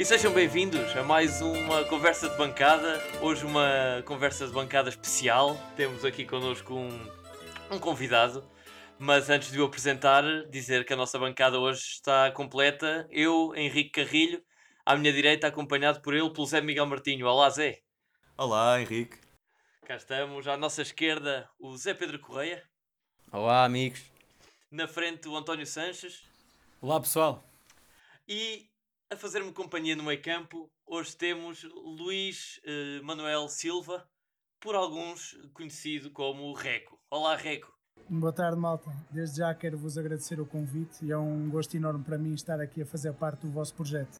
E 0.00 0.04
sejam 0.06 0.32
bem-vindos 0.32 0.96
a 0.96 1.02
mais 1.02 1.42
uma 1.42 1.84
conversa 1.84 2.30
de 2.30 2.34
bancada. 2.38 2.98
Hoje 3.20 3.44
uma 3.44 4.02
conversa 4.06 4.46
de 4.46 4.52
bancada 4.54 4.88
especial. 4.88 5.54
Temos 5.76 6.06
aqui 6.06 6.24
connosco 6.24 6.72
um, 6.72 7.06
um 7.70 7.78
convidado. 7.78 8.42
Mas 8.98 9.28
antes 9.28 9.52
de 9.52 9.60
o 9.60 9.64
apresentar, 9.66 10.24
dizer 10.48 10.86
que 10.86 10.94
a 10.94 10.96
nossa 10.96 11.18
bancada 11.18 11.58
hoje 11.58 11.82
está 11.82 12.30
completa. 12.30 13.06
Eu, 13.10 13.54
Henrique 13.54 13.90
Carrilho, 13.90 14.42
à 14.86 14.96
minha 14.96 15.12
direita, 15.12 15.48
acompanhado 15.48 16.00
por 16.00 16.14
ele, 16.14 16.30
pelo 16.30 16.46
Zé 16.46 16.62
Miguel 16.62 16.86
Martinho. 16.86 17.26
Olá, 17.26 17.50
Zé. 17.50 17.82
Olá, 18.38 18.80
Henrique. 18.80 19.18
Cá 19.84 19.96
estamos. 19.96 20.48
À 20.48 20.56
nossa 20.56 20.80
esquerda, 20.80 21.46
o 21.58 21.76
Zé 21.76 21.92
Pedro 21.92 22.18
Correia. 22.20 22.64
Olá, 23.30 23.66
amigos. 23.66 24.02
Na 24.70 24.88
frente, 24.88 25.28
o 25.28 25.36
António 25.36 25.66
Sanches. 25.66 26.22
Olá, 26.80 26.98
pessoal. 26.98 27.44
E 28.26 28.69
a 29.10 29.16
fazer-me 29.16 29.52
companhia 29.52 29.96
no 29.96 30.04
meio 30.04 30.22
campo, 30.22 30.70
hoje 30.86 31.16
temos 31.16 31.64
Luís 31.64 32.60
eh, 32.64 33.00
Manuel 33.02 33.48
Silva, 33.48 34.08
por 34.60 34.76
alguns 34.76 35.36
conhecido 35.52 36.12
como 36.12 36.52
Reco. 36.52 36.96
Olá, 37.10 37.34
Reco. 37.34 37.76
Boa 38.08 38.32
tarde, 38.32 38.56
malta. 38.56 38.88
Desde 39.10 39.38
já 39.38 39.52
quero 39.52 39.76
vos 39.76 39.98
agradecer 39.98 40.40
o 40.40 40.46
convite 40.46 41.04
e 41.04 41.10
é 41.10 41.18
um 41.18 41.50
gosto 41.50 41.76
enorme 41.76 42.04
para 42.04 42.16
mim 42.16 42.34
estar 42.34 42.60
aqui 42.60 42.82
a 42.82 42.86
fazer 42.86 43.12
parte 43.14 43.40
do 43.40 43.50
vosso 43.50 43.74
projeto. 43.74 44.14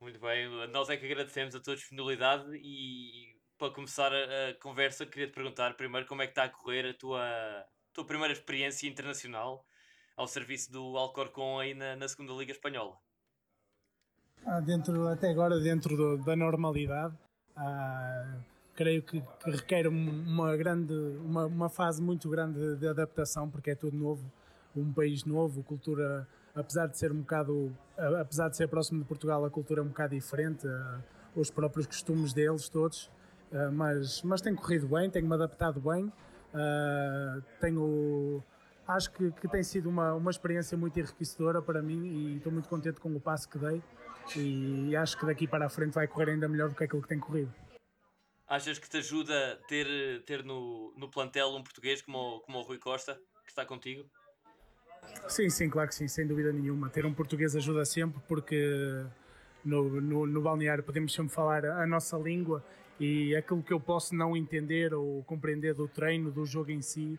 Muito 0.00 0.18
bem, 0.18 0.48
nós 0.70 0.88
é 0.88 0.96
que 0.96 1.06
agradecemos 1.06 1.54
a 1.54 1.60
tua 1.60 1.76
disponibilidade 1.76 2.50
e 2.56 3.36
para 3.56 3.72
começar 3.72 4.12
a, 4.12 4.50
a 4.50 4.54
conversa 4.54 5.06
queria 5.06 5.28
te 5.28 5.34
perguntar 5.34 5.76
primeiro 5.76 6.06
como 6.06 6.22
é 6.22 6.26
que 6.26 6.32
está 6.32 6.44
a 6.44 6.48
correr 6.48 6.90
a 6.90 6.94
tua, 6.94 7.64
tua 7.92 8.04
primeira 8.04 8.32
experiência 8.32 8.88
internacional 8.88 9.64
ao 10.16 10.26
serviço 10.26 10.72
do 10.72 10.96
Alcorcón 10.96 11.60
aí 11.60 11.74
na, 11.74 11.94
na 11.94 12.08
segunda 12.08 12.32
Liga 12.32 12.50
Espanhola. 12.50 12.98
Ah, 14.46 14.60
dentro, 14.60 15.08
até 15.08 15.28
agora, 15.28 15.58
dentro 15.58 15.96
do, 15.96 16.18
da 16.18 16.36
normalidade, 16.36 17.12
ah, 17.56 18.36
creio 18.76 19.02
que, 19.02 19.20
que, 19.20 19.50
requer 19.50 19.88
uma, 19.88 20.56
grande, 20.56 20.94
uma, 21.24 21.46
uma 21.46 21.68
fase 21.68 22.00
muito 22.00 22.30
grande 22.30 22.76
de 22.76 22.86
adaptação, 22.86 23.50
porque 23.50 23.72
é 23.72 23.74
tudo 23.74 23.96
novo, 23.96 24.24
um 24.76 24.92
país 24.92 25.24
novo, 25.24 25.64
cultura, 25.64 26.28
apesar 26.54 26.86
de 26.86 26.96
ser 26.96 27.10
um 27.10 27.22
bocado, 27.22 27.76
apesar 28.20 28.48
de 28.48 28.56
ser 28.56 28.68
próximo 28.68 29.00
de 29.00 29.04
Portugal, 29.04 29.44
a 29.44 29.50
cultura 29.50 29.80
é 29.80 29.84
um 29.84 29.88
bocado 29.88 30.14
diferente, 30.14 30.64
ah, 30.68 31.00
os 31.34 31.50
próprios 31.50 31.88
costumes 31.88 32.32
deles 32.32 32.68
todos, 32.68 33.10
mas, 33.72 34.22
mas 34.22 34.40
tem 34.40 34.54
corrido 34.54 34.86
bem, 34.88 35.10
tenho-me 35.10 35.34
adaptado 35.34 35.80
bem, 35.80 36.10
tenho 37.60 38.42
acho 38.88 39.10
que, 39.12 39.30
que, 39.32 39.48
tem 39.48 39.62
sido 39.62 39.88
uma, 39.88 40.14
uma 40.14 40.30
experiência 40.30 40.78
muito 40.78 40.98
enriquecedora 40.98 41.60
para 41.60 41.82
mim 41.82 42.06
e 42.06 42.36
estou 42.36 42.50
muito 42.50 42.68
contente 42.68 43.00
com 43.00 43.14
o 43.14 43.20
passo 43.20 43.48
que 43.48 43.58
dei 43.58 43.82
e 44.34 44.96
acho 44.96 45.16
que 45.18 45.26
daqui 45.26 45.46
para 45.46 45.66
a 45.66 45.68
frente 45.68 45.94
vai 45.94 46.08
correr 46.08 46.30
ainda 46.30 46.48
melhor 46.48 46.68
do 46.68 46.74
que 46.74 46.84
aquilo 46.84 47.02
que 47.02 47.08
tem 47.08 47.20
corrido. 47.20 47.52
Achas 48.48 48.78
que 48.78 48.88
te 48.88 48.98
ajuda 48.98 49.60
ter, 49.68 50.22
ter 50.24 50.44
no, 50.44 50.92
no 50.96 51.10
plantel 51.10 51.48
um 51.54 51.62
português 51.62 52.00
como, 52.00 52.40
como 52.40 52.58
o 52.58 52.62
Rui 52.62 52.78
Costa, 52.78 53.14
que 53.44 53.50
está 53.50 53.64
contigo? 53.64 54.04
Sim, 55.28 55.50
sim, 55.50 55.68
claro 55.68 55.88
que 55.88 55.94
sim, 55.94 56.08
sem 56.08 56.26
dúvida 56.26 56.52
nenhuma. 56.52 56.88
Ter 56.88 57.04
um 57.04 57.12
português 57.12 57.56
ajuda 57.56 57.84
sempre 57.84 58.20
porque 58.28 59.04
no, 59.64 60.00
no, 60.00 60.26
no 60.26 60.40
balneário 60.40 60.82
podemos 60.82 61.12
sempre 61.12 61.34
falar 61.34 61.64
a 61.64 61.86
nossa 61.86 62.16
língua 62.16 62.64
e 62.98 63.34
aquilo 63.34 63.62
que 63.62 63.72
eu 63.72 63.80
posso 63.80 64.14
não 64.14 64.36
entender 64.36 64.94
ou 64.94 65.22
compreender 65.24 65.74
do 65.74 65.88
treino, 65.88 66.30
do 66.30 66.46
jogo 66.46 66.70
em 66.70 66.80
si, 66.80 67.18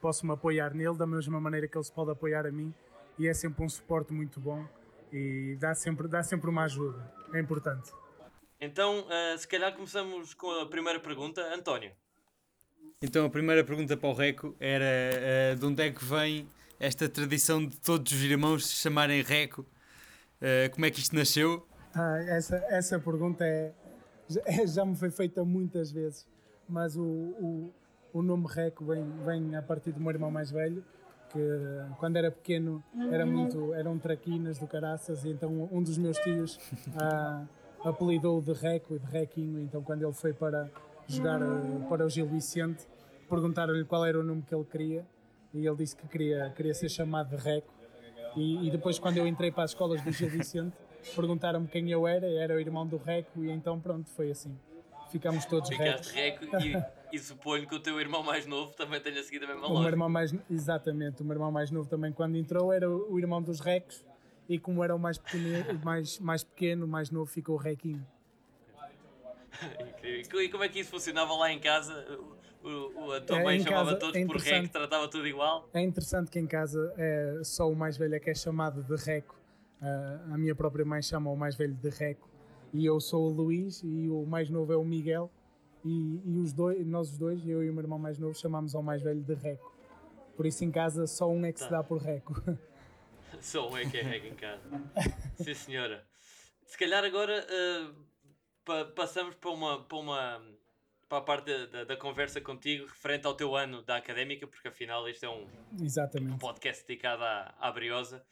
posso 0.00 0.26
me 0.26 0.32
apoiar 0.32 0.74
nele 0.74 0.96
da 0.96 1.06
mesma 1.06 1.40
maneira 1.40 1.66
que 1.66 1.76
ele 1.76 1.84
se 1.84 1.92
pode 1.92 2.10
apoiar 2.10 2.46
a 2.46 2.52
mim 2.52 2.72
e 3.18 3.26
é 3.26 3.34
sempre 3.34 3.64
um 3.64 3.68
suporte 3.68 4.12
muito 4.12 4.38
bom 4.38 4.66
e 5.16 5.56
dá 5.56 5.74
sempre, 5.74 6.06
dá 6.08 6.22
sempre 6.22 6.50
uma 6.50 6.64
ajuda, 6.64 7.10
é 7.32 7.40
importante. 7.40 7.90
Então, 8.60 9.00
uh, 9.00 9.38
se 9.38 9.48
calhar 9.48 9.72
começamos 9.74 10.34
com 10.34 10.50
a 10.60 10.66
primeira 10.66 11.00
pergunta. 11.00 11.42
António. 11.54 11.92
Então, 13.02 13.26
a 13.26 13.30
primeira 13.30 13.62
pergunta 13.64 13.96
para 13.96 14.08
o 14.08 14.12
Reco 14.12 14.56
era 14.58 14.84
uh, 14.84 15.56
de 15.56 15.66
onde 15.66 15.82
é 15.82 15.90
que 15.90 16.04
vem 16.04 16.48
esta 16.78 17.08
tradição 17.08 17.64
de 17.64 17.76
todos 17.78 18.12
os 18.12 18.22
irmãos 18.22 18.66
se 18.66 18.76
chamarem 18.76 19.22
Reco? 19.22 19.62
Uh, 19.62 20.70
como 20.72 20.84
é 20.84 20.90
que 20.90 21.00
isto 21.00 21.14
nasceu? 21.14 21.66
Ah, 21.94 22.18
essa, 22.28 22.56
essa 22.68 22.98
pergunta 22.98 23.44
é, 23.44 23.72
já 24.66 24.84
me 24.84 24.94
foi 24.96 25.10
feita 25.10 25.44
muitas 25.44 25.90
vezes, 25.90 26.26
mas 26.68 26.96
o, 26.96 27.02
o, 27.02 27.74
o 28.12 28.22
nome 28.22 28.46
Reco 28.48 28.84
vem, 28.84 29.04
vem 29.24 29.56
a 29.56 29.62
partir 29.62 29.92
do 29.92 30.00
meu 30.00 30.10
irmão 30.10 30.30
mais 30.30 30.50
velho, 30.50 30.84
que 31.36 31.96
quando 31.98 32.16
era 32.16 32.30
pequeno 32.30 32.82
era 33.12 33.26
muito, 33.26 33.74
eram 33.74 33.98
traquinas 33.98 34.58
do 34.58 34.66
caraças, 34.66 35.24
e 35.24 35.30
então 35.30 35.68
um 35.70 35.82
dos 35.82 35.98
meus 35.98 36.16
tios 36.18 36.58
ah, 36.96 37.44
apelidou 37.84 38.40
de 38.40 38.52
Reco 38.52 38.94
e 38.94 38.98
de 38.98 39.06
Requinho, 39.06 39.60
então 39.60 39.82
quando 39.82 40.02
ele 40.02 40.12
foi 40.12 40.32
para 40.32 40.70
jogar 41.06 41.42
ah, 41.42 41.86
para 41.88 42.06
o 42.06 42.08
Gil 42.08 42.26
Vicente, 42.26 42.86
perguntaram-lhe 43.28 43.84
qual 43.84 44.04
era 44.04 44.18
o 44.18 44.22
nome 44.22 44.42
que 44.42 44.54
ele 44.54 44.64
queria, 44.64 45.06
e 45.52 45.66
ele 45.66 45.76
disse 45.76 45.94
que 45.96 46.08
queria, 46.08 46.50
queria 46.56 46.74
ser 46.74 46.88
chamado 46.88 47.36
de 47.36 47.36
Reco, 47.36 47.72
e, 48.34 48.66
e 48.66 48.70
depois 48.70 48.98
quando 48.98 49.18
eu 49.18 49.26
entrei 49.26 49.50
para 49.50 49.64
as 49.64 49.70
escolas 49.70 50.02
do 50.02 50.10
Gil 50.10 50.30
Vicente, 50.30 50.76
perguntaram-me 51.14 51.68
quem 51.68 51.90
eu 51.90 52.06
era, 52.06 52.26
era 52.26 52.54
o 52.54 52.60
irmão 52.60 52.86
do 52.86 52.96
Reco, 52.96 53.44
e 53.44 53.50
então 53.50 53.78
pronto, 53.78 54.08
foi 54.10 54.30
assim. 54.30 54.56
Ficamos 55.10 55.44
todos 55.44 55.68
Ficaste 55.68 56.12
Reco 56.12 56.44
e 56.44 56.76
e 57.12 57.18
suponho 57.18 57.66
que 57.66 57.74
o 57.74 57.80
teu 57.80 58.00
irmão 58.00 58.22
mais 58.22 58.46
novo 58.46 58.72
também 58.74 59.00
tenha 59.00 59.22
seguido 59.22 59.44
a 59.44 59.48
mesma 59.48 59.66
o 59.68 59.78
Meu 59.78 59.88
irmão 59.88 60.08
mais, 60.08 60.34
exatamente, 60.50 61.22
o 61.22 61.24
meu 61.24 61.34
irmão 61.34 61.50
mais 61.50 61.70
novo 61.70 61.88
também 61.88 62.12
quando 62.12 62.36
entrou 62.36 62.72
era 62.72 62.88
o 62.90 63.18
irmão 63.18 63.42
dos 63.42 63.60
Recos 63.60 64.04
e 64.48 64.58
como 64.58 64.82
era 64.82 64.94
o 64.94 64.98
mais 64.98 65.18
pequeno, 65.18 65.80
mais, 65.82 66.18
mais 66.18 66.44
pequeno, 66.44 66.86
mais 66.86 67.10
novo, 67.10 67.26
ficou 67.26 67.56
o 67.56 67.58
Requinho. 67.58 68.06
e 70.02 70.48
como 70.48 70.62
é 70.62 70.68
que 70.68 70.80
isso 70.80 70.90
funcionava 70.90 71.32
lá 71.34 71.52
em 71.52 71.58
casa? 71.58 71.94
O, 72.62 73.06
o, 73.06 73.12
a 73.12 73.20
tua 73.20 73.40
é, 73.40 73.44
mãe 73.44 73.60
chamava 73.60 73.90
casa, 73.90 73.96
todos 73.98 74.16
é 74.16 74.26
por 74.26 74.36
Reco, 74.36 74.68
tratava 74.68 75.08
tudo 75.08 75.26
igual? 75.26 75.68
É 75.72 75.80
interessante 75.80 76.30
que 76.30 76.38
em 76.38 76.46
casa 76.46 76.92
é 76.96 77.40
só 77.42 77.68
o 77.68 77.74
mais 77.74 77.96
velho 77.96 78.14
é 78.14 78.20
que 78.20 78.30
é 78.30 78.34
chamado 78.34 78.82
de 78.82 78.96
Reco. 78.96 79.36
Uh, 79.80 80.34
a 80.34 80.38
minha 80.38 80.54
própria 80.54 80.84
mãe 80.84 81.02
chama 81.02 81.30
o 81.30 81.36
mais 81.36 81.54
velho 81.54 81.74
de 81.74 81.88
Reco. 81.90 82.28
E 82.76 82.84
eu 82.84 83.00
sou 83.00 83.30
o 83.30 83.32
Luís 83.32 83.82
e 83.82 84.10
o 84.10 84.26
mais 84.26 84.50
novo 84.50 84.70
é 84.70 84.76
o 84.76 84.84
Miguel 84.84 85.30
e, 85.82 86.20
e 86.26 86.38
os 86.38 86.52
dois, 86.52 86.86
nós 86.86 87.10
os 87.10 87.16
dois, 87.16 87.46
eu 87.48 87.64
e 87.64 87.70
o 87.70 87.72
meu 87.72 87.82
irmão 87.82 87.98
mais 87.98 88.18
novo, 88.18 88.34
chamamos 88.34 88.74
ao 88.74 88.82
mais 88.82 89.00
velho 89.00 89.22
de 89.22 89.32
Reco. 89.32 89.74
Por 90.36 90.44
isso 90.44 90.62
em 90.62 90.70
casa 90.70 91.06
só 91.06 91.26
um 91.26 91.46
é 91.46 91.52
que 91.52 91.60
tá. 91.60 91.64
se 91.64 91.70
dá 91.70 91.82
por 91.82 91.98
Reco. 91.98 92.34
Só 93.40 93.68
um 93.70 93.76
é 93.76 93.84
que 93.84 93.98
é 93.98 94.02
Reco 94.02 94.26
em 94.26 94.34
casa. 94.34 94.62
Sim 95.42 95.54
senhora. 95.54 96.06
Se 96.64 96.76
calhar 96.78 97.04
agora 97.04 97.44
uh, 97.44 97.94
pa 98.64 98.84
passamos 98.86 99.34
para 99.36 99.50
uma, 99.50 99.84
para 99.84 99.98
uma 99.98 100.42
para 101.08 101.18
a 101.18 101.20
parte 101.20 101.46
da, 101.46 101.66
da, 101.66 101.84
da, 101.84 101.96
conversa 101.96 102.40
contigo 102.40 102.86
referente 102.86 103.26
ao 103.26 103.34
teu 103.34 103.54
ano 103.54 103.82
da 103.82 103.96
académica, 103.96 104.46
porque 104.46 104.68
afinal 104.68 105.08
este 105.08 105.24
é 105.24 105.28
um, 105.28 105.46
um 106.32 106.38
podcast 106.38 106.86
dedicado 106.86 107.22
à, 107.22 107.54
à 107.58 107.70
Briosa. 107.70 108.24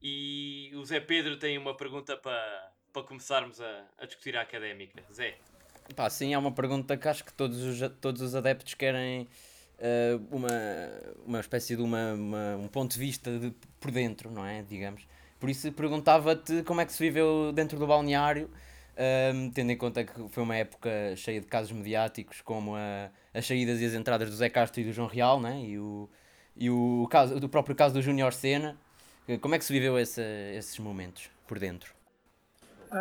E 0.00 0.70
o 0.74 0.84
Zé 0.84 1.00
Pedro 1.00 1.38
tem 1.38 1.58
uma 1.58 1.76
pergunta 1.76 2.16
para, 2.16 2.72
para 2.96 3.02
começarmos 3.02 3.60
a, 3.60 3.84
a 3.98 4.06
discutir 4.06 4.34
a 4.38 4.40
académica. 4.40 5.02
Zé. 5.12 5.34
Pá, 5.94 6.08
sim, 6.08 6.32
é 6.32 6.38
uma 6.38 6.50
pergunta 6.50 6.96
que 6.96 7.06
acho 7.06 7.22
que 7.22 7.32
todos 7.32 7.62
os, 7.62 7.90
todos 8.00 8.22
os 8.22 8.34
adeptos 8.34 8.72
querem 8.72 9.28
uh, 9.78 10.34
uma, 10.34 10.48
uma 11.26 11.40
espécie 11.40 11.76
de 11.76 11.82
uma, 11.82 12.14
uma, 12.14 12.56
um 12.56 12.68
ponto 12.68 12.94
de 12.94 12.98
vista 12.98 13.38
de, 13.38 13.54
por 13.78 13.90
dentro, 13.90 14.30
não 14.30 14.46
é? 14.46 14.62
Digamos. 14.62 15.06
Por 15.38 15.50
isso 15.50 15.70
perguntava-te 15.72 16.62
como 16.62 16.80
é 16.80 16.86
que 16.86 16.92
se 16.94 16.98
viveu 16.98 17.52
dentro 17.52 17.78
do 17.78 17.86
balneário, 17.86 18.46
uh, 18.46 19.50
tendo 19.52 19.72
em 19.72 19.76
conta 19.76 20.02
que 20.02 20.28
foi 20.30 20.42
uma 20.42 20.56
época 20.56 21.14
cheia 21.16 21.38
de 21.38 21.46
casos 21.46 21.72
mediáticos, 21.72 22.40
como 22.40 22.76
a, 22.76 23.10
as 23.34 23.46
saídas 23.46 23.78
e 23.78 23.84
as 23.84 23.92
entradas 23.92 24.30
do 24.30 24.36
Zé 24.36 24.48
Castro 24.48 24.80
e 24.80 24.84
do 24.84 24.92
João 24.94 25.06
Real, 25.06 25.38
né? 25.38 25.60
e, 25.60 25.78
o, 25.78 26.08
e 26.56 26.70
o, 26.70 27.06
caso, 27.10 27.36
o 27.36 27.48
próprio 27.50 27.76
caso 27.76 27.92
do 27.92 28.00
Júnior 28.00 28.32
Sena. 28.32 28.74
Como 29.42 29.54
é 29.54 29.58
que 29.58 29.66
se 29.66 29.72
viveu 29.72 29.98
esse, 29.98 30.22
esses 30.56 30.78
momentos 30.78 31.28
por 31.46 31.58
dentro? 31.58 31.95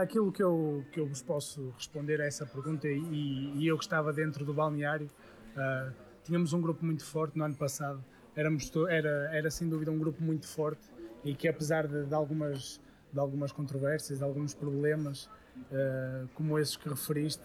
Aquilo 0.01 0.31
que 0.31 0.43
eu, 0.43 0.83
que 0.91 0.99
eu 0.99 1.07
vos 1.07 1.21
posso 1.21 1.73
responder 1.77 2.19
a 2.21 2.25
essa 2.25 2.45
pergunta, 2.45 2.87
e, 2.87 3.53
e 3.55 3.67
eu 3.67 3.77
que 3.77 3.83
estava 3.83 4.11
dentro 4.11 4.43
do 4.43 4.53
balneário, 4.53 5.09
uh, 5.55 5.93
tínhamos 6.23 6.51
um 6.53 6.61
grupo 6.61 6.85
muito 6.85 7.05
forte 7.05 7.37
no 7.37 7.45
ano 7.45 7.55
passado, 7.55 8.03
Éramos, 8.35 8.69
era, 8.89 9.29
era 9.33 9.49
sem 9.49 9.69
dúvida 9.69 9.89
um 9.89 9.97
grupo 9.97 10.21
muito 10.21 10.45
forte 10.45 10.83
e 11.23 11.33
que 11.33 11.47
apesar 11.47 11.87
de, 11.87 12.05
de 12.05 12.13
algumas, 12.13 12.81
de 13.11 13.19
algumas 13.19 13.53
controvérsias, 13.53 14.19
de 14.19 14.25
alguns 14.25 14.53
problemas, 14.53 15.29
uh, 15.71 16.27
como 16.33 16.59
esses 16.59 16.75
que 16.75 16.89
referiste, 16.89 17.43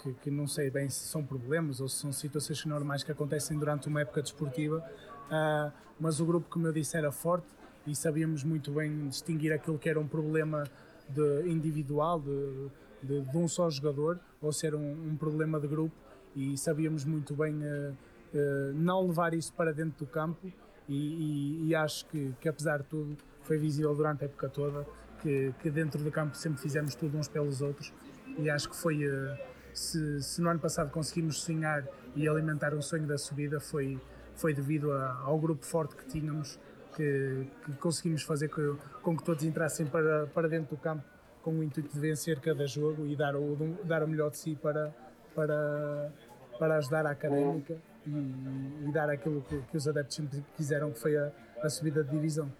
que, 0.00 0.12
que, 0.14 0.30
não 0.30 0.46
sei 0.46 0.70
bem 0.70 0.88
se 0.88 1.06
são 1.06 1.24
problemas 1.24 1.80
ou 1.80 1.88
se 1.88 1.96
são 1.96 2.12
situações 2.12 2.64
normais 2.64 3.02
que 3.02 3.10
acontecem 3.10 3.58
durante 3.58 3.88
uma 3.88 4.00
época 4.00 4.22
desportiva, 4.22 4.78
uh, 5.26 5.72
mas 5.98 6.20
o 6.20 6.24
grupo, 6.24 6.48
como 6.48 6.68
eu 6.68 6.72
disse, 6.72 6.96
era 6.96 7.10
forte 7.10 7.48
e 7.84 7.96
sabíamos 7.96 8.44
muito 8.44 8.70
bem 8.70 9.08
distinguir 9.08 9.52
aquilo 9.52 9.76
que 9.76 9.88
era 9.88 9.98
um 9.98 10.06
problema 10.06 10.62
de 11.08 11.48
individual 11.48 12.20
de, 12.20 12.68
de, 13.02 13.20
de, 13.22 13.36
um 13.36 13.48
só 13.48 13.68
jogador 13.70 14.20
ou 14.40 14.52
ser 14.52 14.74
um, 14.74 15.08
um, 15.08 15.16
problema 15.16 15.60
de 15.60 15.66
grupo 15.66 15.94
e 16.34 16.56
sabíamos 16.56 17.04
muito 17.04 17.34
bem 17.34 17.56
uh, 17.56 17.92
uh, 17.92 18.72
não 18.74 19.06
levar 19.06 19.34
isso 19.34 19.52
para 19.52 19.72
dentro 19.72 20.04
do 20.04 20.10
campo 20.10 20.52
e, 20.88 20.94
e, 20.94 21.68
e 21.68 21.74
acho 21.74 22.06
que, 22.06 22.34
que, 22.40 22.48
apesar 22.48 22.78
de 22.78 22.84
tudo 22.84 23.16
foi 23.42 23.58
visível 23.58 23.94
durante 23.94 24.22
a 24.22 24.24
época 24.26 24.48
toda 24.48 24.86
que, 25.20 25.54
que 25.60 25.70
dentro 25.70 26.02
do 26.02 26.10
campo 26.10 26.36
sempre 26.36 26.60
fizemos 26.60 26.94
tudo 26.94 27.16
uns 27.18 27.28
pelos 27.28 27.60
outros 27.60 27.92
e 28.38 28.48
acho 28.48 28.70
que 28.70 28.76
foi 28.76 29.06
uh, 29.06 29.36
se, 29.72 30.22
se, 30.22 30.40
no 30.40 30.48
ano 30.48 30.60
passado 30.60 30.90
conseguimos 30.90 31.42
sonhar 31.42 31.86
e 32.14 32.28
alimentar 32.28 32.74
o 32.74 32.82
sonho 32.82 33.06
da 33.06 33.18
subida 33.18 33.60
foi 33.60 34.00
foi 34.34 34.54
devido 34.54 34.90
a, 34.92 35.18
ao 35.24 35.38
grupo 35.38 35.64
forte 35.64 35.94
que 35.94 36.06
tínhamos 36.06 36.58
que, 36.96 37.46
que 37.64 37.72
conseguimos 37.74 38.22
fazer 38.22 38.48
que, 38.48 38.76
com 39.02 39.16
que 39.16 39.24
todos 39.24 39.44
entrassem 39.44 39.86
para, 39.86 40.26
para 40.28 40.48
dentro 40.48 40.76
do 40.76 40.80
campo 40.80 41.04
com 41.42 41.58
o 41.58 41.62
intuito 41.62 41.92
de 41.92 42.00
vencer 42.00 42.40
cada 42.40 42.66
jogo 42.66 43.06
e 43.06 43.16
dar 43.16 43.34
o, 43.36 43.56
dar 43.84 44.02
o 44.02 44.08
melhor 44.08 44.30
de 44.30 44.38
si 44.38 44.54
para, 44.54 44.94
para, 45.34 46.12
para 46.58 46.76
ajudar 46.76 47.06
a 47.06 47.10
académica 47.10 47.76
e, 48.06 48.88
e 48.88 48.92
dar 48.92 49.10
aquilo 49.10 49.42
que, 49.42 49.60
que, 49.62 49.76
os 49.76 49.86
adeptos 49.88 50.16
sempre 50.16 50.44
quiseram, 50.56 50.92
que 50.92 51.00
foi 51.00 51.16
a, 51.16 51.32
a 51.62 51.68
subida 51.68 52.02
de 52.04 52.10
divisão. 52.10 52.50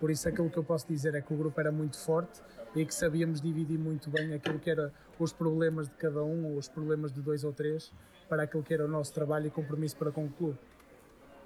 Por 0.00 0.10
isso, 0.10 0.28
aquilo 0.28 0.48
que 0.48 0.56
eu 0.56 0.64
posso 0.64 0.86
dizer 0.86 1.14
é 1.14 1.20
que 1.20 1.34
o 1.34 1.36
grupo 1.36 1.60
era 1.60 1.72
muito 1.72 1.98
forte 1.98 2.40
e 2.74 2.84
que 2.86 2.94
sabíamos 2.94 3.40
dividir 3.40 3.78
muito 3.78 4.08
bem 4.08 4.32
aquilo 4.32 4.58
que 4.58 4.70
era 4.70 4.92
os 5.18 5.32
problemas 5.32 5.88
de 5.88 5.94
cada 5.96 6.22
um 6.22 6.52
ou 6.52 6.58
os 6.58 6.68
problemas 6.68 7.12
de 7.12 7.20
dois 7.20 7.42
ou 7.42 7.52
três 7.52 7.92
para 8.28 8.44
aquilo 8.44 8.62
que 8.62 8.72
era 8.72 8.84
o 8.84 8.88
nosso 8.88 9.12
trabalho 9.12 9.46
e 9.46 9.50
compromisso 9.50 9.96
para 9.96 10.12
com 10.12 10.26
o 10.26 10.30
clube. 10.30 10.58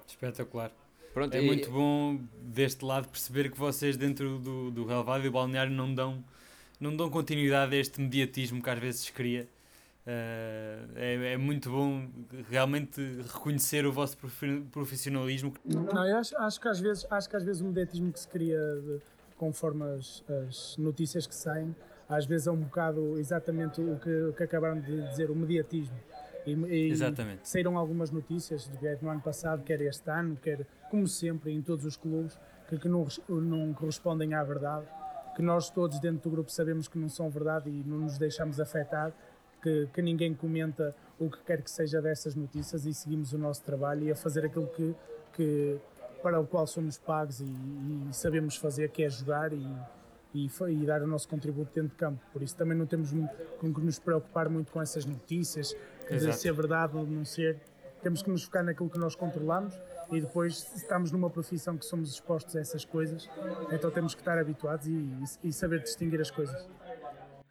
Espetacular. 0.05 0.71
Pronto, 1.13 1.35
é 1.35 1.41
e... 1.41 1.45
muito 1.45 1.69
bom 1.69 2.19
deste 2.41 2.83
lado 2.83 3.07
perceber 3.07 3.51
que 3.51 3.57
vocês 3.57 3.95
dentro 3.95 4.39
do, 4.39 4.71
do 4.71 4.85
relevado 4.85 5.21
e 5.21 5.23
do 5.23 5.31
balneário 5.31 5.71
não 5.71 5.93
dão, 5.93 6.23
não 6.79 6.95
dão 6.95 7.09
continuidade 7.09 7.75
a 7.75 7.79
este 7.79 8.01
mediatismo 8.01 8.61
que 8.61 8.69
às 8.69 8.79
vezes 8.79 9.01
se 9.01 9.13
cria. 9.13 9.47
Uh, 10.05 10.91
é, 10.97 11.33
é, 11.33 11.37
muito 11.37 11.69
bom 11.69 12.09
realmente 12.49 12.99
reconhecer 13.31 13.85
o 13.85 13.91
vosso 13.91 14.17
profissionalismo. 14.69 15.53
Não, 15.63 16.05
eu 16.05 16.17
acho, 16.17 16.37
acho, 16.37 16.59
que 16.59 16.67
às 16.67 16.79
vezes, 16.81 17.07
acho 17.09 17.29
que 17.29 17.35
às 17.37 17.43
vezes 17.43 17.61
o 17.61 17.65
mediatismo 17.65 18.11
que 18.11 18.19
se 18.19 18.27
cria 18.27 18.59
de, 18.81 18.99
conforme 19.37 19.83
as, 19.95 20.21
as, 20.45 20.75
notícias 20.77 21.25
que 21.25 21.33
saem, 21.33 21.73
às 22.09 22.25
vezes 22.25 22.47
é 22.47 22.51
um 22.51 22.57
bocado 22.57 23.17
exatamente 23.17 23.79
o 23.79 23.97
que, 23.97 24.23
o 24.23 24.33
que 24.33 24.43
acabaram 24.43 24.81
de 24.81 25.07
dizer, 25.07 25.31
o 25.31 25.35
mediatismo. 25.35 25.95
E, 26.45 26.51
e 26.51 26.91
Exatamente. 26.91 27.47
saíram 27.47 27.77
algumas 27.77 28.11
notícias, 28.11 28.69
quer 28.79 29.01
no 29.01 29.09
ano 29.09 29.21
passado, 29.21 29.63
quer 29.63 29.81
este 29.81 30.09
ano, 30.09 30.35
quer 30.35 30.65
como 30.89 31.07
sempre 31.07 31.51
em 31.51 31.61
todos 31.61 31.85
os 31.85 31.97
clubes, 31.97 32.37
que, 32.67 32.77
que 32.77 32.89
não, 32.89 33.07
não 33.29 33.73
correspondem 33.73 34.33
à 34.33 34.43
verdade, 34.43 34.85
que 35.35 35.41
nós 35.41 35.69
todos 35.69 35.99
dentro 35.99 36.29
do 36.29 36.29
grupo 36.29 36.51
sabemos 36.51 36.87
que 36.87 36.97
não 36.97 37.09
são 37.09 37.29
verdade 37.29 37.69
e 37.69 37.83
não 37.83 37.99
nos 37.99 38.17
deixamos 38.17 38.59
afetar, 38.59 39.13
que, 39.61 39.87
que 39.93 40.01
ninguém 40.01 40.33
comenta 40.33 40.95
o 41.17 41.29
que 41.29 41.41
quer 41.43 41.61
que 41.61 41.71
seja 41.71 42.01
dessas 42.01 42.35
notícias 42.35 42.85
e 42.85 42.93
seguimos 42.93 43.33
o 43.33 43.37
nosso 43.37 43.63
trabalho 43.63 44.03
e 44.03 44.11
a 44.11 44.15
fazer 44.15 44.45
aquilo 44.45 44.67
que, 44.67 44.93
que 45.33 45.79
para 46.21 46.39
o 46.39 46.45
qual 46.45 46.67
somos 46.67 46.97
pagos 46.97 47.39
e, 47.39 47.45
e 47.45 48.07
sabemos 48.11 48.57
fazer, 48.57 48.89
que 48.89 49.03
é 49.03 49.09
jogar 49.09 49.53
e, 49.53 49.65
e, 50.33 50.49
e, 50.69 50.85
dar 50.85 51.01
o 51.01 51.07
nosso 51.07 51.27
contributo 51.27 51.73
dentro 51.73 51.89
de 51.89 51.95
campo. 51.95 52.19
Por 52.31 52.41
isso 52.41 52.55
também 52.55 52.77
não 52.77 52.85
temos 52.85 53.11
com 53.59 53.73
que 53.73 53.81
nos 53.81 53.99
preocupar 53.99 54.49
muito 54.49 54.71
com 54.71 54.81
essas 54.81 55.05
notícias, 55.05 55.75
de 56.09 56.33
ser 56.33 56.53
verdade 56.53 56.95
ou 56.95 57.05
não 57.05 57.25
ser. 57.25 57.61
Temos 58.01 58.21
que 58.21 58.29
nos 58.29 58.43
focar 58.43 58.63
naquilo 58.63 58.89
que 58.89 58.97
nós 58.97 59.15
controlamos 59.15 59.73
e 60.11 60.19
depois 60.19 60.69
estamos 60.75 61.11
numa 61.11 61.29
profissão 61.29 61.77
que 61.77 61.85
somos 61.85 62.11
expostos 62.11 62.55
a 62.55 62.59
essas 62.59 62.83
coisas, 62.83 63.29
então 63.71 63.89
temos 63.89 64.13
que 64.13 64.21
estar 64.21 64.37
habituados 64.37 64.87
e, 64.87 65.47
e 65.47 65.53
saber 65.53 65.81
distinguir 65.81 66.19
as 66.19 66.29
coisas. 66.29 66.69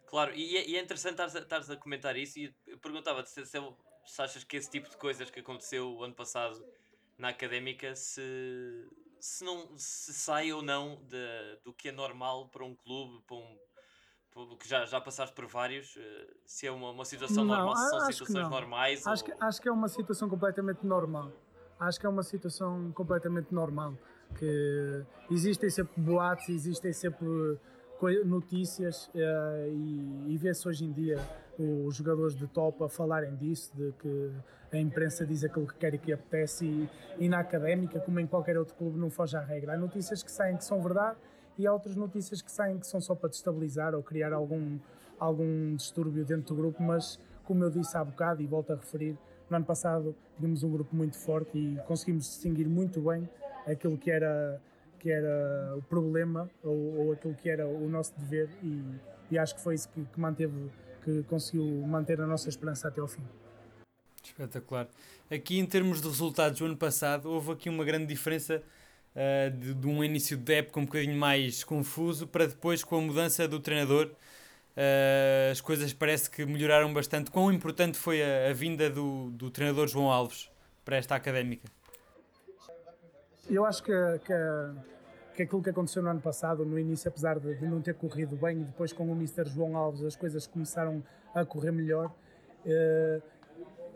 Claro, 0.05 0.31
e 0.35 0.57
é, 0.57 0.69
e 0.69 0.77
é 0.77 0.81
interessante 0.81 1.19
estares 1.23 1.71
a, 1.71 1.73
a, 1.73 1.77
comentar 1.77 2.15
isso 2.15 2.37
e 2.37 2.55
eu 2.67 2.77
perguntava-te 2.77 3.31
se, 3.31 3.45
se, 3.47 3.57
se 4.05 4.21
achas 4.21 4.43
que 4.43 4.57
esse 4.57 4.69
tipo 4.69 4.87
de 4.87 4.95
coisas 4.95 5.31
que 5.31 5.39
aconteceu 5.39 5.91
o 5.91 6.03
ano 6.03 6.13
passado 6.13 6.63
na 7.17 7.29
académica 7.29 7.95
se, 7.95 8.21
se 9.19 9.43
não 9.43 9.75
se 9.75 10.13
sai 10.13 10.53
ou 10.53 10.61
não 10.61 11.01
de, 11.07 11.57
do 11.63 11.73
que 11.73 11.89
é 11.89 11.91
normal 11.91 12.47
para 12.49 12.63
um 12.63 12.75
clube, 12.75 13.23
para 13.25 13.37
um 13.37 13.57
que 14.59 14.67
já, 14.67 14.85
já 14.85 14.99
passaste 14.99 15.35
por 15.35 15.45
vários, 15.45 15.95
eh, 15.97 16.27
se 16.45 16.65
é 16.65 16.71
uma, 16.71 16.89
uma 16.91 17.05
situação 17.05 17.45
não, 17.45 17.55
normal, 17.55 17.75
se 17.75 17.89
são 17.89 18.11
situações 18.11 18.49
normais. 18.49 19.07
Acho, 19.07 19.23
ou... 19.23 19.31
que, 19.31 19.43
acho 19.43 19.61
que 19.61 19.69
é 19.69 19.71
uma 19.71 19.87
situação 19.87 20.29
completamente 20.29 20.85
normal. 20.85 21.31
Acho 21.79 21.99
que 21.99 22.05
é 22.05 22.09
uma 22.09 22.23
situação 22.23 22.91
completamente 22.93 23.53
normal. 23.53 23.95
Que 24.37 25.05
existem 25.29 25.69
sempre 25.69 26.01
boatos, 26.01 26.49
existem 26.49 26.91
sempre 26.91 27.27
notícias 28.25 29.07
uh, 29.07 29.69
e, 29.69 30.33
e 30.33 30.37
vê-se 30.37 30.67
hoje 30.67 30.83
em 30.83 30.91
dia 30.91 31.17
os 31.57 31.95
jogadores 31.95 32.35
de 32.35 32.47
top 32.47 32.83
a 32.83 32.89
falarem 32.89 33.35
disso, 33.35 33.71
de 33.75 33.93
que 33.93 34.31
a 34.71 34.77
imprensa 34.77 35.25
diz 35.25 35.43
aquilo 35.43 35.67
que 35.67 35.75
quer 35.75 35.93
e 35.93 35.97
que 35.97 36.11
apetece 36.11 36.65
e, 36.65 36.89
e 37.19 37.29
na 37.29 37.39
académica, 37.39 37.99
como 37.99 38.19
em 38.19 38.25
qualquer 38.25 38.57
outro 38.57 38.75
clube, 38.75 38.97
não 38.97 39.09
foge 39.09 39.37
à 39.37 39.41
regra. 39.41 39.73
Há 39.73 39.77
notícias 39.77 40.23
que 40.23 40.31
saem 40.31 40.57
que 40.57 40.65
são 40.65 40.81
verdade 40.81 41.15
e 41.57 41.67
há 41.67 41.73
outras 41.73 41.95
notícias 41.95 42.41
que 42.41 42.51
saem 42.51 42.77
que 42.77 42.87
são 42.87 42.99
só 42.99 43.15
para 43.15 43.29
destabilizar 43.29 43.93
ou 43.93 44.01
criar 44.01 44.33
algum, 44.33 44.79
algum 45.19 45.75
distúrbio 45.75 46.25
dentro 46.25 46.55
do 46.55 46.61
grupo, 46.61 46.81
mas 46.81 47.19
como 47.43 47.63
eu 47.63 47.69
disse 47.69 47.95
há 47.97 48.03
bocado 48.03 48.41
e 48.41 48.47
volto 48.47 48.73
a 48.73 48.75
referir, 48.75 49.17
no 49.49 49.57
ano 49.57 49.65
passado 49.65 50.15
tínhamos 50.37 50.63
um 50.63 50.71
grupo 50.71 50.95
muito 50.95 51.17
forte 51.17 51.57
e 51.57 51.79
conseguimos 51.85 52.25
distinguir 52.25 52.67
muito 52.67 53.01
bem 53.01 53.29
aquilo 53.67 53.97
que 53.97 54.09
era, 54.09 54.61
que 54.99 55.11
era 55.11 55.75
o 55.77 55.81
problema 55.83 56.49
ou, 56.63 57.05
ou 57.05 57.11
aquilo 57.13 57.35
que 57.35 57.49
era 57.49 57.67
o 57.67 57.87
nosso 57.89 58.13
dever 58.17 58.49
e, 58.63 58.83
e 59.31 59.37
acho 59.37 59.55
que 59.55 59.61
foi 59.61 59.75
isso 59.75 59.89
que, 59.89 60.03
que 60.05 60.19
manteve, 60.19 60.71
que 61.03 61.23
conseguiu 61.23 61.65
manter 61.85 62.19
a 62.19 62.27
nossa 62.27 62.49
esperança 62.49 62.87
até 62.87 63.01
ao 63.01 63.07
fim. 63.07 63.23
Espetacular. 64.23 64.87
Aqui 65.29 65.59
em 65.59 65.65
termos 65.65 66.01
de 66.01 66.07
resultados 66.07 66.57
do 66.57 66.65
ano 66.65 66.77
passado 66.77 67.29
houve 67.29 67.51
aqui 67.51 67.69
uma 67.69 67.83
grande 67.83 68.05
diferença 68.05 68.63
uh, 69.15 69.51
de, 69.51 69.73
de, 69.73 69.87
um 69.87 70.03
início 70.03 70.37
de 70.37 70.53
época 70.53 70.79
um 70.79 70.85
bocadinho 70.85 71.17
mais 71.17 71.63
confuso 71.63 72.27
para 72.27 72.47
depois 72.47 72.83
com 72.83 72.97
a 72.97 73.01
mudança 73.01 73.47
do 73.47 73.59
treinador 73.59 74.07
uh, 74.07 75.51
as 75.51 75.61
coisas 75.61 75.93
parece 75.93 76.29
que 76.29 76.45
melhoraram 76.45 76.93
bastante. 76.93 77.31
Quão 77.31 77.51
importante 77.51 77.97
foi 77.97 78.21
a, 78.21 78.49
a 78.49 78.53
vinda 78.53 78.89
do, 78.89 79.29
do 79.31 79.49
treinador 79.49 79.87
João 79.87 80.11
Alves 80.11 80.51
para 80.83 80.97
esta 80.97 81.15
académica? 81.15 81.69
Eu 83.49 83.65
acho 83.65 83.83
que, 83.83 83.91
que, 84.25 84.33
que, 85.35 85.43
aquilo 85.43 85.61
que 85.61 85.69
aconteceu 85.69 86.01
no 86.01 86.09
ano 86.09 86.21
passado, 86.21 86.65
no 86.65 86.79
início, 86.79 87.09
apesar 87.09 87.39
de, 87.39 87.55
de, 87.55 87.67
não 87.67 87.81
ter 87.81 87.93
corrido 87.93 88.35
bem, 88.35 88.61
e 88.61 88.63
depois 88.63 88.93
com 88.93 89.05
o 89.05 89.15
Mr. 89.15 89.45
João 89.49 89.75
Alves 89.75 90.03
as 90.03 90.15
coisas 90.15 90.47
começaram 90.47 91.03
a 91.35 91.43
correr 91.43 91.71
melhor. 91.71 92.13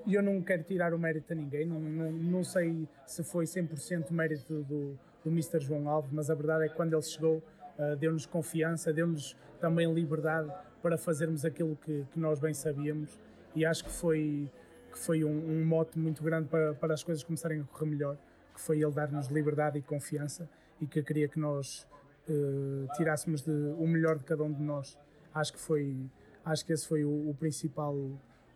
E 0.06 0.14
eu 0.14 0.22
não 0.22 0.42
quero 0.42 0.64
tirar 0.64 0.94
o 0.94 1.00
mérito 1.00 1.32
a 1.34 1.36
ninguém, 1.36 1.66
não, 1.66 1.80
não, 1.80 2.12
não 2.12 2.44
sei 2.44 2.88
se 3.06 3.24
foi 3.24 3.46
100% 3.46 4.12
mérito 4.12 4.64
do, 4.64 4.98
do 5.28 5.32
Mr. 5.32 5.60
João 5.60 5.90
Alves, 5.90 6.12
mas 6.12 6.30
a 6.30 6.36
verdade 6.36 6.66
é 6.66 6.70
que 6.70 6.76
quando 6.76 6.94
ele 6.94 7.02
chegou, 7.02 7.44
uh, 7.78 7.96
deu-nos 7.98 8.26
confiança, 8.26 8.94
deu-nos 8.94 9.36
também 9.60 9.92
liberdade 9.94 10.50
para 10.82 10.98
fazermos 10.98 11.44
aquilo 11.44 11.76
que, 11.76 12.06
que, 12.12 12.20
nós 12.20 12.40
bem 12.40 12.54
sabíamos 12.54 13.20
e 13.54 13.66
acho 13.66 13.84
que 13.84 13.92
foi, 13.92 14.50
que 14.90 14.98
foi 14.98 15.26
um, 15.26 15.30
um 15.30 15.66
mote 15.66 16.00
muito 16.00 16.24
grande 16.24 16.48
para, 16.48 16.74
para 16.76 16.94
as 16.94 17.04
coisas 17.04 17.24
começarem 17.24 17.60
a 17.60 17.64
correr 17.66 17.90
melhor, 17.90 18.18
que 18.54 18.62
foi 18.62 18.82
ele 18.82 18.92
dar-nos 18.92 19.28
liberdade 19.28 19.78
e 19.78 19.82
confiança 19.82 20.50
e 20.80 20.88
que 20.88 21.04
queria 21.04 21.28
que 21.28 21.40
nós 21.40 21.86
uh, 22.30 22.88
tirássemos 22.96 23.42
de, 23.42 23.52
o 23.52 23.86
melhor 23.86 24.18
de 24.18 24.24
cada 24.24 24.44
um 24.44 24.54
de 24.54 24.62
nós. 24.62 24.98
Acho 25.34 25.54
que 25.54 25.60
foi, 25.60 26.10
acho 26.46 26.66
que 26.66 26.72
esse 26.72 26.88
foi 26.88 27.04
o, 27.04 27.30
o 27.30 27.36
principal 27.38 27.96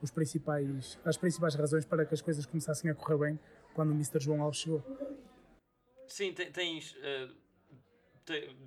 os 0.02 0.10
principais, 0.10 0.98
as 1.06 1.16
principais 1.16 1.54
razões 1.54 1.86
para 1.86 2.06
que 2.06 2.14
as 2.14 2.22
coisas 2.22 2.46
começassem 2.46 2.90
a 2.90 2.96
correr 2.96 3.18
bem 3.18 3.40
quando 3.74 3.92
o 3.92 3.94
Mr. 3.94 4.20
João 4.20 4.42
Alves 4.42 4.62
chegou. 4.62 4.84
Sim, 6.12 6.34
tens, 6.34 6.94
uh, 6.96 7.34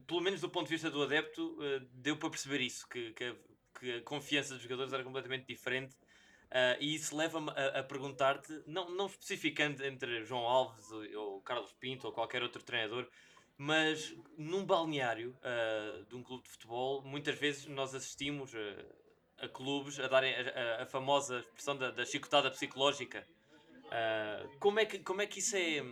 pelo 0.07 0.23
menos 0.23 0.41
do 0.41 0.49
ponto 0.49 0.65
de 0.65 0.73
vista 0.73 0.91
do 0.91 1.03
adepto, 1.03 1.59
uh, 1.61 1.81
deu 1.93 2.17
para 2.17 2.31
perceber 2.31 2.63
isso, 2.63 2.89
que, 2.89 3.13
que 3.13 3.23
a, 3.25 3.37
que, 3.79 3.93
a, 3.97 4.03
confiança 4.03 4.55
dos 4.55 4.63
jogadores 4.63 4.95
era 4.95 5.05
completamente 5.05 5.47
diferente. 5.47 5.95
Uh, 6.47 6.81
e 6.81 6.95
isso 6.95 7.15
leva-me 7.15 7.51
a, 7.51 7.81
a 7.81 7.83
perguntar-te, 7.83 8.63
não, 8.67 8.89
não 8.89 9.07
especificando 9.07 9.85
entre 9.85 10.25
João 10.25 10.47
Alves 10.47 10.91
ou, 10.91 11.05
ou, 11.21 11.41
Carlos 11.43 11.71
Pinto 11.73 12.07
ou 12.07 12.15
qualquer 12.15 12.43
outro 12.43 12.63
treinador, 12.63 13.07
mas 13.59 14.17
num 14.39 14.65
balneário 14.65 15.37
de 16.09 16.17
um 16.17 16.25
clube 16.25 16.43
de 16.43 16.51
futebol, 16.51 17.03
muitas 17.03 17.39
vezes 17.39 17.67
nós 17.67 17.95
assistimos 17.95 18.53
a 19.39 19.49
clubes 19.49 20.01
a 20.01 20.09
darem 20.09 20.35
a, 20.35 20.83
a, 20.83 20.87
famosa 20.87 21.39
expressão 21.39 21.77
da, 21.77 21.93
da, 21.93 22.05
chicotada 22.05 22.51
psicológica. 22.51 23.25
Como, 24.59 24.81
é 24.81 24.87
que, 24.87 24.99
como 24.99 25.23
é 25.23 25.27
que 25.27 25.39
isso 25.39 25.55
é 25.55 25.85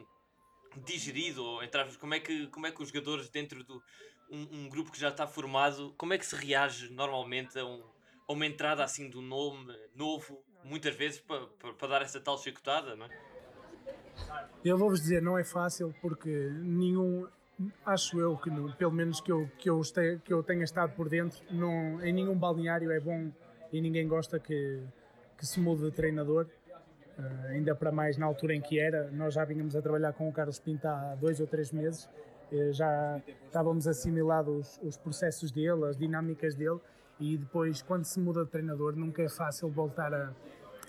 digerido? 0.81 1.62
Entre 1.62 1.81
aspas, 1.81 1.97
como, 1.97 2.14
é 2.14 2.21
que, 2.21 2.47
como 2.49 2.67
é 2.67 2.73
que 2.73 2.83
os 2.83 2.88
jogadores 2.88 3.29
dentro 3.29 3.64
de 3.64 3.73
um, 4.31 4.64
um, 4.64 4.69
grupo 4.69 4.91
que 4.91 4.99
já 4.99 5.09
está 5.09 5.26
formado, 5.26 5.95
como 5.97 6.12
é 6.12 6.19
que 6.19 6.26
se 6.26 6.35
reage 6.35 6.91
normalmente 6.91 7.59
a, 7.59 7.64
um, 7.64 7.83
a 8.29 8.33
uma 8.33 8.47
entrada 8.47 8.83
assim 8.83 9.09
do 9.11 9.21
nome 9.21 9.75
novo, 9.95 10.43
muitas 10.64 10.95
vezes 10.95 11.21
para, 11.21 11.47
para, 11.47 11.73
para 11.75 11.88
dar 11.88 12.02
essa 12.02 12.21
tal 12.21 12.38
chicotada, 12.38 12.97
não 12.97 13.07
é? 13.07 13.33
Eu 14.64 14.79
vou-vos 14.79 15.00
dizer, 15.00 15.21
não 15.21 15.37
é 15.37 15.45
fácil 15.45 15.95
porque 16.00 16.31
nenhum, 16.31 17.26
acho 17.85 18.19
eu 18.21 18.37
que 18.37 18.50
pelo 18.76 18.93
menos 18.93 19.21
que 19.21 19.33
eu, 19.33 19.50
que, 19.59 19.69
eu 19.69 19.81
este, 19.81 20.19
que 20.25 20.33
eu 20.33 20.43
tenha 20.43 20.64
estado 20.64 20.95
por 20.95 21.09
dentro, 21.09 21.43
não, 21.50 22.00
em 22.05 22.12
nenhum 22.12 22.37
balneário 22.37 22.91
é 22.91 23.00
bom 23.00 23.33
e 23.73 23.81
ninguém 23.81 24.07
gosta 24.07 24.38
que, 24.38 24.81
que 25.37 25.47
se 25.47 25.59
mude 25.59 25.83
de 25.83 25.91
treinador. 25.91 26.47
Uh, 27.23 27.47
ainda 27.50 27.75
para 27.75 27.93
mais 27.93 28.17
na 28.17 28.26
altura 28.26 28.55
em 28.55 28.61
que 28.61 28.81
era, 28.81 29.09
nós 29.12 29.35
já 29.35 29.45
vínhamos 29.45 29.76
a 29.76 29.83
trabalhar 29.83 30.12
com 30.12 30.29
o 30.29 30.33
Carlos 30.33 30.59
Pinto 30.59 30.88
há 30.88 31.14
dois 31.14 31.38
ou 31.38 31.47
três 31.47 31.71
meses 31.71 32.09
eh, 32.52 32.71
já 32.71 33.21
estávamos 33.47 33.88
assimilados 33.88 34.79
os, 34.83 34.88
os 34.88 34.97
processos 34.99 35.50
dele, 35.50 35.87
as 35.87 35.97
dinâmicas 35.97 36.55
dele, 36.55 36.79
e 37.19 37.37
depois, 37.38 37.81
quando 37.81 38.05
se 38.05 38.21
muda 38.21 38.45
de 38.45 38.50
treinador, 38.50 38.95
nunca 38.95 39.23
é 39.23 39.29
fácil 39.29 39.71
voltar 39.71 40.12
a, 40.12 40.33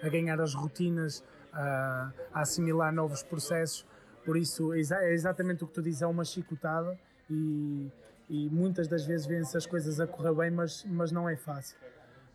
a 0.02 0.10
ganhar 0.10 0.42
as 0.42 0.54
rotinas, 0.54 1.24
a, 1.54 2.12
a, 2.34 2.42
assimilar 2.42 2.92
novos 2.92 3.24
processos. 3.24 3.86
Por 4.25 4.36
isso, 4.36 4.74
é 4.74 5.13
exatamente 5.13 5.63
o 5.63 5.68
que 5.68 5.74
tu 5.74 5.82
dizes, 5.82 6.02
é 6.02 6.08
uma 6.08 6.25
chicotada 6.25 6.98
e, 7.30 7.90
e 8.30 8.50
muitas 8.50 8.88
das 8.88 9.06
vezes 9.06 9.25
vêem-se 9.25 9.56
as 9.56 9.66
coisas 9.66 10.00
a 10.02 10.08
correr 10.08 10.34
bem, 10.34 10.52
mas, 10.52 10.86
mas 10.86 11.12
não 11.12 11.30
é 11.30 11.38
fácil. 11.38 11.78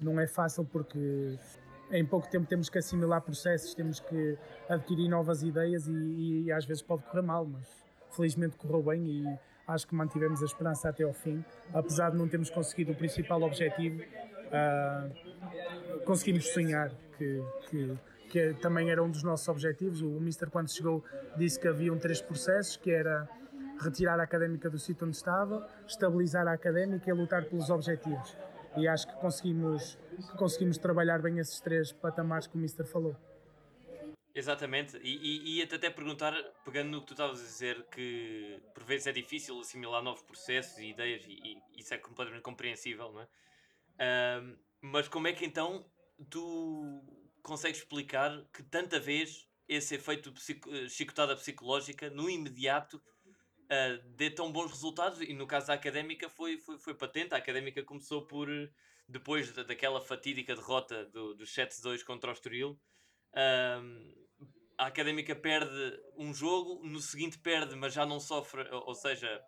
Não 0.01 0.19
é 0.19 0.27
fácil 0.27 0.65
porque 0.65 1.39
em 1.91 2.05
pouco 2.05 2.29
tempo 2.29 2.47
temos 2.47 2.69
que 2.69 2.79
assimilar 2.79 3.23
processos, 3.23 3.75
temos 3.75 4.01
que 4.01 4.37
adquirir 4.69 5.09
novas 5.09 5.43
ideias 5.43 5.87
e, 5.87 6.45
e, 6.45 6.53
às 6.53 6.65
vezes 6.65 6.83
pode 6.83 7.03
correr 7.05 7.23
mal, 7.23 7.47
mas 7.47 7.67
felizmente 8.11 8.57
correu 8.57 8.83
bem 8.83 9.07
e 9.07 9.39
acho 9.67 9.87
que 9.87 9.95
mantivemos 9.95 10.43
a 10.43 10.47
esperança 10.47 10.89
até 10.89 11.05
ao 11.05 11.13
fim, 11.13 11.45
apesar 11.73 12.11
de 12.11 12.17
não 12.17 12.29
termos 12.29 12.51
conseguido 12.51 12.93
o 12.93 12.95
principal 12.95 13.43
objetivo, 13.43 14.03
uh, 14.03 16.05
conseguimos 16.05 16.49
sonhar 16.49 16.91
que, 17.17 17.43
que, 17.69 17.99
que, 18.31 18.55
também 18.55 18.91
era 18.91 19.03
um 19.03 19.11
dos 19.11 19.23
nossos 19.23 19.47
objetivos. 19.49 20.01
O 20.01 20.09
Mister 20.21 20.51
quando 20.51 20.71
chegou 20.71 21.05
disse 21.37 21.61
que 21.61 21.69
haviam 21.69 21.99
três 21.99 22.21
processos, 22.21 22.77
que 22.77 22.91
era 22.91 23.29
retirar 23.81 24.19
a 24.19 24.23
académica 24.23 24.69
do 24.69 24.79
sítio 24.79 25.07
onde 25.07 25.17
estava, 25.17 25.67
estabilizar 25.87 26.47
a 26.49 26.53
académica 26.53 27.11
e 27.11 27.13
lutar 27.13 27.45
pelos 27.45 27.71
objetivos. 27.71 28.37
E 28.77 28.87
acho 28.87 29.07
que 29.09 29.15
conseguimos 29.15 29.99
conseguimos 30.37 30.79
trabalhar 30.79 31.21
bem 31.21 31.39
esses 31.39 31.61
três 31.61 31.93
patamares 31.93 32.47
que 32.47 32.57
o 32.57 32.59
Mister 32.59 32.87
falou. 32.87 33.17
Exatamente, 34.35 34.97
e, 34.99 35.17
e, 35.17 35.59
e 35.59 35.63
até 35.63 35.91
perguntar, 35.91 36.33
pegando 36.65 36.91
no 36.91 37.01
que 37.01 37.09
tu 37.09 37.13
estavas 37.15 37.41
a 37.41 37.43
dizer, 37.43 37.85
que 37.91 38.63
por 38.73 38.85
vezes 38.85 39.09
é 39.09 39.13
difícil 39.13 39.59
assimilar 39.59 40.01
novos 40.01 40.23
processos 40.23 40.79
e 40.79 40.91
ideias, 40.91 41.25
e, 41.27 41.61
e 41.75 41.81
isso 41.81 41.93
é 41.93 41.99
completamente 41.99 42.43
compreensível, 42.43 43.11
não 43.11 43.23
é? 43.23 43.29
Mas 44.81 45.09
como 45.09 45.27
é 45.27 45.33
que 45.33 45.45
então 45.45 45.85
tu 46.31 47.03
consegues 47.43 47.79
explicar 47.79 48.45
que 48.53 48.63
tanta 48.63 49.01
vez 49.01 49.49
esse 49.67 49.97
efeito 49.97 50.31
de 50.31 50.41
chicotada 50.89 51.35
psicológica 51.35 52.09
no 52.09 52.31
imediato 52.31 53.03
uh, 53.71 54.09
dê 54.17 54.31
tão 54.31 54.51
bons 54.51 54.71
resultados? 54.71 55.21
E 55.21 55.33
no 55.33 55.47
caso 55.47 55.69
da 55.69 55.75
académica 55.75 56.29
foi, 56.29 56.59
foi, 56.59 56.79
foi 56.79 56.95
patente, 56.95 57.35
a 57.35 57.39
académica 57.39 57.83
começou 57.83 58.27
por 58.27 58.49
depois 59.09 59.51
daquela 59.53 60.01
fatídica 60.01 60.55
derrota 60.55 61.07
do, 61.07 61.35
do 61.35 61.45
7-2 61.45 62.05
contra 62.05 62.31
o 62.31 62.33
Estoril, 62.33 62.79
a 64.79 64.87
Académica 64.87 65.35
perde 65.35 66.01
um 66.17 66.33
jogo, 66.33 66.87
no 66.87 67.01
seguinte 67.01 67.39
perde, 67.39 67.75
mas 67.75 67.93
já 67.93 68.07
não 68.07 68.21
sofre, 68.21 68.63
ou 68.71 68.95
seja, 68.95 69.43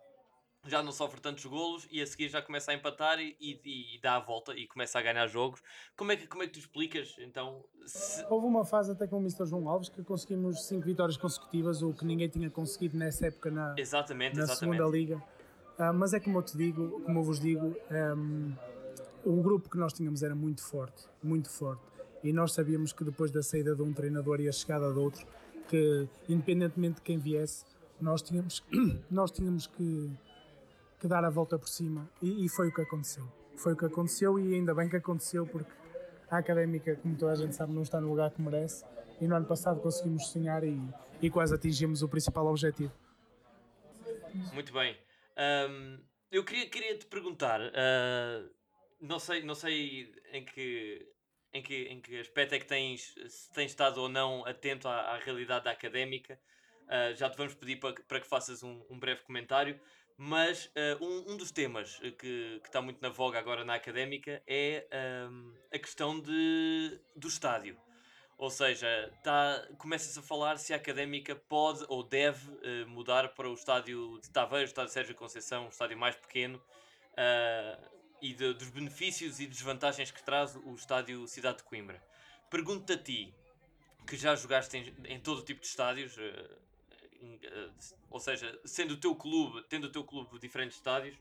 já 0.67 0.83
não 0.83 0.93
sofre 0.93 1.21
tantos 1.21 1.45
golos 1.47 1.89
e 1.91 2.01
a 2.03 2.07
seguir 2.07 2.29
já 2.29 2.43
começa 2.43 2.71
a 2.71 2.75
empatar 2.75 3.19
e, 3.19 3.37
e, 3.41 3.97
e, 3.97 4.01
dá 4.01 4.17
a 4.17 4.21
volta 4.21 4.55
e 4.55 4.67
começa 4.67 4.99
a 4.99 5.03
ganhar 5.03 5.27
jogos. 5.27 5.63
Como 5.97 6.13
é 6.13 6.17
que, 6.17 6.27
como 6.27 6.43
é 6.43 6.47
que 6.47 6.53
tu 6.53 6.59
explicas 6.59 7.17
então? 7.19 7.65
Se... 7.87 8.25
Houve 8.29 8.47
uma 8.47 8.65
fase 8.65 8.93
até 8.93 9.07
com 9.07 9.17
o 9.17 9.21
Mr. 9.21 9.47
João 9.47 9.69
Alves 9.69 9.89
que 9.89 10.03
conseguimos 10.03 10.67
5 10.67 10.85
vitórias 10.85 11.17
consecutivas, 11.17 11.83
o 11.83 11.93
que 11.95 12.05
ninguém 12.05 12.29
tinha 12.29 12.51
conseguido 12.51 12.97
nessa 12.97 13.27
época 13.29 13.51
na, 13.51 13.75
exatamente, 13.79 14.37
na 14.37 14.45
exatamente. 14.45 14.77
segunda 14.77 14.97
liga. 14.97 15.17
Uh, 15.79 15.95
mas 15.95 16.13
é 16.13 16.21
como 16.21 16.39
eu 16.39 16.43
te 16.43 16.57
digo, 16.57 17.01
como 17.01 17.21
eu 17.21 17.23
vos 17.23 17.41
digo, 17.41 17.75
um, 17.91 18.55
o 19.25 19.43
grupo 19.43 19.71
que 19.71 19.79
nós 19.79 19.95
tínhamos 19.95 20.23
era 20.23 20.35
muito 20.35 20.63
forte, 20.63 21.05
muito 21.23 21.49
forte. 21.49 21.83
E 22.23 22.35
nós 22.35 22.53
sabíamos 22.53 22.93
que 22.93 23.03
depois 23.03 23.31
da 23.31 23.43
saída 23.43 23.75
de 23.75 23.81
um 23.81 23.93
treinador 23.95 24.41
e 24.41 24.49
a 24.49 24.53
chegada 24.53 24.93
de 24.93 24.99
outro, 24.99 25.27
que 25.69 26.07
independentemente 26.29 26.97
de 26.97 27.03
quem 27.03 27.19
viesse, 27.19 27.65
nós 28.01 28.21
tínhamos, 28.23 28.63
nós 29.11 29.31
tínhamos 29.31 29.67
que, 29.67 30.11
que 31.01 31.09
dar 31.09 31.25
a 31.25 31.31
volta 31.31 31.59
por 31.59 31.69
cima. 31.69 32.09
E, 32.23 32.45
e, 32.45 32.49
foi 32.49 32.69
o 32.69 32.75
que 32.75 32.83
aconteceu. 32.83 33.27
Foi 33.57 33.73
o 33.73 33.77
que 33.77 33.85
aconteceu 33.85 34.39
e 34.39 34.55
ainda 34.55 34.75
bem 34.75 34.89
que 34.89 34.97
aconteceu, 34.97 35.47
porque 35.47 35.71
a 36.31 36.39
académica, 36.39 36.97
como 36.97 37.17
toda 37.17 37.33
a 37.33 37.37
gente 37.37 37.55
sabe, 37.55 37.73
não 37.73 37.83
está 37.83 38.01
no 38.01 38.09
lugar 38.09 38.31
que 38.31 38.41
merece. 38.41 38.85
E 39.21 39.27
no 39.27 39.35
ano 39.35 39.47
passado 39.47 39.81
conseguimos 39.81 40.29
sonhar 40.29 40.63
e, 40.65 40.81
e 41.21 41.31
quase 41.31 41.55
atingimos 41.55 42.03
o 42.03 42.09
principal 42.09 42.47
objetivo. 42.47 42.93
Muito 44.55 44.73
bem. 44.73 44.97
Um, 45.69 45.99
eu 46.31 46.45
queria, 46.45 46.69
queria 46.71 46.97
te 46.97 47.07
perguntar. 47.07 47.61
Uh 47.61 48.61
não 49.01 49.19
sei, 49.19 49.43
não 49.43 49.55
sei 49.55 50.13
em 50.33 50.45
que, 50.45 51.09
em 51.53 51.63
que, 51.63 51.75
em 51.85 52.01
que 52.01 52.21
aspecto 52.21 52.55
é 52.55 52.59
que 52.59 52.67
tens, 52.67 53.15
se 53.29 53.51
tens 53.53 53.71
estado 53.71 54.01
ou 54.01 54.09
não 54.09 54.45
atento 54.45 54.87
à, 54.89 55.15
à 55.15 55.19
realidade 55.19 55.69
académica. 55.69 56.39
Uh, 56.87 57.15
já 57.17 57.31
te 57.31 57.37
vamos 57.37 57.55
pedir 57.55 57.77
para, 57.77 57.95
para 58.03 58.21
que 58.21 58.27
faças 58.27 58.63
um, 58.63 58.85
um 58.91 58.99
breve 58.99 59.23
comentário. 59.23 59.81
Mas 60.23 60.67
uh, 60.67 61.03
um, 61.03 61.33
um 61.33 61.37
dos 61.39 61.51
temas 61.51 61.99
que, 61.99 62.13
que 62.19 62.61
está 62.63 62.83
muito 62.83 63.01
na 63.01 63.09
voga 63.09 63.39
agora 63.39 63.65
na 63.65 63.73
académica 63.73 64.43
é 64.47 64.87
um, 65.31 65.55
a 65.73 65.79
questão 65.79 66.21
de, 66.21 67.01
do 67.17 67.27
estádio. 67.27 67.75
Ou 68.37 68.51
seja, 68.51 69.11
tá, 69.23 69.67
começa-se 69.79 70.19
a 70.19 70.23
falar 70.23 70.59
se 70.59 70.75
a 70.75 70.77
académica 70.77 71.35
pode 71.35 71.87
ou 71.89 72.03
deve 72.03 72.51
uh, 72.51 72.87
mudar 72.87 73.31
para 73.31 73.49
o 73.49 73.55
estádio 73.55 74.21
de 74.21 74.29
Taveiro, 74.29 74.67
o 74.67 74.69
estádio 74.69 74.93
Sérgio 74.93 75.15
Conceição, 75.15 75.65
um 75.65 75.69
estádio 75.71 75.97
mais 75.97 76.17
pequeno. 76.17 76.63
Uh, 77.13 77.89
e 78.21 78.35
de, 78.35 78.53
dos 78.53 78.69
benefícios 78.69 79.41
e 79.41 79.47
desvantagens 79.47 80.11
que 80.11 80.23
traz 80.23 80.55
o 80.55 80.75
estádio 80.75 81.27
Cidade 81.27 81.59
de 81.59 81.65
Coimbra. 81.65 81.99
Pergunto-te 82.51 82.93
a 82.93 82.99
ti, 82.99 83.35
que 84.07 84.19
já 84.19 84.37
jogaste 84.37 84.77
em, 84.77 85.15
em 85.15 85.19
todo 85.19 85.43
tipo 85.43 85.63
de 85.63 85.67
estádios, 85.67 86.15
ou 88.11 88.21
seja, 88.21 88.59
sendo 88.65 88.95
o 88.95 88.97
teu 88.97 89.15
clube, 89.15 89.65
tendo 89.69 89.85
o 89.85 89.93
teu 89.93 90.05
clube 90.05 90.39
diferentes 90.39 90.77
estádios, 90.77 91.17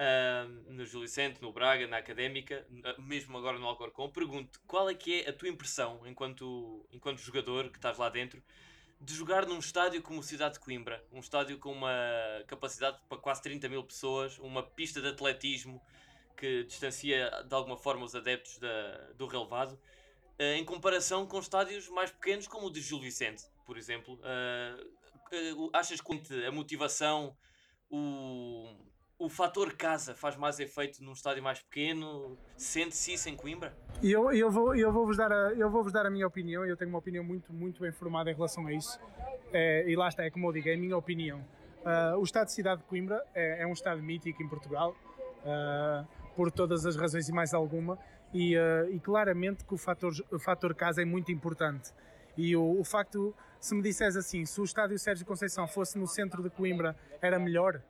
uh, 0.00 0.72
no 0.72 0.84
Júlio 0.86 1.06
Vicente, 1.06 1.42
no 1.42 1.52
Braga, 1.52 1.86
na 1.86 1.98
Académica, 1.98 2.66
mesmo 2.98 3.36
agora 3.36 3.58
no 3.58 3.66
Alcorcón, 3.66 4.10
pergunto 4.10 4.60
qual 4.66 4.88
é 4.88 4.94
que 4.94 5.22
é 5.22 5.28
a 5.28 5.32
tua 5.32 5.48
impressão 5.48 6.00
enquanto, 6.06 6.86
enquanto 6.92 7.18
jogador 7.18 7.70
que 7.70 7.76
estás 7.76 7.98
lá 7.98 8.08
dentro 8.08 8.42
de 9.00 9.14
jogar 9.14 9.46
num 9.46 9.58
estádio 9.58 10.02
como 10.02 10.20
o 10.20 10.22
Cidade 10.22 10.54
de 10.54 10.60
Coimbra, 10.60 11.02
um 11.10 11.20
estádio 11.20 11.58
com 11.58 11.72
uma 11.72 11.90
capacidade 12.46 12.98
para 13.08 13.16
quase 13.16 13.40
30 13.42 13.68
mil 13.68 13.82
pessoas, 13.82 14.38
uma 14.38 14.62
pista 14.62 15.00
de 15.00 15.08
atletismo, 15.08 15.80
que 16.36 16.64
distancia 16.64 17.30
de 17.46 17.54
alguma 17.54 17.76
forma 17.76 18.04
os 18.04 18.14
adeptos 18.14 18.58
da, 18.58 19.12
do 19.16 19.26
relevado, 19.26 19.72
uh, 19.72 20.42
em 20.56 20.64
comparação 20.64 21.26
com 21.26 21.38
estádios 21.38 21.88
mais 21.88 22.10
pequenos 22.10 22.46
como 22.46 22.66
o 22.66 22.70
de 22.70 22.80
Gil 22.80 23.00
Vicente, 23.00 23.44
por 23.64 23.78
exemplo. 23.78 24.18
Achas 25.72 26.00
que 26.00 26.44
a 26.46 26.52
motivação, 26.52 27.36
o, 27.88 28.66
o 29.18 29.28
fator 29.28 29.72
casa 29.74 30.14
faz 30.14 30.36
mais 30.36 30.58
efeito 30.58 31.02
num 31.02 31.12
estádio 31.12 31.42
mais 31.42 31.60
pequeno? 31.60 32.36
Sente-se 32.56 33.14
isso 33.14 33.28
em 33.28 33.36
Coimbra? 33.36 33.76
Eu, 34.02 34.32
eu, 34.32 34.50
vou, 34.50 34.74
eu 34.74 34.92
vou-vos 34.92 35.16
dar, 35.16 35.32
a, 35.32 35.52
eu 35.52 35.70
vou 35.70 35.84
-vos 35.84 35.92
dar 35.92 36.06
a 36.06 36.10
minha 36.10 36.26
opinião, 36.26 36.64
eu 36.64 36.76
tenho 36.76 36.90
uma 36.90 36.98
opinião 36.98 37.22
muito, 37.22 37.52
muito 37.52 37.80
bem 37.80 37.92
formada 37.92 38.30
em 38.30 38.34
relação 38.34 38.66
a 38.66 38.72
isso. 38.72 38.98
É, 39.52 39.88
e 39.88 39.96
lá 39.96 40.08
está, 40.08 40.24
é 40.24 40.30
como 40.30 40.48
eu 40.48 40.52
digo, 40.52 40.68
é 40.68 40.74
a 40.74 40.78
minha 40.78 40.96
opinião. 40.96 41.44
Uh, 41.80 42.18
o 42.18 42.22
Estado 42.22 42.46
de 42.46 42.52
Cidade 42.52 42.82
de 42.82 42.86
Coimbra 42.86 43.24
é, 43.34 43.62
é 43.62 43.66
um 43.66 43.72
estado 43.72 44.02
mítico 44.02 44.42
em 44.42 44.48
Portugal. 44.48 44.94
Uh, 45.40 46.06
por 46.40 46.50
todas 46.50 46.86
as 46.86 46.96
razões 46.96 47.28
e 47.28 47.32
mais 47.32 47.52
alguma, 47.52 47.98
e, 48.32 48.56
uh, 48.56 48.90
e 48.90 48.98
claramente 48.98 49.64
que 49.64 49.74
o 49.74 49.76
fator, 49.76 50.12
o 50.32 50.38
fator 50.38 50.74
casa 50.74 51.02
é 51.02 51.04
muito 51.04 51.30
importante. 51.30 51.92
E 52.36 52.56
o, 52.56 52.80
o 52.80 52.84
facto, 52.84 53.34
se 53.60 53.74
me 53.74 53.82
disseres 53.82 54.16
assim, 54.16 54.46
se 54.46 54.60
o 54.60 54.64
estádio 54.64 54.98
Sérgio 54.98 55.26
Conceição 55.26 55.68
fosse 55.68 55.98
no 55.98 56.06
centro 56.06 56.42
de 56.42 56.48
Coimbra, 56.48 56.96
era 57.20 57.38
melhor? 57.38 57.82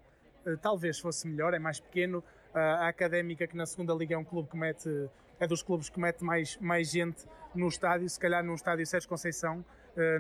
Uh, 0.45 0.57
talvez 0.57 0.99
fosse 0.99 1.29
melhor, 1.29 1.55
é 1.55 1.59
mais 1.59 1.79
pequeno. 1.79 2.19
Uh, 2.53 2.59
a 2.59 2.89
Académica, 2.89 3.47
que 3.47 3.57
na 3.57 3.65
segunda 3.65 3.95
Liga 3.95 4.15
é 4.15 4.19
um 4.19 4.25
clube 4.25 4.49
que 4.49 4.57
mete, 4.57 5.09
é 5.39 5.47
dos 5.47 5.63
clubes 5.63 5.89
que 5.89 6.01
mete 6.01 6.25
mais, 6.25 6.57
mais 6.59 6.91
gente 6.91 7.25
no 7.55 7.69
estádio, 7.69 8.09
se 8.09 8.19
calhar 8.19 8.45
no 8.45 8.55
estádio 8.55 8.85
Sérgio 8.87 9.09
Conceição 9.09 9.65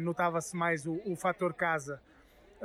notava-se 0.00 0.56
mais 0.56 0.84
o, 0.84 1.00
o 1.04 1.16
fator 1.16 1.54
casa. 1.54 2.00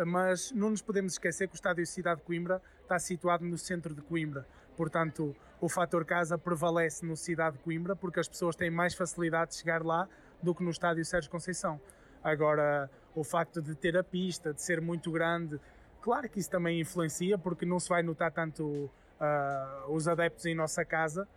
Mas 0.07 0.51
não 0.51 0.71
nos 0.71 0.81
podemos 0.81 1.13
esquecer 1.13 1.47
que 1.47 1.53
o 1.53 1.55
estádio 1.55 1.85
Cidade 1.85 2.19
de 2.19 2.25
Coimbra 2.25 2.61
está 2.81 2.99
situado 2.99 3.45
no 3.45 3.57
centro 3.57 3.93
de 3.93 4.01
Coimbra. 4.01 4.45
Portanto, 4.75 5.35
o 5.61 5.69
fator 5.69 6.03
casa 6.03 6.37
prevalece 6.37 7.05
no 7.05 7.15
Cidade 7.15 7.57
de 7.57 7.63
Coimbra 7.63 7.95
porque 7.95 8.19
as 8.19 8.27
pessoas 8.27 8.55
têm 8.55 8.69
mais 8.69 8.93
facilidade 8.93 9.51
de 9.51 9.57
chegar 9.57 9.83
lá 9.83 10.09
do 10.41 10.53
que 10.53 10.63
no 10.63 10.69
estádio 10.69 11.05
Sérgio 11.05 11.31
Conceição. 11.31 11.79
Agora, 12.25 12.89
o 13.13 13.23
facto 13.23 13.61
de 13.61 13.75
ter 13.75 13.95
a 13.95 14.03
pista, 14.03 14.51
de 14.51 14.59
ser 14.59 14.81
muito 14.81 15.11
grande, 15.11 15.61
claro 16.01 16.27
que 16.27 16.39
isso 16.39 16.49
também 16.49 16.81
influencia 16.81 17.37
porque 17.37 17.67
não 17.67 17.79
se 17.79 17.87
vai 17.87 18.01
notar 18.01 18.31
tanto 18.31 18.63
uh, 18.63 19.91
os 19.91 20.07
adeptos 20.07 20.43
em 20.47 20.55
nossa 20.55 20.83
casa 20.83 21.27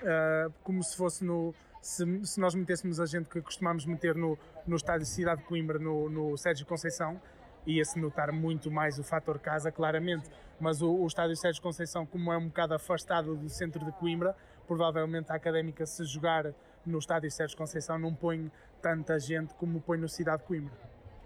uh, 0.00 0.52
como 0.62 0.80
se 0.84 0.96
fosse 0.96 1.24
no. 1.24 1.52
Se, 1.82 2.04
se, 2.24 2.38
nós 2.38 2.54
metêssemos 2.54 3.00
a 3.00 3.06
gente 3.06 3.28
que 3.28 3.40
costumamos 3.40 3.84
meter 3.84 4.14
no, 4.14 4.38
no 4.64 4.76
estádio 4.76 5.06
Cidade 5.06 5.40
de 5.40 5.48
Coimbra, 5.48 5.76
no, 5.76 6.08
no 6.08 6.36
Sérgio 6.36 6.64
Conceição, 6.64 7.20
ia-se 7.66 7.98
notar 7.98 8.30
muito 8.30 8.70
mais 8.70 8.96
o 8.96 9.02
fator 9.02 9.40
casa, 9.40 9.72
claramente. 9.72 10.30
Mas 10.60 10.82
o, 10.82 10.88
o 10.88 11.06
estádio 11.08 11.36
Sérgio 11.36 11.60
Conceição, 11.60 12.06
como 12.06 12.32
é 12.32 12.36
um 12.36 12.46
bocado 12.46 12.74
afastado 12.74 13.34
do 13.34 13.48
centro 13.48 13.84
de 13.84 13.90
Coimbra, 13.90 14.36
provavelmente 14.68 15.32
a 15.32 15.34
académica, 15.34 15.84
se 15.84 16.04
jogar 16.04 16.52
no 16.86 16.98
estádio 16.98 17.28
Sérgio 17.28 17.56
Conceição, 17.56 17.98
não 17.98 18.14
põe 18.14 18.50
tanta 18.80 19.18
gente 19.18 19.54
como 19.54 19.80
põe 19.80 19.98
no 19.98 20.08
Cidade 20.08 20.42
de 20.42 20.48
Coimbra. 20.48 20.72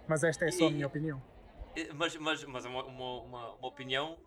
Mas 0.09 0.25
esta 0.25 0.45
é 0.45 0.51
só 0.51 0.67
a 0.67 0.71
minha 0.71 0.87
opinião. 0.87 1.23
Mas, 1.95 2.17
mas, 2.17 2.45
mas 2.45 2.65
é 2.65 2.69
uma, 2.69 2.85
uma, 2.85 3.23
uma, 3.23 3.67
opinião 3.67 4.19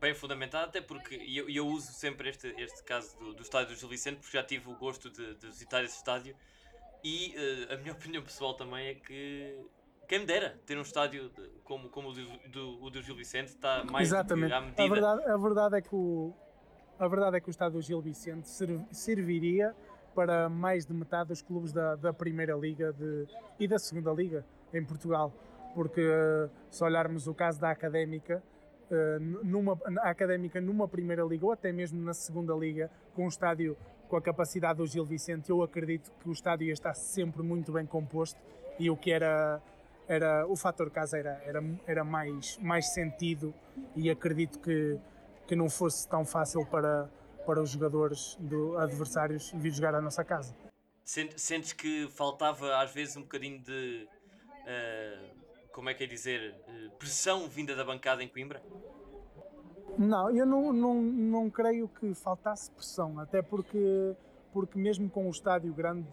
bem 0.00 0.14
fundamentada, 0.14 0.66
até 0.66 0.80
porque 0.80 1.14
eu, 1.14 1.48
eu 1.48 1.66
uso 1.66 1.92
sempre 1.92 2.30
este, 2.30 2.48
este 2.58 2.82
caso 2.82 3.16
do, 3.18 3.34
do 3.34 3.42
estádio 3.42 3.74
do 3.74 3.78
Gil 3.78 3.88
Vicente, 3.88 4.16
porque 4.20 4.36
já 4.36 4.42
tive 4.42 4.70
o 4.70 4.76
gosto 4.76 5.10
de, 5.10 5.34
de 5.34 5.46
visitar 5.46 5.84
esse 5.84 5.96
estádio 5.96 6.34
e 7.02 7.34
uh, 7.36 7.74
a 7.74 7.76
minha 7.76 7.92
opinião 7.94 8.22
pessoal 8.22 8.54
também 8.54 8.88
é 8.88 8.94
que 8.94 9.54
quem 10.08 10.20
me 10.20 10.26
dera 10.26 10.58
ter 10.66 10.78
um 10.78 10.82
estádio 10.82 11.30
de, 11.30 11.48
como, 11.62 11.88
como 11.88 12.08
o, 12.08 12.12
do, 12.12 12.48
do, 12.48 12.82
o 12.82 12.90
do 12.90 13.02
Gil 13.02 13.16
Vicente 13.16 13.48
está 13.48 13.84
mais 13.84 14.08
Exatamente. 14.08 14.52
à 14.52 14.60
medida. 14.60 14.82
A 14.82 14.88
verdade, 14.88 15.24
a 15.24 15.36
verdade 15.36 15.76
é 15.76 15.82
que 15.82 15.94
o, 15.94 16.34
a 16.98 17.08
verdade 17.08 17.36
é 17.36 17.40
que 17.40 17.48
o 17.48 17.50
estádio 17.50 17.78
do 17.78 17.82
Gil 17.82 18.00
Vicente 18.00 18.48
serviria 18.92 19.74
para 20.14 20.48
mais 20.48 20.86
de 20.86 20.94
metade 20.94 21.28
dos 21.28 21.42
clubes 21.42 21.72
da, 21.72 21.96
da 21.96 22.12
Primeira 22.12 22.54
Liga 22.54 22.92
de, 22.92 23.26
e 23.58 23.66
da 23.66 23.78
Segunda 23.78 24.12
Liga 24.12 24.44
em 24.72 24.84
Portugal. 24.84 25.32
Porque 25.74 26.02
se 26.70 26.84
olharmos 26.84 27.26
o 27.26 27.34
caso 27.34 27.60
da 27.60 27.70
Académica, 27.70 28.42
eh, 28.90 29.18
numa, 29.42 29.78
a 30.00 30.10
Académica 30.10 30.60
numa 30.60 30.86
Primeira 30.86 31.24
Liga 31.24 31.46
ou 31.46 31.52
até 31.52 31.72
mesmo 31.72 32.00
na 32.00 32.14
Segunda 32.14 32.54
Liga, 32.54 32.90
com 33.14 33.24
um 33.24 33.28
estádio 33.28 33.76
com 34.08 34.16
a 34.16 34.22
capacidade 34.22 34.78
do 34.78 34.86
Gil 34.86 35.04
Vicente, 35.04 35.50
eu 35.50 35.62
acredito 35.62 36.12
que 36.20 36.28
o 36.28 36.32
estádio 36.32 36.70
estar 36.70 36.94
sempre 36.94 37.42
muito 37.42 37.72
bem 37.72 37.86
composto 37.86 38.38
e 38.78 38.90
o 38.90 38.96
que 38.96 39.10
era 39.10 39.60
era 40.06 40.46
o 40.46 40.54
fator 40.54 40.90
casa 40.90 41.18
era, 41.18 41.40
era, 41.44 41.64
era 41.86 42.04
mais, 42.04 42.58
mais 42.58 42.92
sentido 42.92 43.54
e 43.96 44.10
acredito 44.10 44.58
que, 44.58 44.98
que 45.46 45.56
não 45.56 45.70
fosse 45.70 46.06
tão 46.06 46.24
fácil 46.24 46.64
para, 46.66 47.08
para 47.44 47.60
os 47.60 47.70
jogadores 47.70 48.36
do 48.40 48.76
adversários 48.78 49.52
vir 49.54 49.72
jogar 49.72 49.94
à 49.94 50.00
nossa 50.00 50.24
casa. 50.24 50.54
Sentes 51.04 51.72
que 51.72 52.08
faltava 52.08 52.76
às 52.78 52.92
vezes 52.92 53.16
um 53.16 53.22
bocadinho 53.22 53.60
de 53.60 54.08
uh, 54.62 55.44
como 55.72 55.90
é 55.90 55.94
que 55.94 56.04
é 56.04 56.06
dizer 56.06 56.54
uh, 56.66 56.90
pressão 56.98 57.48
vinda 57.48 57.74
da 57.74 57.84
bancada 57.84 58.22
em 58.22 58.28
Coimbra? 58.28 58.62
Não, 59.98 60.30
eu 60.30 60.46
não, 60.46 60.72
não, 60.72 61.02
não 61.02 61.50
creio 61.50 61.88
que 61.88 62.14
faltasse 62.14 62.70
pressão, 62.70 63.18
até 63.20 63.42
porque, 63.42 64.16
porque 64.52 64.78
mesmo 64.78 65.10
com 65.10 65.26
o 65.26 65.30
estádio 65.30 65.72
grande, 65.72 66.08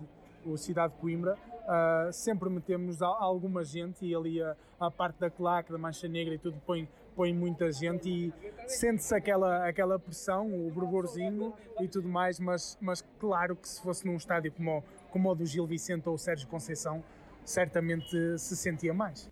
o 0.45 0.57
Cidade 0.57 0.93
de 0.93 0.99
Coimbra, 0.99 1.35
uh, 1.35 2.11
sempre 2.11 2.49
metemos 2.49 3.01
alguma 3.01 3.63
gente 3.63 4.05
e 4.05 4.15
ali 4.15 4.41
a, 4.41 4.55
a, 4.79 4.91
parte 4.91 5.19
da 5.19 5.29
claque, 5.29 5.71
da 5.71 5.77
mancha 5.77 6.07
negra 6.07 6.33
e 6.33 6.37
tudo 6.37 6.59
põe, 6.65 6.87
põe 7.15 7.33
muita 7.33 7.71
gente 7.71 8.09
e 8.09 8.33
sente-se 8.67 9.13
aquela, 9.13 9.67
aquela 9.67 9.99
pressão, 9.99 10.47
o 10.47 10.69
burburzinho 10.71 11.53
e 11.79 11.87
tudo 11.87 12.07
mais, 12.07 12.39
mas, 12.39 12.77
mas 12.81 13.03
claro 13.19 13.55
que 13.55 13.67
se 13.67 13.81
fosse 13.81 14.05
num 14.05 14.15
estádio 14.15 14.51
como, 14.51 14.83
como 15.09 15.29
o 15.29 15.35
do 15.35 15.45
Gil 15.45 15.65
Vicente 15.65 16.07
ou 16.07 16.15
o 16.15 16.17
Sérgio 16.17 16.47
Conceição, 16.47 17.03
certamente 17.43 18.37
se 18.37 18.55
sentia 18.55 18.93
mais. 18.93 19.29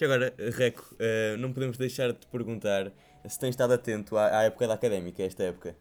E 0.00 0.04
agora, 0.04 0.32
Reco, 0.56 0.94
uh, 0.94 1.36
não 1.38 1.52
podemos 1.52 1.76
deixar 1.76 2.12
de 2.12 2.20
te 2.20 2.26
perguntar 2.28 2.92
se 3.26 3.38
tens 3.38 3.50
estado 3.50 3.72
atento 3.72 4.16
à, 4.16 4.38
à 4.38 4.42
época 4.44 4.68
da 4.68 4.74
académica, 4.74 5.22
esta 5.24 5.42
época. 5.42 5.76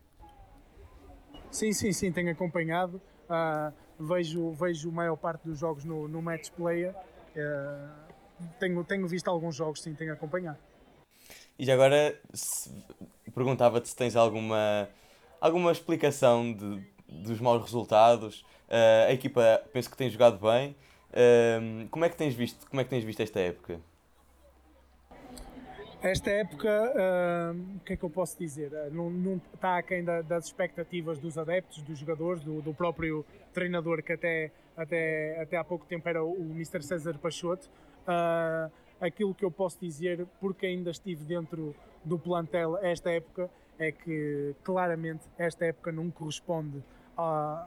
Sim, 1.51 1.71
sim, 1.71 1.91
sim, 1.91 2.11
tenho 2.11 2.31
acompanhado. 2.31 2.99
Uh, 3.29 3.71
vejo, 3.99 4.51
vejo 4.53 4.89
a 4.89 4.91
maior 4.91 5.15
parte 5.17 5.43
dos 5.43 5.59
jogos 5.59 5.85
no, 5.85 6.07
no 6.07 6.21
Match 6.21 6.49
Player. 6.51 6.95
Uh, 7.35 8.06
tenho, 8.59 8.83
tenho 8.83 9.07
visto 9.07 9.27
alguns 9.29 9.55
jogos, 9.55 9.81
sim, 9.81 9.93
tenho 9.93 10.13
acompanhado. 10.13 10.57
E 11.59 11.69
agora 11.71 12.19
perguntava-te 13.33 13.89
se 13.89 13.95
tens 13.95 14.15
alguma, 14.15 14.87
alguma 15.41 15.71
explicação 15.71 16.53
de, 16.53 16.83
dos 17.07 17.39
maus 17.39 17.61
resultados. 17.63 18.41
Uh, 18.67 19.07
a 19.09 19.13
equipa 19.13 19.61
penso 19.73 19.89
que 19.89 19.97
tem 19.97 20.09
jogado 20.09 20.39
bem. 20.39 20.75
como 21.89 22.05
é 22.05 22.09
que 22.09 22.15
tens 22.15 22.33
visto 22.35 22.67
como 22.69 22.81
é 22.81 22.83
que 22.83 22.89
tens 22.89 23.03
visto 23.03 23.21
esta 23.21 23.39
época 23.39 23.79
esta 26.01 26.29
época, 26.29 26.69
uh, 26.69 27.77
o 27.77 27.79
que 27.79 27.93
é 27.93 27.97
que 27.97 28.03
eu 28.03 28.09
posso 28.09 28.37
dizer? 28.37 28.71
Uh, 28.71 28.93
não, 28.93 29.09
não 29.09 29.41
está 29.53 29.77
aquém 29.77 30.03
da, 30.03 30.21
das 30.21 30.45
expectativas 30.45 31.17
dos 31.17 31.37
adeptos, 31.37 31.81
dos 31.81 31.97
jogadores, 31.97 32.43
do, 32.43 32.61
do, 32.61 32.73
próprio 32.73 33.25
treinador 33.51 34.03
que 34.03 34.13
até, 34.13 34.51
até, 34.75 35.41
até 35.41 35.57
há 35.57 35.63
pouco 35.63 35.85
tempo 35.85 36.07
era 36.07 36.23
o 36.23 36.51
Mr. 36.51 36.83
César 36.83 37.17
Pachoto. 37.17 37.67
Uh, 38.07 38.71
aquilo 38.99 39.35
que 39.35 39.43
eu 39.43 39.51
posso 39.51 39.79
dizer, 39.79 40.25
porque 40.39 40.65
ainda 40.65 40.89
estive 40.91 41.23
dentro 41.23 41.75
do 42.03 42.17
plantel 42.17 42.77
esta 42.77 43.11
época, 43.11 43.49
é 43.77 43.91
que 43.91 44.55
claramente 44.63 45.27
esta 45.37 45.65
época 45.65 45.91
não 45.91 46.09
corresponde 46.09 46.83
a, 47.15 47.23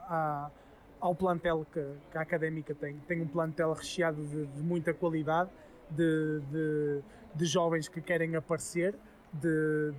a, 0.09 0.51
ao 0.99 1.15
plantel 1.15 1.65
que, 1.71 1.85
que, 2.11 2.17
a 2.17 2.21
Académica 2.21 2.75
tem. 2.75 2.97
Tem 3.07 3.21
um 3.21 3.27
plantel 3.27 3.71
recheado 3.73 4.21
de, 4.25 4.45
de 4.45 4.61
muita 4.61 4.93
qualidade, 4.93 5.49
de, 5.89 6.41
de 6.51 7.03
de 7.33 7.45
jovens 7.45 7.87
que 7.87 8.01
querem 8.01 8.35
aparecer, 8.35 8.95
de, 9.33 9.93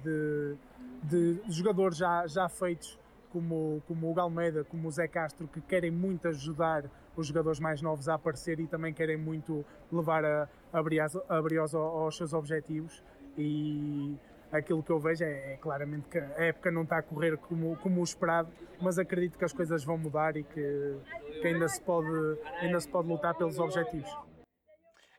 jogadores 1.48 1.96
já, 1.96 2.26
já 2.26 2.48
feitos 2.48 2.98
como, 3.32 3.82
como 3.88 4.10
o 4.10 4.14
Galmeida, 4.14 4.62
como 4.64 4.86
o 4.86 4.90
Zé 4.90 5.08
Castro, 5.08 5.48
que 5.48 5.60
querem 5.60 5.90
muito 5.90 6.28
ajudar 6.28 6.84
os 7.16 7.26
jogadores 7.26 7.58
mais 7.58 7.80
novos 7.80 8.08
a 8.08 8.14
aparecer 8.14 8.60
e 8.60 8.66
também 8.66 8.92
querem 8.92 9.16
muito 9.16 9.64
levar 9.90 10.24
a, 10.24 10.48
a 10.72 10.82
Briosa, 10.82 11.78
aos, 11.78 12.16
seus 12.16 12.32
objetivos. 12.34 13.02
E 13.36 14.14
aquilo 14.52 14.82
que 14.82 14.90
eu 14.90 14.98
vejo 15.00 15.24
é, 15.24 15.54
é, 15.54 15.56
claramente 15.56 16.08
que 16.08 16.18
a 16.18 16.44
época 16.44 16.70
não 16.70 16.82
está 16.82 16.98
a 16.98 17.02
correr 17.02 17.38
como, 17.38 17.76
como 17.78 18.00
o 18.00 18.04
esperado, 18.04 18.52
mas 18.80 18.98
acredito 18.98 19.38
que 19.38 19.44
as 19.44 19.52
coisas 19.52 19.82
vão 19.82 19.96
mudar 19.96 20.36
e 20.36 20.44
que, 20.44 20.98
que 21.40 21.46
ainda, 21.46 21.68
se 21.68 21.80
pode, 21.80 22.38
ainda 22.60 22.78
se 22.78 22.88
pode 22.88 23.08
lutar 23.08 23.34
pelos 23.34 23.58
objetivos. 23.58 24.10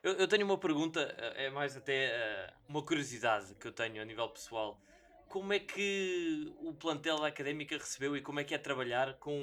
Eu, 0.03 0.13
eu, 0.13 0.27
tenho 0.27 0.45
uma 0.45 0.57
pergunta, 0.57 0.99
eh, 1.17 1.45
é 1.45 1.49
mais 1.49 1.77
até 1.77 2.11
uh, 2.11 2.53
uma 2.67 2.83
curiosidade 2.83 3.55
que 3.55 3.67
eu 3.67 3.71
tenho 3.71 4.01
a 4.01 4.05
nível 4.05 4.27
pessoal. 4.27 4.77
Como 5.33 5.51
é 5.51 5.57
que 5.57 6.53
o 6.59 6.75
plantel 6.75 7.19
da 7.19 7.25
Académica 7.25 7.75
recebeu 7.75 8.15
e 8.15 8.21
como 8.21 8.39
é 8.39 8.43
que 8.43 8.53
é 8.53 8.57
trabalhar 8.59 9.15
com 9.15 9.33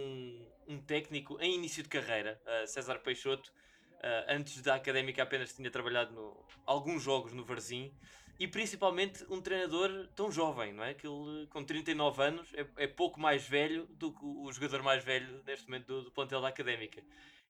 um 0.69 0.81
técnico 0.81 1.37
em 1.41 1.57
início 1.57 1.83
de 1.83 1.89
carreira, 1.89 2.41
uh, 2.47 2.65
César 2.65 3.01
Peixoto? 3.01 3.51
Uh, 3.97 4.25
antes 4.29 4.63
da 4.63 4.77
Académica 4.77 5.21
apenas 5.21 5.53
tinha 5.53 5.69
trabalhado 5.69 6.15
no, 6.15 6.47
alguns 6.65 7.03
jogos 7.03 7.33
no 7.33 7.45
Varzim 7.45 7.93
e 8.39 8.47
principalmente 8.47 9.27
um 9.29 9.41
treinador 9.43 10.07
tão 10.15 10.31
jovem, 10.31 10.73
não 10.73 10.85
é? 10.85 10.95
Que 10.95 11.09
ele 11.09 11.49
com 11.49 11.65
39 11.65 12.23
anos 12.23 12.55
é, 12.55 12.85
é 12.85 12.87
pouco 12.87 13.19
mais 13.19 13.49
velho 13.49 13.87
do 13.87 14.13
que 14.13 14.25
o 14.25 14.49
jogador 14.53 14.85
mais 14.85 15.03
velho 15.03 15.43
neste 15.45 15.67
momento 15.67 15.87
do, 15.89 16.03
do 16.05 16.13
plantel 16.13 16.41
da 16.41 16.47
Académica. 16.47 17.03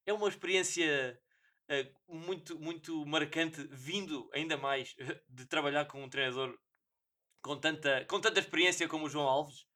É 0.07 0.15
uma 0.15 0.27
experiência 0.27 1.21
uh, 1.69 2.17
muito, 2.17 2.59
muito 2.59 3.05
marcante, 3.05 3.69
vindo 3.71 4.31
ainda 4.33 4.57
mais 4.57 4.97
de 5.29 5.45
trabalhar 5.45 5.85
com 5.85 6.03
um 6.03 6.09
treinador 6.09 6.59
com 7.43 7.57
tanta, 7.57 8.05
com 8.07 8.21
tanta 8.21 8.41
experiência 8.41 8.89
como 8.89 9.07
o 9.07 9.09
João 9.09 9.27
Alves? 9.27 9.67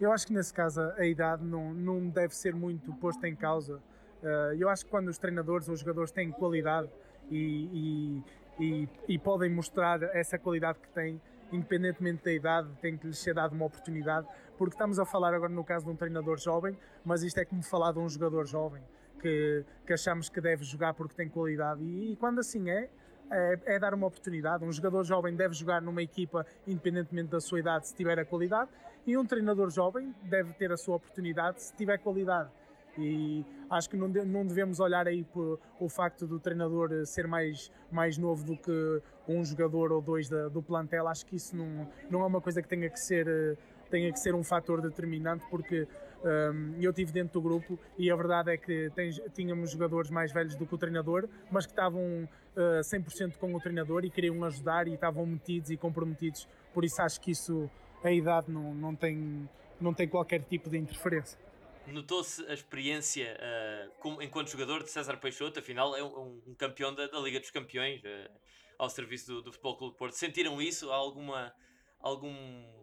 Eu 0.00 0.12
acho 0.12 0.26
que 0.26 0.32
nesse 0.32 0.52
caso 0.52 0.80
a 0.80 1.06
idade 1.06 1.44
não, 1.44 1.72
não 1.72 2.08
deve 2.08 2.34
ser 2.34 2.54
muito 2.54 2.92
posta 2.94 3.28
em 3.28 3.36
causa. 3.36 3.76
Uh, 4.22 4.54
eu 4.58 4.68
acho 4.68 4.84
que 4.84 4.90
quando 4.90 5.08
os 5.08 5.18
treinadores 5.18 5.68
ou 5.68 5.74
os 5.74 5.80
jogadores 5.80 6.10
têm 6.10 6.30
qualidade 6.30 6.88
e, 7.30 8.22
e, 8.58 8.64
e, 8.64 8.88
e, 9.08 9.18
podem 9.18 9.50
mostrar 9.50 10.02
essa 10.14 10.38
qualidade 10.38 10.78
que 10.80 10.88
têm, 10.88 11.20
independentemente 11.52 12.24
da 12.24 12.32
idade, 12.32 12.68
tem 12.80 12.96
que 12.96 13.06
lhes 13.06 13.18
ser 13.18 13.34
dado 13.34 13.52
uma 13.52 13.66
oportunidade, 13.66 14.26
porque 14.58 14.74
estamos 14.74 14.98
a 14.98 15.04
falar 15.04 15.34
agora 15.34 15.52
no 15.52 15.64
caso 15.64 15.86
de 15.86 15.92
um 15.92 15.96
treinador 15.96 16.38
jovem, 16.38 16.76
mas 17.04 17.22
isto 17.22 17.38
é 17.38 17.44
como 17.44 17.62
falar 17.62 17.92
de 17.92 17.98
um 17.98 18.08
jogador 18.08 18.46
jovem 18.46 18.82
que, 19.20 19.64
que 19.86 19.92
achamos 19.92 20.28
que 20.28 20.40
deve 20.40 20.64
jogar 20.64 20.94
porque 20.94 21.14
tem 21.14 21.28
qualidade. 21.28 21.82
E, 21.82 22.12
e 22.12 22.16
quando 22.16 22.40
assim 22.40 22.70
é, 22.70 22.90
é, 23.32 23.58
é, 23.64 23.78
dar 23.78 23.94
uma 23.94 24.06
oportunidade. 24.06 24.64
Um 24.64 24.72
jogador 24.72 25.04
jovem 25.04 25.34
deve 25.34 25.54
jogar 25.54 25.80
numa 25.80 26.02
equipa, 26.02 26.46
independentemente 26.66 27.30
da 27.30 27.40
sua 27.40 27.60
idade, 27.60 27.88
se 27.88 27.94
tiver 27.94 28.18
a 28.18 28.24
qualidade, 28.24 28.70
e 29.06 29.16
um 29.16 29.24
treinador 29.24 29.70
jovem 29.70 30.14
deve 30.22 30.52
ter 30.52 30.70
a 30.70 30.76
sua 30.76 30.96
oportunidade 30.96 31.62
se 31.62 31.74
tiver 31.74 31.98
qualidade. 31.98 32.50
E 32.98 33.44
acho 33.70 33.88
que 33.88 33.96
não, 33.96 34.06
não 34.08 34.46
devemos 34.46 34.78
olhar 34.78 35.08
aí 35.08 35.24
por 35.24 35.58
o 35.80 35.88
facto 35.88 36.26
do 36.26 36.38
treinador 36.38 36.90
ser 37.06 37.26
mais, 37.26 37.72
mais 37.90 38.18
novo 38.18 38.44
do 38.44 38.56
que 38.56 39.02
um 39.26 39.42
jogador 39.42 39.92
ou 39.92 40.02
dois 40.02 40.28
da, 40.28 40.48
do 40.48 40.62
plantel. 40.62 41.08
Acho 41.08 41.24
que 41.24 41.36
isso 41.36 41.56
não, 41.56 41.88
não 42.10 42.22
é 42.22 42.26
uma 42.26 42.40
coisa 42.40 42.60
que 42.60 42.68
tenha 42.68 42.90
que 42.90 43.00
ser, 43.00 43.56
tenha 43.90 44.12
que 44.12 44.20
ser 44.20 44.34
um 44.34 44.44
fator 44.44 44.82
determinante, 44.82 45.44
porque 45.48 45.88
um, 46.24 46.80
eu 46.80 46.90
estive 46.90 47.10
dentro 47.10 47.34
do 47.34 47.42
grupo 47.42 47.78
e 47.98 48.10
a 48.10 48.16
verdade 48.16 48.52
é 48.52 48.56
que 48.56 48.90
tem, 48.94 49.10
tínhamos 49.34 49.72
jogadores 49.72 50.10
mais 50.10 50.32
velhos 50.32 50.54
do 50.54 50.66
que 50.66 50.74
o 50.74 50.78
treinador, 50.78 51.28
mas 51.50 51.66
que 51.66 51.72
estavam 51.72 52.28
uh, 52.56 52.80
100% 52.80 53.36
com 53.36 53.54
o 53.54 53.60
treinador 53.60 54.04
e 54.04 54.10
queriam 54.10 54.42
ajudar 54.44 54.86
e 54.86 54.94
estavam 54.94 55.26
metidos 55.26 55.70
e 55.70 55.76
comprometidos. 55.76 56.46
Por 56.72 56.84
isso 56.84 57.02
acho 57.02 57.20
que 57.20 57.32
isso, 57.32 57.68
a 58.04 58.12
idade 58.12 58.50
não, 58.50 58.72
não, 58.74 58.94
tem, 58.94 59.48
não 59.80 59.92
tem 59.92 60.08
qualquer 60.08 60.42
tipo 60.44 60.70
de 60.70 60.78
interferência. 60.78 61.38
Notou-se 61.86 62.46
a 62.46 62.54
experiência 62.54 63.36
uh, 63.36 63.90
como, 63.98 64.22
enquanto 64.22 64.48
jogador 64.48 64.84
de 64.84 64.90
César 64.90 65.16
Peixoto, 65.16 65.58
afinal 65.58 65.96
é 65.96 66.02
um, 66.02 66.40
um 66.46 66.54
campeão 66.54 66.94
da, 66.94 67.08
da, 67.08 67.18
Liga 67.18 67.40
dos 67.40 67.50
Campeões 67.50 68.00
uh, 68.04 68.30
ao 68.78 68.88
serviço 68.88 69.26
do, 69.26 69.42
do 69.42 69.52
Futebol 69.52 69.76
Clube 69.76 69.96
Porto. 69.96 70.14
Sentiram 70.14 70.62
isso? 70.62 70.92
Há 70.92 70.94
alguma, 70.94 71.52
algum 71.98 72.32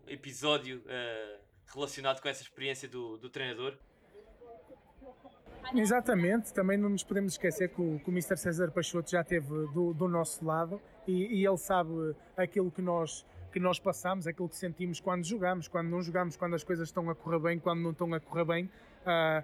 episódio 0.08 0.84
relacionado 1.74 2.22
com 2.22 2.28
essa 2.28 2.42
experiência 2.42 2.88
do, 2.88 3.18
do 3.18 3.30
treinador? 3.30 3.78
Exatamente, 5.74 6.54
também 6.54 6.78
não 6.78 6.90
nos 6.90 7.04
podemos 7.04 7.34
esquecer 7.34 7.70
que 7.70 7.82
o, 7.82 8.00
que 8.00 8.10
o 8.10 8.12
Mr. 8.12 8.38
César 8.38 8.72
Peixoto 8.72 9.12
já 9.12 9.22
esteve 9.22 9.48
do, 9.48 9.94
do 9.94 10.08
nosso 10.08 10.44
lado 10.44 10.82
e, 11.08 11.42
e, 11.42 11.46
ele 11.46 11.58
sabe 11.58 12.16
aquilo 12.36 12.72
que 12.72 12.82
nós, 12.82 13.26
que 13.52 13.60
nós 13.60 13.80
passamos, 13.80 14.26
aquilo 14.26 14.50
que 14.50 14.56
sentimos 14.56 15.00
quando 15.00 15.24
jogamos, 15.24 15.68
quando 15.68 15.88
não 15.90 16.02
jogamos, 16.02 16.36
quando 16.36 16.56
as 16.56 16.64
coisas 16.64 16.88
estão 16.88 17.10
a 17.10 17.16
correr 17.16 17.40
bem, 17.40 17.60
quando 17.60 17.82
não 17.82 17.92
estão 17.92 18.12
a 18.14 18.20
correr 18.20 18.46
bem. 18.46 18.66
Uh, 18.66 19.44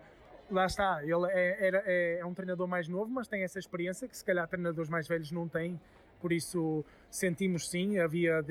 lá 0.50 0.66
está, 0.66 1.04
ele 1.04 1.28
é, 1.30 1.70
é, 1.70 2.20
é, 2.20 2.26
um 2.26 2.34
treinador 2.34 2.68
mais 2.68 2.88
novo, 2.88 3.12
mas 3.12 3.28
tem 3.28 3.44
essa 3.44 3.60
experiência 3.60 4.08
que 4.08 4.18
se 4.18 4.24
calhar 4.24 4.48
treinadores 4.48 4.90
mais 4.90 5.08
velhos 5.08 5.32
não 5.32 5.48
têm, 5.48 5.80
por 6.20 6.32
isso 6.32 6.84
sentimos 7.10 7.70
sim, 7.70 8.00
havia 8.00 8.44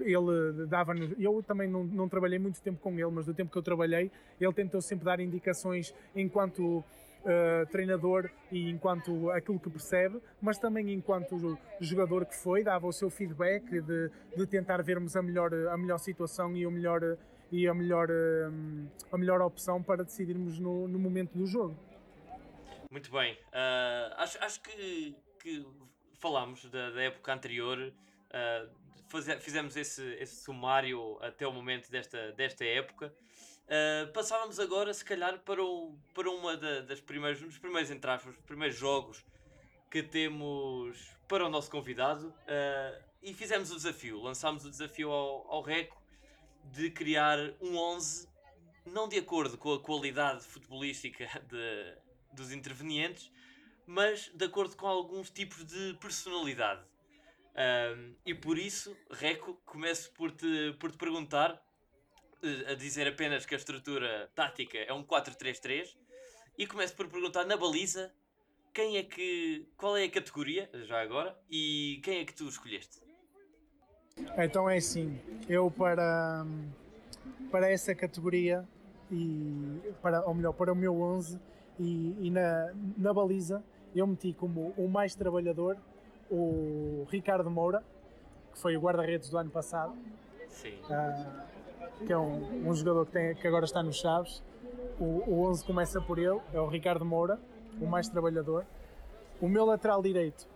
ele 0.00 0.66
dava 0.66 0.94
eu 1.18 1.42
também 1.42 1.68
não, 1.68 1.84
não 1.84 2.08
trabalhei 2.08 2.38
muito 2.38 2.60
tempo 2.60 2.80
com 2.80 2.92
ele, 2.92 3.10
mas 3.10 3.26
do 3.26 3.34
tempo 3.34 3.50
que 3.50 3.58
eu 3.58 3.62
trabalhei, 3.62 4.10
ele 4.40 4.52
tentou 4.52 4.80
sempre 4.80 5.04
dar 5.04 5.20
indicações 5.20 5.94
enquanto 6.14 6.84
Uh, 7.22 7.64
treinador 7.70 8.28
e 8.50 8.68
enquanto 8.68 9.30
aquilo 9.30 9.56
que 9.60 9.70
percebe, 9.70 10.20
mas 10.40 10.58
também 10.58 10.92
enquanto 10.92 11.56
jogador 11.80 12.26
que 12.26 12.34
foi, 12.34 12.64
dava 12.64 12.84
o 12.84 12.92
seu 12.92 13.08
feedback 13.08 13.80
de, 13.80 14.10
de 14.36 14.44
tentar 14.44 14.82
vermos 14.82 15.14
a 15.14 15.22
melhor, 15.22 15.54
a 15.54 15.76
melhor 15.76 15.98
situação 15.98 16.56
e, 16.56 16.66
o 16.66 16.70
melhor, 16.72 17.16
e 17.52 17.68
a, 17.68 17.72
melhor, 17.72 18.10
uh, 18.10 18.88
a 19.12 19.16
melhor 19.16 19.40
opção 19.40 19.80
para 19.80 20.02
decidirmos 20.02 20.58
no, 20.58 20.88
no 20.88 20.98
momento 20.98 21.38
do 21.38 21.46
jogo. 21.46 21.78
Muito 22.90 23.08
bem, 23.12 23.34
uh, 23.34 24.14
acho, 24.16 24.42
acho 24.42 24.60
que, 24.60 25.14
que 25.38 25.64
falámos 26.18 26.68
da, 26.72 26.90
da 26.90 27.02
época 27.02 27.32
anterior, 27.32 27.78
fizemos 29.40 29.76
esse, 29.76 30.02
esse 30.14 30.42
sumário 30.44 31.18
até 31.20 31.46
o 31.46 31.52
momento 31.52 31.90
desta, 31.90 32.32
desta 32.32 32.64
época. 32.64 33.14
Uh, 33.64 34.12
passávamos 34.12 34.58
agora, 34.58 34.92
se 34.92 35.04
calhar, 35.04 35.38
para, 35.40 35.62
o, 35.62 35.96
para 36.14 36.30
uma 36.30 36.56
da, 36.56 36.80
das 36.80 37.00
primeiras, 37.00 37.40
um 37.42 37.46
dos 37.46 37.58
primeiros 37.58 37.90
entraves, 37.90 38.26
os 38.26 38.36
primeiros 38.44 38.76
jogos 38.76 39.24
que 39.90 40.02
temos 40.02 40.98
para 41.28 41.46
o 41.46 41.48
nosso 41.48 41.70
convidado 41.70 42.28
uh, 42.28 43.02
e 43.22 43.32
fizemos 43.32 43.70
o 43.70 43.76
desafio, 43.76 44.20
lançámos 44.20 44.64
o 44.64 44.70
desafio 44.70 45.10
ao, 45.10 45.50
ao 45.50 45.62
Reco 45.62 46.02
de 46.64 46.90
criar 46.90 47.38
um 47.60 47.76
11 47.76 48.28
não 48.84 49.08
de 49.08 49.18
acordo 49.18 49.56
com 49.56 49.72
a 49.72 49.80
qualidade 49.80 50.44
futebolística 50.44 51.26
de, 51.48 51.96
dos 52.32 52.52
intervenientes, 52.52 53.30
mas 53.86 54.30
de 54.34 54.44
acordo 54.44 54.76
com 54.76 54.86
alguns 54.86 55.30
tipos 55.30 55.64
de 55.64 55.94
personalidade. 56.00 56.82
Um, 57.54 58.14
e 58.24 58.34
por 58.34 58.58
isso, 58.58 58.96
Reco, 59.10 59.60
começo 59.66 60.10
por 60.12 60.30
te, 60.30 60.74
por 60.80 60.90
te 60.90 60.96
perguntar, 60.96 61.62
eh, 62.42 62.72
a 62.72 62.74
dizer 62.74 63.06
apenas 63.06 63.44
que 63.44 63.54
a 63.54 63.58
estrutura 63.58 64.30
tática 64.34 64.78
é 64.78 64.92
um 64.92 65.04
4-3-3, 65.04 65.96
e 66.56 66.66
começo 66.66 66.94
por 66.94 67.08
perguntar 67.08 67.44
na 67.44 67.56
baliza 67.56 68.12
quem 68.72 68.96
é 68.96 69.02
que. 69.02 69.68
qual 69.76 69.96
é 69.96 70.04
a 70.04 70.10
categoria, 70.10 70.70
já 70.86 71.02
agora, 71.02 71.38
e 71.50 72.00
quem 72.02 72.20
é 72.20 72.24
que 72.24 72.34
tu 72.34 72.48
escolheste? 72.48 73.00
Então 74.38 74.68
é 74.68 74.76
assim, 74.76 75.20
eu 75.48 75.70
para, 75.70 76.46
para 77.50 77.70
essa 77.70 77.94
categoria, 77.94 78.66
e 79.10 79.92
para, 80.00 80.24
ou 80.26 80.34
melhor, 80.34 80.54
para 80.54 80.72
o 80.72 80.76
meu 80.76 80.98
11 81.00 81.38
e, 81.78 82.16
e 82.26 82.30
na, 82.30 82.72
na 82.96 83.12
baliza, 83.12 83.62
eu 83.94 84.06
meti 84.06 84.32
como 84.32 84.72
o 84.76 84.88
mais 84.88 85.14
trabalhador 85.14 85.76
o 86.32 87.06
Ricardo 87.10 87.50
Moura, 87.50 87.84
que 88.52 88.58
foi 88.58 88.76
o 88.76 88.80
guarda-redes 88.80 89.28
do 89.28 89.36
ano 89.36 89.50
passado. 89.50 89.94
Sim. 90.48 90.74
Uh, 90.84 92.06
que 92.06 92.12
é 92.12 92.18
um, 92.18 92.68
um 92.68 92.74
jogador 92.74 93.06
que, 93.06 93.12
tem, 93.12 93.34
que, 93.34 93.46
agora 93.46 93.64
está 93.64 93.82
nos 93.82 93.96
Chaves. 93.96 94.42
O, 94.98 95.04
o 95.30 95.46
11 95.48 95.64
começa 95.64 96.00
por 96.00 96.18
ele, 96.18 96.40
é 96.52 96.60
o 96.60 96.66
Ricardo 96.66 97.04
Moura, 97.04 97.38
o 97.80 97.86
mais 97.86 98.08
trabalhador. 98.08 98.64
O 99.40 99.48
meu 99.48 99.64
lateral 99.64 100.02
direito 100.02 100.48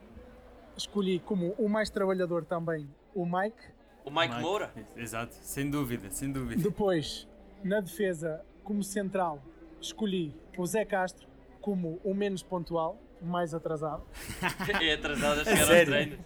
escolhi 0.77 1.21
como 1.21 1.55
o 1.59 1.69
mais 1.69 1.91
trabalhador 1.91 2.45
também 2.45 2.89
o 3.15 3.25
Mike. 3.25 3.57
O 4.05 4.11
Mike, 4.11 4.29
Mike 4.29 4.41
Moura? 4.41 4.73
Exato, 4.97 5.35
sem 5.35 5.71
dúvida, 5.71 6.11
sem 6.11 6.31
dúvida. 6.31 6.63
Depois, 6.63 7.29
na 7.63 7.81
defesa, 7.81 8.45
como 8.63 8.83
central, 8.83 9.43
escolhi 9.81 10.35
o 10.57 10.65
Zé 10.67 10.85
Castro 10.85 11.29
como 11.61 12.01
o 12.05 12.15
menos 12.15 12.43
pontual 12.43 12.99
mais 13.21 13.55
atrasado. 13.55 14.03
é 14.81 14.93
atrasado 14.95 15.41
a 15.41 15.45
chegar 15.45 15.63
ao 15.63 15.85
treino. 15.85 16.19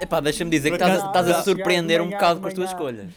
Epá, 0.00 0.20
deixa-me 0.20 0.50
dizer 0.50 0.70
que 0.70 0.76
estás, 0.76 1.04
estás 1.04 1.28
a 1.28 1.42
surpreender 1.42 2.00
manhã, 2.00 2.08
um 2.08 2.12
bocado 2.12 2.40
com 2.40 2.48
as 2.48 2.54
tuas 2.54 2.70
escolhas. 2.70 3.12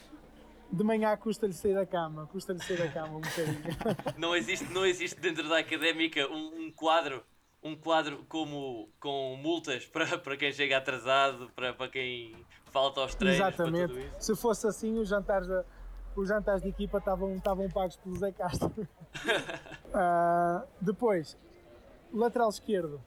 De 0.72 0.84
manhã 0.84 1.16
custa-lhe 1.18 1.54
sair 1.54 1.74
da 1.74 1.86
cama, 1.86 2.28
custa-lhe 2.28 2.62
sair 2.64 2.78
da 2.78 2.90
cama 2.90 3.18
um 3.18 3.22
bocadinho. 3.22 3.60
Não 4.18 4.36
existe, 4.36 4.72
não 4.74 4.86
existe 4.86 5.20
dentro 5.20 5.48
da 5.48 5.60
académica 5.60 6.28
um, 6.28 6.66
um 6.66 6.72
quadro 6.72 7.24
um 7.66 7.76
quadro 7.76 8.24
como 8.30 8.88
com 9.00 9.36
multas 9.42 9.86
para, 9.90 10.20
para 10.20 10.38
quem 10.38 10.52
chega 10.52 10.78
atrasado, 10.78 11.50
para, 11.56 11.74
para 11.74 11.90
quem 11.90 12.36
falta 12.72 13.02
aos 13.02 13.16
treinos. 13.16 13.40
Exatamente. 13.40 14.12
Se 14.20 14.36
fosse 14.36 14.68
assim, 14.68 15.00
os 15.00 15.10
jantares, 15.10 15.48
de, 15.48 15.64
os 16.16 16.30
jantares 16.30 16.62
de 16.62 16.70
equipa 16.70 17.00
estavam, 17.00 17.34
estavam 17.36 17.68
pagos 17.70 17.98
pelo 17.98 18.16
Zé 18.18 18.32
Castro. 18.32 18.72
uh, 18.78 20.68
depois, 20.80 21.36
lateral 22.16 22.50
esquerdo, 22.50 23.02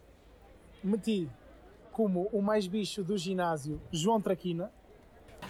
meti 0.82 1.28
como 1.92 2.28
o 2.32 2.40
mais 2.40 2.66
bicho 2.66 3.02
do 3.02 3.16
ginásio 3.16 3.80
João 3.90 4.20
Traquina. 4.20 4.70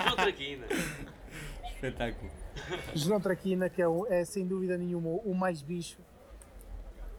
João 0.00 0.16
Traquina. 0.16 0.66
Espetáculo. 1.74 2.30
João 2.94 3.20
Traquina, 3.20 3.68
que 3.68 3.82
é, 3.82 3.88
o, 3.88 4.06
é, 4.06 4.24
sem 4.24 4.46
dúvida 4.46 4.76
nenhuma 4.78 5.10
o 5.10 5.34
mais 5.34 5.60
bicho. 5.62 5.98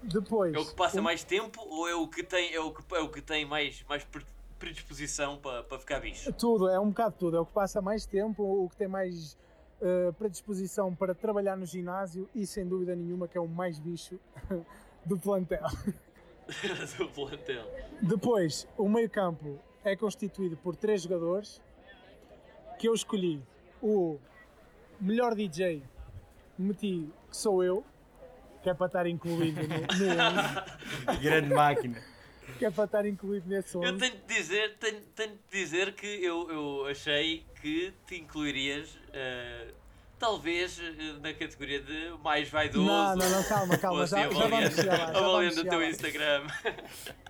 Depois. 0.01 0.53
É 0.53 0.57
o 0.59 0.65
que 0.65 0.75
passa 0.75 1.01
mais 1.01 1.23
tempo 1.23 1.61
ou 1.61 1.87
é 1.87 1.93
o 1.93 2.07
que 2.07 2.23
tem, 2.23 2.53
é 2.53 2.59
o 2.59 2.73
que, 2.73 2.95
é 2.95 2.99
o 2.99 3.09
que 3.09 3.21
tem 3.21 3.45
mais, 3.45 3.83
mais 3.87 4.07
predisposição 4.57 5.37
para, 5.37 5.63
para 5.63 5.79
ficar 5.79 5.99
bicho? 5.99 6.31
Tudo, 6.33 6.69
é 6.69 6.79
um 6.79 6.89
bocado 6.89 7.15
tudo. 7.19 7.37
É 7.37 7.39
o 7.39 7.45
que 7.45 7.53
passa 7.53 7.81
mais 7.81 8.05
tempo, 8.05 8.43
o 8.43 8.69
que 8.69 8.77
tem 8.77 8.87
mais 8.87 9.37
uh, 9.81 10.13
predisposição 10.13 10.95
para 10.95 11.13
trabalhar 11.13 11.57
no 11.57 11.65
ginásio 11.65 12.29
e 12.33 12.47
sem 12.47 12.65
dúvida 12.67 12.95
nenhuma 12.95 13.27
que 13.27 13.37
é 13.37 13.41
o 13.41 13.47
mais 13.47 13.77
bicho 13.79 14.19
do 15.05 15.17
plantel. 15.17 15.67
do 16.97 17.07
plantel. 17.09 17.65
Depois, 18.01 18.67
o 18.77 18.87
meio-campo 18.87 19.59
é 19.83 19.95
constituído 19.95 20.57
por 20.57 20.75
três 20.75 21.03
jogadores 21.03 21.61
que 22.77 22.87
eu 22.87 22.93
escolhi. 22.93 23.41
O 23.81 24.19
melhor 24.99 25.35
DJ 25.35 25.81
meti 26.57 27.09
que 27.29 27.37
sou 27.37 27.63
eu, 27.63 27.85
que 28.61 28.69
é 28.69 28.73
para 28.73 28.87
estar 28.87 29.07
incluído 29.07 29.61
no, 29.61 29.67
no 29.67 29.83
11. 31.15 31.19
Grande 31.21 31.53
máquina. 31.53 32.03
Que 32.57 32.65
é 32.65 32.71
para 32.71 32.85
estar 32.85 33.05
incluído 33.05 33.47
nesse 33.47 33.77
11. 33.77 33.87
Eu 33.87 33.97
tenho 33.97 34.15
de 34.15 34.35
dizer, 34.35 34.77
tenho, 34.77 35.01
tenho 35.15 35.31
de 35.31 35.39
dizer 35.49 35.93
que 35.93 36.07
eu, 36.07 36.49
eu 36.49 36.85
achei 36.87 37.45
que 37.61 37.93
te 38.05 38.19
incluirias 38.19 38.95
uh, 38.95 39.73
talvez 40.19 40.79
eh, 40.79 41.13
na 41.21 41.33
categoria 41.33 41.81
de 41.81 42.13
mais 42.21 42.49
vaidoso. 42.49 42.85
Não, 42.85 43.15
não, 43.15 43.29
não, 43.29 43.43
calma, 43.43 43.77
calma, 43.77 44.05
já, 44.05 44.29
já 44.29 44.47
vamos 44.47 44.75
chegar 44.75 45.13
lá. 45.13 45.19
Avaliando 45.19 45.61
o 45.61 45.63
teu 45.63 45.89
Instagram. 45.89 46.47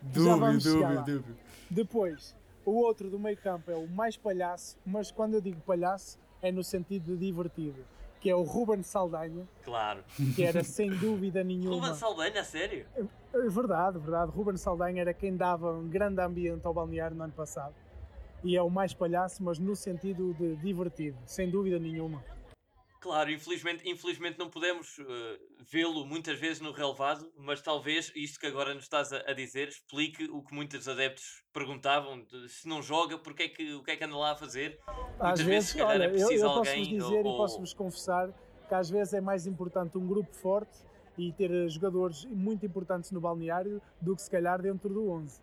dúvida, 0.02 0.52
dúvida, 0.58 1.02
dúvida. 1.02 1.38
Depois, 1.70 2.36
o 2.66 2.72
outro 2.72 3.10
do 3.10 3.20
meio 3.20 3.38
campo 3.38 3.70
é 3.70 3.76
o 3.76 3.88
mais 3.88 4.18
palhaço, 4.18 4.78
mas 4.86 5.12
quando 5.12 5.36
eu 5.36 5.42
digo 5.42 5.62
palhaço 5.62 6.20
é 6.42 6.52
no 6.52 6.64
sentido 6.64 7.16
de 7.16 7.26
divertido, 7.28 7.86
que 8.20 8.30
é 8.30 8.36
o 8.36 8.42
Ruben 8.42 8.82
Saldanha. 8.82 9.48
Claro. 9.64 10.04
Que 10.36 10.44
era 10.44 10.64
sem 10.64 10.90
dúvida 10.90 11.44
nenhuma. 11.44 11.76
Ruben 11.76 11.96
Saldanha, 11.96 12.44
sério? 12.44 12.88
É, 12.96 13.02
é 13.38 13.50
verdade, 13.50 14.00
verdade. 14.00 14.32
Ruben 14.32 14.58
Saldanha 14.58 15.02
era 15.02 15.14
quem 15.14 15.38
dava 15.38 15.72
um 15.72 15.88
grande 15.88 16.22
ambiente 16.22 16.66
ao 16.66 16.74
balneário 16.74 17.16
no 17.16 17.24
ano 17.24 17.34
passado. 17.34 17.76
E 18.44 18.56
é 18.56 18.62
o 18.62 18.70
mais 18.70 18.94
palhaço, 18.94 19.44
mas 19.44 19.60
no 19.60 19.76
sentido 19.76 20.34
de 20.34 20.56
divertido, 20.56 21.18
sem 21.26 21.50
dúvida 21.50 21.78
nenhuma. 21.78 22.24
Claro, 23.00 23.32
infelizmente, 23.32 23.90
infelizmente 23.90 24.38
não 24.38 24.50
podemos 24.50 24.98
uh, 25.00 25.06
vê-lo 25.72 26.06
muitas 26.06 26.38
vezes 26.38 26.60
no 26.60 26.74
relevado, 26.74 27.32
mas 27.38 27.62
talvez 27.62 28.12
isto 28.14 28.38
que 28.38 28.46
agora 28.46 28.74
nos 28.74 28.84
estás 28.84 29.14
a, 29.14 29.24
a, 29.26 29.34
dizer 29.34 29.70
explique 29.70 30.26
o 30.26 30.44
que 30.44 30.54
muitos 30.54 30.86
adeptos 30.86 31.42
perguntavam: 31.54 32.22
de, 32.22 32.50
se 32.50 32.68
não 32.68 32.82
joga, 32.82 33.18
porque 33.18 33.44
é 33.44 33.50
que, 33.50 33.74
o 33.74 33.82
que 33.82 33.92
é 33.92 33.96
que 33.96 34.04
anda 34.04 34.18
lá 34.18 34.32
a 34.32 34.36
fazer? 34.36 34.78
Às 35.18 35.40
muitas 35.40 35.42
vezes, 35.42 35.74
vezes 35.74 35.88
olha, 35.88 36.04
é 36.04 36.08
eu, 36.08 36.30
eu 36.30 36.42
posso-vos 36.42 36.88
dizer 36.88 37.26
ou, 37.26 37.36
e 37.36 37.38
posso-vos 37.38 37.74
confessar 37.74 38.34
que 38.68 38.76
às 38.76 38.90
vezes 38.90 39.14
é 39.14 39.22
mais 39.22 39.48
importante 39.48 39.98
um 39.98 40.06
grupo 40.06 40.36
forte 40.36 40.78
e 41.18 41.32
ter 41.32 41.50
eh, 41.52 41.70
jogadores 41.70 42.26
muito 42.26 42.66
importantes 42.66 43.12
no 43.12 43.22
balneário 43.22 43.82
do 44.02 44.14
que 44.14 44.22
se 44.22 44.30
calhar 44.30 44.62
dentro 44.62 44.90
do 44.90 45.10
11. 45.10 45.42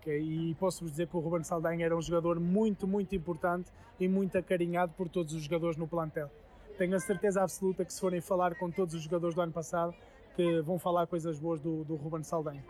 Okay? 0.00 0.20
E 0.20 0.54
posso-vos 0.56 0.90
dizer 0.90 1.08
que 1.08 1.16
o 1.16 1.20
Ruben 1.20 1.42
Saldanha 1.42 1.86
era 1.86 1.96
um 1.96 2.02
jogador 2.02 2.38
muito, 2.38 2.86
muito 2.86 3.14
importante 3.14 3.72
e 3.98 4.06
muito 4.06 4.36
acarinhado 4.36 4.92
por 4.92 5.08
todos 5.08 5.32
os 5.32 5.42
jogadores 5.42 5.78
no 5.78 5.88
plantel 5.88 6.30
tenho 6.78 6.94
a 6.96 7.00
certeza 7.00 7.42
absoluta 7.42 7.84
que 7.84 7.92
se 7.92 8.00
forem 8.00 8.20
falar 8.20 8.54
com 8.56 8.70
todos 8.70 8.94
os 8.94 9.02
jogadores 9.02 9.34
do 9.34 9.40
ano 9.40 9.52
passado, 9.52 9.94
que 10.36 10.60
vão 10.62 10.78
falar 10.78 11.06
coisas 11.06 11.38
boas 11.38 11.60
do, 11.60 11.84
do 11.84 11.94
Ruben 11.96 12.22
Saldanha. 12.22 12.64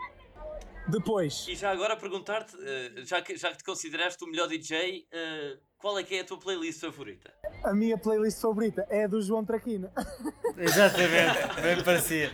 Depois. 0.87 1.47
E 1.49 1.57
já 1.57 1.71
agora 1.71 1.97
perguntar-te, 1.97 2.55
eh, 2.61 2.93
já 3.07 3.23
que, 3.23 3.37
já 3.39 3.51
que 3.51 3.57
te 3.59 3.65
consideraste 3.65 4.23
o 4.23 4.27
melhor 4.27 4.47
DJ, 4.49 5.07
eh, 5.11 5.57
qual 5.79 5.99
é 5.99 6.03
que 6.03 6.15
é 6.17 6.21
a 6.21 6.25
tua 6.25 6.39
playlist 6.39 6.79
favorita? 6.81 7.33
a 7.63 7.73
minha 7.73 7.97
playlist 7.97 8.39
favorita 8.39 8.87
é 8.91 9.05
a 9.05 9.07
do 9.07 9.23
João 9.23 9.43
Traquina. 9.47 9.91
Exatamente, 10.59 11.63
bem 11.63 11.83
parecia. 11.83 12.31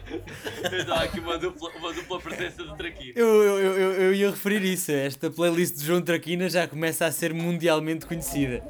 Então 0.81 0.95
há 0.97 1.05
aqui 1.05 1.21
uma 1.21 1.39
dupla, 1.39 1.71
uma 1.77 1.93
dupla 1.93 2.19
presença 2.21 2.65
de 2.65 2.77
Traquino. 2.77 3.13
Eu, 3.15 3.27
eu, 3.45 3.59
eu, 3.61 3.73
eu- 3.81 3.93
eu 4.03 4.15
ia 4.15 4.31
referir 4.31 4.65
isso. 4.65 4.91
Esta 4.91 5.31
playlist 5.31 5.77
de 5.77 5.85
João 5.87 6.03
Traquina 6.03 6.49
já 6.51 6.67
começa 6.67 7.07
a 7.07 7.13
ser 7.13 7.33
mundialmente 7.33 8.05
conhecida. 8.07 8.61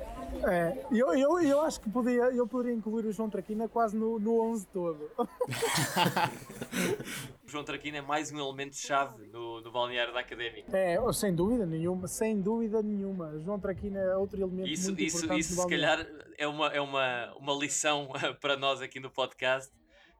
É, 0.49 0.87
eu, 0.91 1.13
eu, 1.15 1.39
eu 1.41 1.61
acho 1.61 1.81
que 1.81 1.91
podia, 1.91 2.23
eu 2.33 2.47
poderia 2.47 2.77
incluir 2.77 3.07
o 3.07 3.13
João 3.13 3.29
Traquina 3.29 3.69
quase 3.69 3.97
no, 3.97 4.19
no 4.19 4.41
11 4.41 4.67
todo. 4.69 5.11
O 5.19 5.27
João 7.49 7.65
Traquino 7.65 7.97
é 7.97 8.01
mais 8.01 8.31
um 8.33 8.39
elemento-chave 8.39 9.27
no, 9.27 9.61
no 9.61 9.71
balneário 9.71 10.15
da 10.15 10.21
Académica. 10.21 10.77
É, 10.77 10.97
sem 11.13 11.35
dúvida 11.35 11.67
nenhuma, 11.67 12.07
sem 12.07 12.41
dúvida 12.41 12.83
nenhuma. 12.83 13.29
O 13.31 13.43
João 13.43 13.59
Traquina 13.59 13.99
é 13.99 14.17
outro 14.17 14.41
elemento 14.41 14.69
Isso, 14.69 14.89
muito 14.89 15.03
isso, 15.03 15.17
importante 15.19 15.41
isso 15.41 15.61
se 15.61 15.69
calhar 15.69 16.07
é 16.39 16.47
uma, 16.47 16.69
é 16.69 16.81
uma, 16.81 17.35
uma 17.37 17.53
lição 17.55 18.09
para 18.41 18.57
nós 18.57 18.81
aqui 18.81 19.01
no 19.01 19.11
podcast 19.11 19.71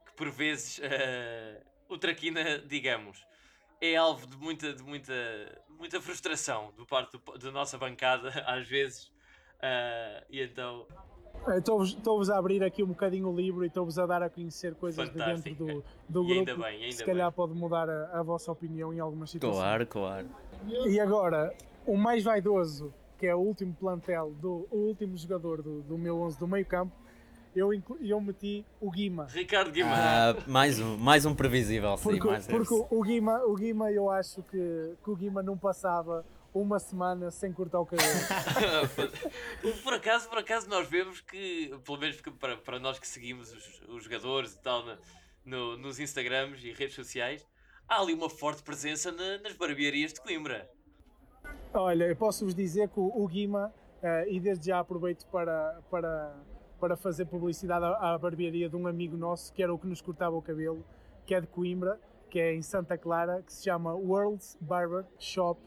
que 0.05 0.13
por 0.15 0.29
vezes 0.29 0.79
eh, 0.83 1.61
o 1.89 1.97
Traquina, 1.97 2.59
digamos, 2.59 3.25
é 3.79 3.95
alvo 3.95 4.27
de 4.27 4.37
muita, 4.37 4.73
de 4.73 4.83
muita, 4.83 5.13
muita 5.69 5.99
frustração 6.01 6.71
do 6.77 6.85
parte 6.85 7.17
do- 7.17 7.37
da 7.39 7.51
nossa 7.51 7.77
bancada, 7.77 8.29
às 8.45 8.67
vezes. 8.67 9.09
Eh, 9.61 10.23
e 10.29 10.41
então, 10.43 10.85
É, 11.47 11.57
Estou-vos 11.57 12.29
a 12.29 12.37
abrir 12.37 12.63
aqui 12.63 12.83
um 12.83 12.87
bocadinho 12.87 13.27
o 13.29 13.35
livro 13.35 13.63
e 13.63 13.67
estou-vos 13.67 13.97
a 13.97 14.05
dar 14.05 14.21
a 14.21 14.29
conhecer 14.29 14.75
coisas 14.75 15.09
de 15.09 15.15
dentro 15.17 15.55
do, 15.55 15.83
do 16.07 16.23
E 16.29 16.35
grupo. 16.35 16.51
ainda 16.51 16.55
bem, 16.55 16.83
ainda 16.83 16.91
se 16.95 17.03
calhar 17.05 17.27
bem. 17.29 17.35
pode 17.35 17.53
mudar 17.53 17.89
a, 17.89 18.19
a 18.19 18.23
vossa 18.23 18.51
opinião 18.51 18.93
em 18.93 18.99
algumas 18.99 19.29
situações. 19.31 19.59
Claro, 19.59 19.87
claro. 19.87 20.27
E 20.85 20.99
agora, 20.99 21.53
o 21.85 21.97
mais 21.97 22.23
vaidoso, 22.23 22.93
que 23.17 23.25
é 23.25 23.33
o 23.35 23.39
último 23.39 23.73
plantel, 23.73 24.31
do, 24.39 24.67
o 24.69 24.77
último 24.77 25.17
jogador 25.17 25.61
do, 25.63 25.81
do 25.81 25.97
meu 25.97 26.19
11 26.21 26.37
do 26.37 26.47
meio 26.47 26.65
campo, 26.65 26.93
eu, 27.55 27.69
eu 28.01 28.21
meti 28.21 28.63
o 28.79 28.89
Guima. 28.91 29.25
Ricardo 29.29 29.71
Guimarães. 29.71 30.37
Ah, 30.37 30.43
mais 30.47 30.79
um, 30.79 30.95
mais 30.97 31.25
um 31.25 31.33
previsível, 31.35 31.97
sim. 31.97 32.03
Porque, 32.03 32.27
mais 32.27 32.47
porque 32.47 32.73
esse. 32.73 32.87
o, 32.89 33.01
Guima, 33.01 33.43
o 33.45 33.55
Guima, 33.55 33.91
eu 33.91 34.09
acho 34.09 34.41
que, 34.43 34.93
que 35.03 35.09
o 35.09 35.15
Guima 35.15 35.41
não 35.43 35.57
passava 35.57 36.23
uma 36.53 36.79
semana 36.79 37.31
sem 37.31 37.51
cortar 37.53 37.79
o 37.79 37.85
cabelo. 37.85 38.09
por 39.83 39.93
acaso, 39.93 40.29
por 40.29 40.37
acaso 40.37 40.69
nós 40.69 40.87
vemos 40.87 41.21
que, 41.21 41.69
pelo 41.85 41.97
menos 41.97 42.19
para, 42.39 42.57
para 42.57 42.79
nós 42.79 42.99
que 42.99 43.07
seguimos 43.07 43.51
os, 43.53 43.81
os 43.87 44.03
jogadores 44.03 44.53
e 44.53 44.61
tal 44.61 44.85
na- 44.85 44.97
no- 45.45 45.77
nos 45.77 45.99
Instagrams 45.99 46.63
e 46.63 46.71
redes 46.71 46.95
sociais, 46.95 47.47
há 47.87 47.99
ali 48.01 48.13
uma 48.13 48.29
forte 48.29 48.61
presença 48.63 49.11
na- 49.11 49.37
nas 49.39 49.53
barbearias 49.53 50.13
de 50.13 50.21
Coimbra. 50.21 50.69
Olha, 51.73 52.05
eu 52.05 52.15
posso-vos 52.15 52.53
dizer 52.53 52.89
que 52.89 52.99
o, 52.99 53.03
o 53.15 53.27
Guima, 53.27 53.73
eh, 54.03 54.25
e 54.29 54.39
desde 54.39 54.67
já 54.67 54.79
aproveito 54.79 55.25
para, 55.27 55.79
para, 55.89 56.35
para 56.79 56.97
fazer 56.97 57.25
publicidade 57.25 57.85
à, 57.85 58.13
à 58.13 58.17
barbearia 58.17 58.69
de 58.69 58.75
um 58.75 58.87
amigo 58.87 59.15
nosso, 59.15 59.53
que 59.53 59.63
era 59.63 59.73
o 59.73 59.79
que 59.79 59.87
nos 59.87 60.01
cortava 60.01 60.35
o 60.35 60.41
cabelo, 60.41 60.85
que 61.25 61.33
é 61.33 61.39
de 61.41 61.47
Coimbra, 61.47 61.99
que 62.29 62.39
é 62.39 62.53
em 62.53 62.61
Santa 62.61 62.97
Clara, 62.97 63.41
que 63.41 63.51
se 63.53 63.63
chama 63.63 63.93
World's 63.93 64.57
Barber 64.61 65.05
Shop. 65.17 65.59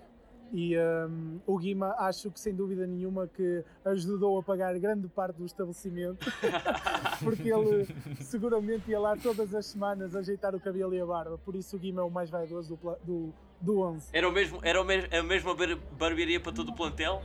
E 0.56 0.72
ehm, 0.76 1.40
o 1.44 1.58
Guima, 1.58 1.96
acho 1.98 2.30
que 2.30 2.38
sem 2.38 2.54
dúvida 2.54 2.86
nenhuma 2.86 3.26
que 3.26 3.64
ajudou 3.84 4.38
a 4.38 4.42
pagar 4.42 4.78
grande 4.78 5.08
parte 5.08 5.34
do 5.38 5.44
estabelecimento, 5.44 6.24
porque 7.24 7.52
ele 7.52 7.88
seguramente 8.20 8.88
ia 8.88 9.00
lá 9.00 9.16
todas 9.16 9.52
as 9.52 9.66
semanas 9.66 10.14
ajeitar 10.14 10.54
o 10.54 10.60
cabelo 10.60 10.94
e 10.94 11.00
a 11.00 11.04
barba. 11.06 11.36
Por 11.44 11.56
isso 11.56 11.74
o 11.74 11.78
Guima 11.80 12.02
é 12.02 12.04
o 12.04 12.10
mais 12.10 12.30
vaidoso 12.30 12.76
do, 12.80 12.96
do, 13.02 13.34
do 13.60 13.80
11. 13.80 14.10
Era, 14.12 14.28
o 14.28 14.32
mesmo, 14.32 14.60
era 14.62 14.80
o 14.80 14.84
mes- 14.84 15.12
a 15.12 15.22
mesma 15.24 15.56
bar- 15.56 15.76
barbearia 15.98 16.38
para 16.38 16.52
todo 16.52 16.68
o 16.68 16.74
plantel? 16.76 17.20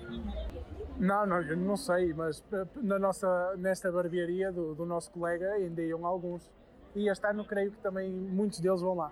Não, 0.98 1.24
não, 1.28 1.40
eu 1.44 1.56
não 1.56 1.78
sei, 1.78 2.12
mas 2.16 2.44
na 2.82 2.98
nossa, 2.98 3.56
nesta 3.58 3.92
barbearia 3.92 4.52
do, 4.52 4.74
do 4.74 4.88
nosso 4.88 5.12
colega 5.12 5.52
ainda 5.52 5.84
iam 5.84 6.04
alguns. 6.04 6.50
E 6.96 7.08
este 7.08 7.28
ano 7.28 7.46
creio 7.46 7.72
que 7.72 7.78
também 7.78 8.10
muitos 8.12 8.60
deles 8.60 8.82
vão 8.82 8.96
lá. 8.96 9.12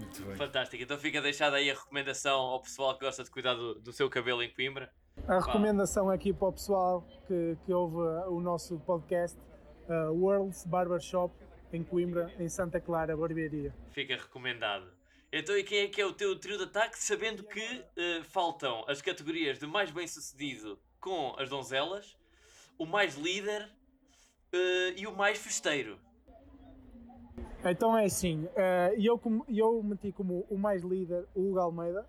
Muito 0.00 0.22
bem. 0.24 0.36
Fantástico. 0.36 0.82
Então 0.82 0.98
fica 0.98 1.20
deixada 1.20 1.56
aí 1.56 1.70
a 1.70 1.74
recomendação 1.74 2.40
ao 2.40 2.60
pessoal 2.60 2.96
que 2.96 3.04
gosta 3.04 3.22
de 3.22 3.30
cuidar 3.30 3.54
do, 3.54 3.74
do 3.76 3.92
seu 3.92 4.08
cabelo 4.08 4.42
em 4.42 4.52
Coimbra. 4.52 4.90
A 5.28 5.38
recomendação 5.38 6.08
aqui 6.08 6.32
para 6.32 6.48
o 6.48 6.52
pessoal 6.52 7.06
que, 7.26 7.56
que 7.64 7.72
ouve 7.72 7.96
o 8.28 8.40
nosso 8.40 8.78
podcast, 8.80 9.38
eh, 9.88 10.08
World's 10.08 10.64
Barbershop, 10.64 11.34
em 11.72 11.84
Coimbra, 11.84 12.32
em 12.38 12.48
Santa 12.48 12.80
Clara, 12.80 13.16
barbearia. 13.16 13.74
Fica 13.90 14.16
recomendado. 14.16 14.90
Então, 15.32 15.56
e 15.56 15.62
quem 15.62 15.80
é 15.80 15.88
que 15.88 16.00
é 16.00 16.06
o 16.06 16.12
teu 16.12 16.38
trio 16.38 16.56
de 16.56 16.64
ataque? 16.64 16.98
Sabendo 16.98 17.44
que 17.44 17.84
eh, 17.96 18.22
faltam 18.24 18.84
as 18.88 19.00
categorias 19.00 19.58
de 19.58 19.66
mais 19.66 19.90
bem 19.90 20.06
sucedido 20.08 20.78
com 20.98 21.34
as 21.38 21.48
donzelas, 21.48 22.16
o 22.76 22.84
mais 22.84 23.16
líder 23.16 23.70
eh, 24.52 24.94
e 24.96 25.06
o 25.06 25.14
mais 25.14 25.38
festeiro. 25.38 25.98
Então 27.64 27.96
é 27.96 28.04
assim, 28.06 28.48
eh, 28.56 28.94
eu, 28.98 29.18
como- 29.18 29.44
eu 29.48 29.82
meti 29.82 30.12
como 30.12 30.46
o 30.50 30.56
mais 30.56 30.82
líder 30.82 31.26
o 31.34 31.50
Hugo 31.50 31.58
Almeida, 31.58 32.06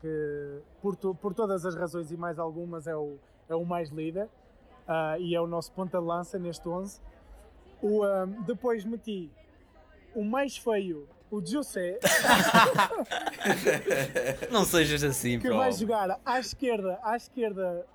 que 0.00 0.60
por, 0.80 0.96
to- 0.96 1.14
por 1.14 1.34
todas 1.34 1.64
as 1.66 1.74
razões 1.74 2.10
e 2.10 2.16
mais 2.16 2.38
algumas 2.38 2.86
é 2.86 2.96
o, 2.96 3.16
é 3.48 3.54
o 3.54 3.64
mais 3.64 3.90
líder 3.90 4.28
ah, 4.86 5.18
e 5.18 5.34
é 5.34 5.40
o 5.40 5.46
nosso 5.46 5.72
ponta 5.72 5.98
de 5.98 6.04
lança 6.06 6.38
neste 6.38 6.66
11. 6.68 7.00
O, 7.82 8.02
ah, 8.02 8.26
depois 8.46 8.84
meti 8.84 9.30
o 10.14 10.24
mais 10.24 10.56
feio, 10.56 11.06
o 11.30 11.44
José, 11.44 11.98
Não 14.50 14.64
sejas 14.64 15.04
assim, 15.04 15.38
que 15.38 15.50
vai 15.50 15.70
jogar 15.72 16.18
à 16.24 16.40
esquerda, 16.40 16.98
à 17.02 17.16
esquerda, 17.16 17.86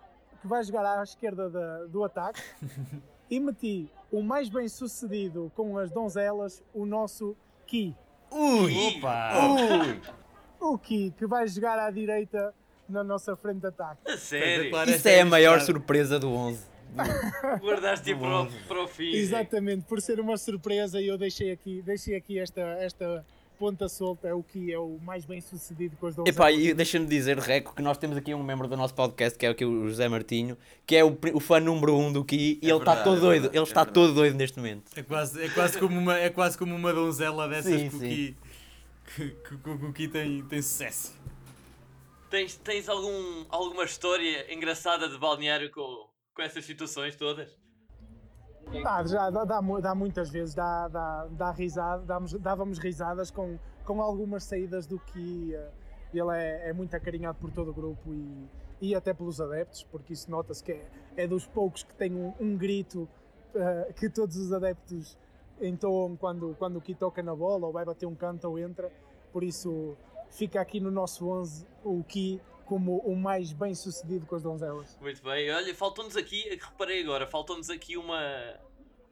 que 0.41 0.47
vai 0.47 0.63
jogar 0.63 0.99
à 0.99 1.03
esquerda 1.03 1.49
da- 1.49 1.85
do 1.85 2.03
ataque. 2.03 2.41
E 3.33 3.39
meti 3.39 3.89
o 4.11 4.21
mais 4.21 4.47
bem 4.47 4.67
sucedido 4.67 5.51
com 5.55 5.75
as 5.79 5.89
donzelas, 5.89 6.63
o 6.71 6.85
nosso 6.85 7.35
Ki. 7.65 7.95
Ui! 8.29 8.99
Opa! 8.99 9.31
O 10.59 10.77
Ki, 10.77 11.11
que 11.17 11.25
vai 11.25 11.47
jogar 11.47 11.79
à 11.79 11.89
direita 11.89 12.53
na 12.87 13.03
nossa 13.03 13.35
frente 13.35 13.61
de 13.61 13.65
ataque. 13.65 14.01
A 14.07 14.17
sério? 14.19 14.67
Isso 14.67 14.91
esta 14.91 15.09
é 15.09 15.21
a 15.21 15.25
maior 15.25 15.61
surpresa 15.61 16.19
do 16.19 16.29
11. 16.29 16.63
Guardaste 17.59 18.13
para 18.13 18.41
o, 18.43 18.47
para 18.67 18.83
o 18.83 18.87
fim. 18.87 19.11
Exatamente, 19.15 19.83
por 19.85 19.99
ser 19.99 20.19
uma 20.19 20.37
surpresa, 20.37 21.01
eu 21.01 21.17
deixei 21.17 21.51
aqui, 21.51 21.81
deixei 21.81 22.15
aqui 22.15 22.37
esta, 22.37 22.61
esta 22.61 23.25
ponta 23.63 23.87
solta. 23.87 24.27
É 24.27 24.33
o 24.33 24.43
Ki, 24.43 24.73
é 24.73 24.77
o 24.77 24.99
mais 24.99 25.23
bem 25.23 25.39
sucedido 25.39 25.95
com 25.95 26.07
as 26.07 26.15
donzelas. 26.15 26.35
Epá, 26.35 26.51
e 26.51 26.73
deixa-me 26.73 27.05
dizer, 27.05 27.37
Reco, 27.39 27.73
que 27.73 27.81
nós 27.81 27.97
temos 27.97 28.17
aqui 28.17 28.33
um 28.33 28.43
membro 28.43 28.67
do 28.67 28.75
nosso 28.75 28.93
podcast, 28.93 29.39
que 29.39 29.45
é 29.45 29.49
aqui 29.49 29.63
o 29.63 29.87
José 29.87 30.09
Martinho, 30.09 30.57
que 30.85 30.97
é 30.97 31.03
o, 31.05 31.17
o 31.33 31.39
fã 31.39 31.61
número 31.61 31.95
1 31.95 32.05
um 32.07 32.11
do 32.11 32.25
Ki, 32.25 32.59
e 32.61 32.67
É 32.67 32.71
ele 32.71 32.79
está 32.79 33.01
todo 33.01 33.17
é 33.17 33.21
doido. 33.21 33.45
ele 33.47 33.57
é 33.59 33.63
está 33.63 33.81
verdade. 33.85 33.93
todo 33.93 34.13
doido 34.13 34.35
neste 34.35 34.57
momento. 34.57 34.91
É 34.97 35.01
quase, 35.01 35.41
é, 35.41 35.47
quase 35.47 35.79
como 35.79 35.97
uma, 35.97 36.19
é 36.19 36.29
quase 36.29 36.57
como 36.57 36.75
uma 36.75 36.91
donzela 36.91 37.47
dessas 37.47 37.73
Sim, 37.79 37.89
que 37.89 37.95
o 37.95 37.99
sim. 37.99 38.09
Ki, 38.09 38.37
que, 39.15 39.29
que, 39.29 39.57
que 39.57 39.69
o 39.69 39.93
Ki 39.93 40.07
tem, 40.09 40.43
tem 40.43 40.61
sucesso. 40.61 41.13
Tens, 42.29 42.55
tens 42.57 42.89
algum, 42.89 43.45
alguma 43.47 43.85
história 43.85 44.53
engraçada 44.53 45.07
de 45.07 45.17
balneário 45.17 45.71
com, 45.71 46.09
com 46.33 46.41
essas 46.41 46.65
situações 46.65 47.15
todas? 47.15 47.57
Ah, 48.85 49.03
já 49.05 49.29
dá, 49.29 49.43
dá, 49.43 49.61
dá 49.61 49.95
muitas 49.95 50.29
vezes, 50.29 50.55
dá, 50.55 50.87
dá, 50.87 51.27
dá 51.31 51.51
risada, 51.51 52.03
dávamos, 52.03 52.33
dávamos 52.33 52.79
risadas 52.79 53.29
com, 53.29 53.57
com 53.85 54.01
algumas 54.01 54.43
saídas 54.43 54.85
do 54.87 54.97
Ki. 54.99 55.53
eh, 55.53 55.71
Ele 56.13 56.31
é, 56.35 56.69
é 56.69 56.73
muito 56.73 56.95
acarinhado 56.95 57.37
por 57.39 57.51
todo 57.51 57.71
o 57.71 57.73
grupo 57.73 58.13
e, 58.13 58.49
e 58.81 58.95
até 58.95 59.13
pelos 59.13 59.39
adeptos, 59.39 59.83
porque 59.91 60.13
isso 60.13 60.29
nota-se 60.29 60.63
que 60.63 60.71
é, 60.71 60.85
é 61.17 61.27
dos 61.27 61.45
poucos 61.45 61.83
que 61.83 61.93
tem 61.95 62.15
um, 62.15 62.33
um 62.39 62.57
grito 62.57 63.07
eh, 63.55 63.93
que 63.95 64.09
todos 64.09 64.37
os 64.37 64.51
adeptos 64.51 65.17
entoam 65.61 66.15
quando, 66.15 66.55
quando 66.57 66.77
o 66.77 66.81
Ki 66.81 66.95
toca 66.95 67.21
na 67.21 67.35
bola, 67.35 67.67
ou 67.67 67.73
vai 67.73 67.85
bater 67.85 68.05
um 68.07 68.15
canto 68.15 68.47
ou 68.47 68.57
entra. 68.57 68.91
Por 69.31 69.43
isso 69.43 69.95
fica 70.29 70.59
aqui 70.59 70.79
no 70.79 70.89
nosso 70.89 71.27
11 71.27 71.65
o 71.83 72.03
Ki 72.03 72.41
como 72.65 72.97
o 72.99 73.15
mais 73.15 73.51
bem 73.53 73.73
sucedido 73.75 74.25
com 74.25 74.35
as 74.35 74.43
donzelas. 74.43 74.97
Muito 75.01 75.21
bem. 75.23 75.51
Olha, 75.51 75.73
faltou-nos 75.75 76.15
aqui, 76.17 76.47
é 76.49 76.55
reparei 76.55 77.01
agora, 77.03 77.27
faltou-nos 77.27 77.69
aqui 77.69 77.97
uma, 77.97 78.19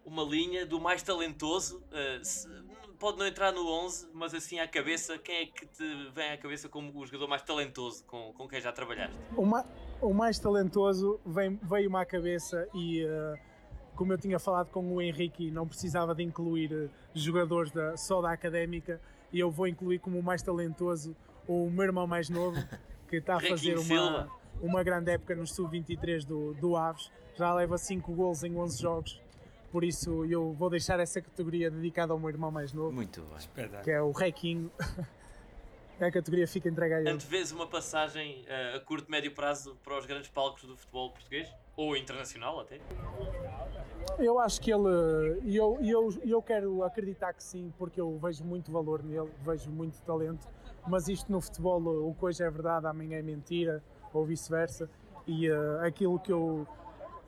uma 0.05 0.23
linha 0.23 0.65
do 0.65 0.79
mais 0.79 1.01
talentoso. 1.03 1.81
eh, 1.91 2.19
se- 2.23 2.47
pode 2.99 3.17
não 3.17 3.25
entrar 3.25 3.51
no 3.51 3.67
11, 3.67 4.07
mas 4.13 4.31
assim 4.33 4.59
à 4.59 4.67
cabeça, 4.67 5.17
quem 5.17 5.35
é 5.37 5.45
que 5.47 5.65
te 5.65 6.11
vem 6.13 6.31
à 6.33 6.37
cabeça 6.37 6.69
como 6.69 6.95
o 6.99 7.03
jogador 7.05 7.27
mais 7.27 7.41
talentoso 7.41 8.03
com, 8.05 8.31
com 8.33 8.47
quem 8.47 8.61
já 8.61 8.71
trabalhaste? 8.71 9.17
O, 9.35 9.43
ma- 9.43 9.65
o 9.99 10.13
mais 10.13 10.37
talentoso 10.37 11.19
vem- 11.25 11.59
veio-me 11.63 11.97
à 11.97 12.05
cabeça 12.05 12.67
e, 12.75 13.03
eh, 13.03 13.39
como 13.95 14.13
eu 14.13 14.19
tinha 14.19 14.37
falado 14.37 14.69
com 14.69 14.93
o 14.93 15.01
Henrique, 15.01 15.49
não 15.49 15.67
precisava 15.67 16.13
de 16.13 16.21
incluir 16.21 16.71
eh, 16.71 16.89
jogadores 17.15 17.71
da- 17.71 17.97
só 17.97 18.21
da 18.21 18.31
académica 18.31 19.01
e 19.33 19.39
eu 19.39 19.49
vou 19.49 19.67
incluir 19.67 19.97
como 19.97 20.19
o 20.19 20.23
mais 20.23 20.43
talentoso 20.43 21.15
o 21.47 21.71
meu 21.71 21.85
irmão 21.85 22.05
mais 22.05 22.29
novo, 22.29 22.55
que 23.11 23.17
está 23.17 23.35
a 23.35 23.39
fazer 23.41 23.77
uma, 23.77 24.29
uma 24.61 24.81
grande 24.83 25.11
época 25.11 25.35
no 25.35 25.45
Sub-23 25.45 26.25
do, 26.25 26.53
do 26.53 26.77
Aves. 26.77 27.11
Já 27.35 27.53
leva 27.53 27.77
5 27.77 28.13
gols 28.13 28.43
em 28.43 28.55
11 28.55 28.81
jogos, 28.81 29.21
por 29.69 29.83
isso 29.83 30.23
eu 30.25 30.53
vou 30.53 30.69
deixar 30.69 30.99
essa 30.99 31.21
categoria 31.21 31.69
dedicada 31.69 32.13
ao 32.13 32.19
meu 32.19 32.29
irmão 32.29 32.51
mais 32.51 32.71
novo, 32.71 32.91
Muito 32.93 33.21
bem. 33.21 33.69
Que 33.83 33.91
é 33.91 34.01
o 34.01 34.11
Requinho. 34.11 34.71
a 35.99 36.11
categoria 36.11 36.47
fica 36.47 36.69
entregue 36.69 36.93
a 36.93 36.99
ele. 37.01 37.09
Antevês 37.09 37.51
uma 37.51 37.67
passagem 37.67 38.43
eh, 38.47 38.75
a 38.75 38.79
curto 38.79 39.11
médio 39.11 39.33
prazo 39.33 39.77
para 39.83 39.97
os 39.97 40.05
grandes 40.05 40.29
palcos 40.29 40.63
do 40.63 40.75
futebol 40.75 41.11
português? 41.11 41.47
Ou 41.75 41.95
internacional 41.95 42.59
até? 42.59 42.79
Eu 44.19 44.39
acho 44.39 44.59
que 44.61 44.71
ele. 44.71 45.41
E 45.43 45.55
eu, 45.55 45.77
eu, 45.81 46.21
eu 46.23 46.41
quero 46.41 46.83
acreditar 46.83 47.33
que 47.33 47.43
sim, 47.43 47.73
porque 47.77 47.99
eu 47.99 48.17
vejo 48.19 48.43
muito 48.43 48.71
valor 48.71 49.03
nele, 49.03 49.29
vejo 49.43 49.69
muito 49.69 50.01
talento. 50.01 50.47
Mas 50.87 51.07
isto 51.07 51.31
no 51.31 51.39
futebol, 51.39 51.81
o 52.09 52.15
que 52.15 52.25
hoje 52.25 52.43
é 52.43 52.49
verdade, 52.49 52.87
amanhã 52.87 53.17
é 53.17 53.21
mentira, 53.21 53.83
ou 54.13 54.25
vice-versa. 54.25 54.89
E 55.27 55.49
uh, 55.49 55.85
aquilo 55.85 56.19
que 56.19 56.31
eu, 56.31 56.67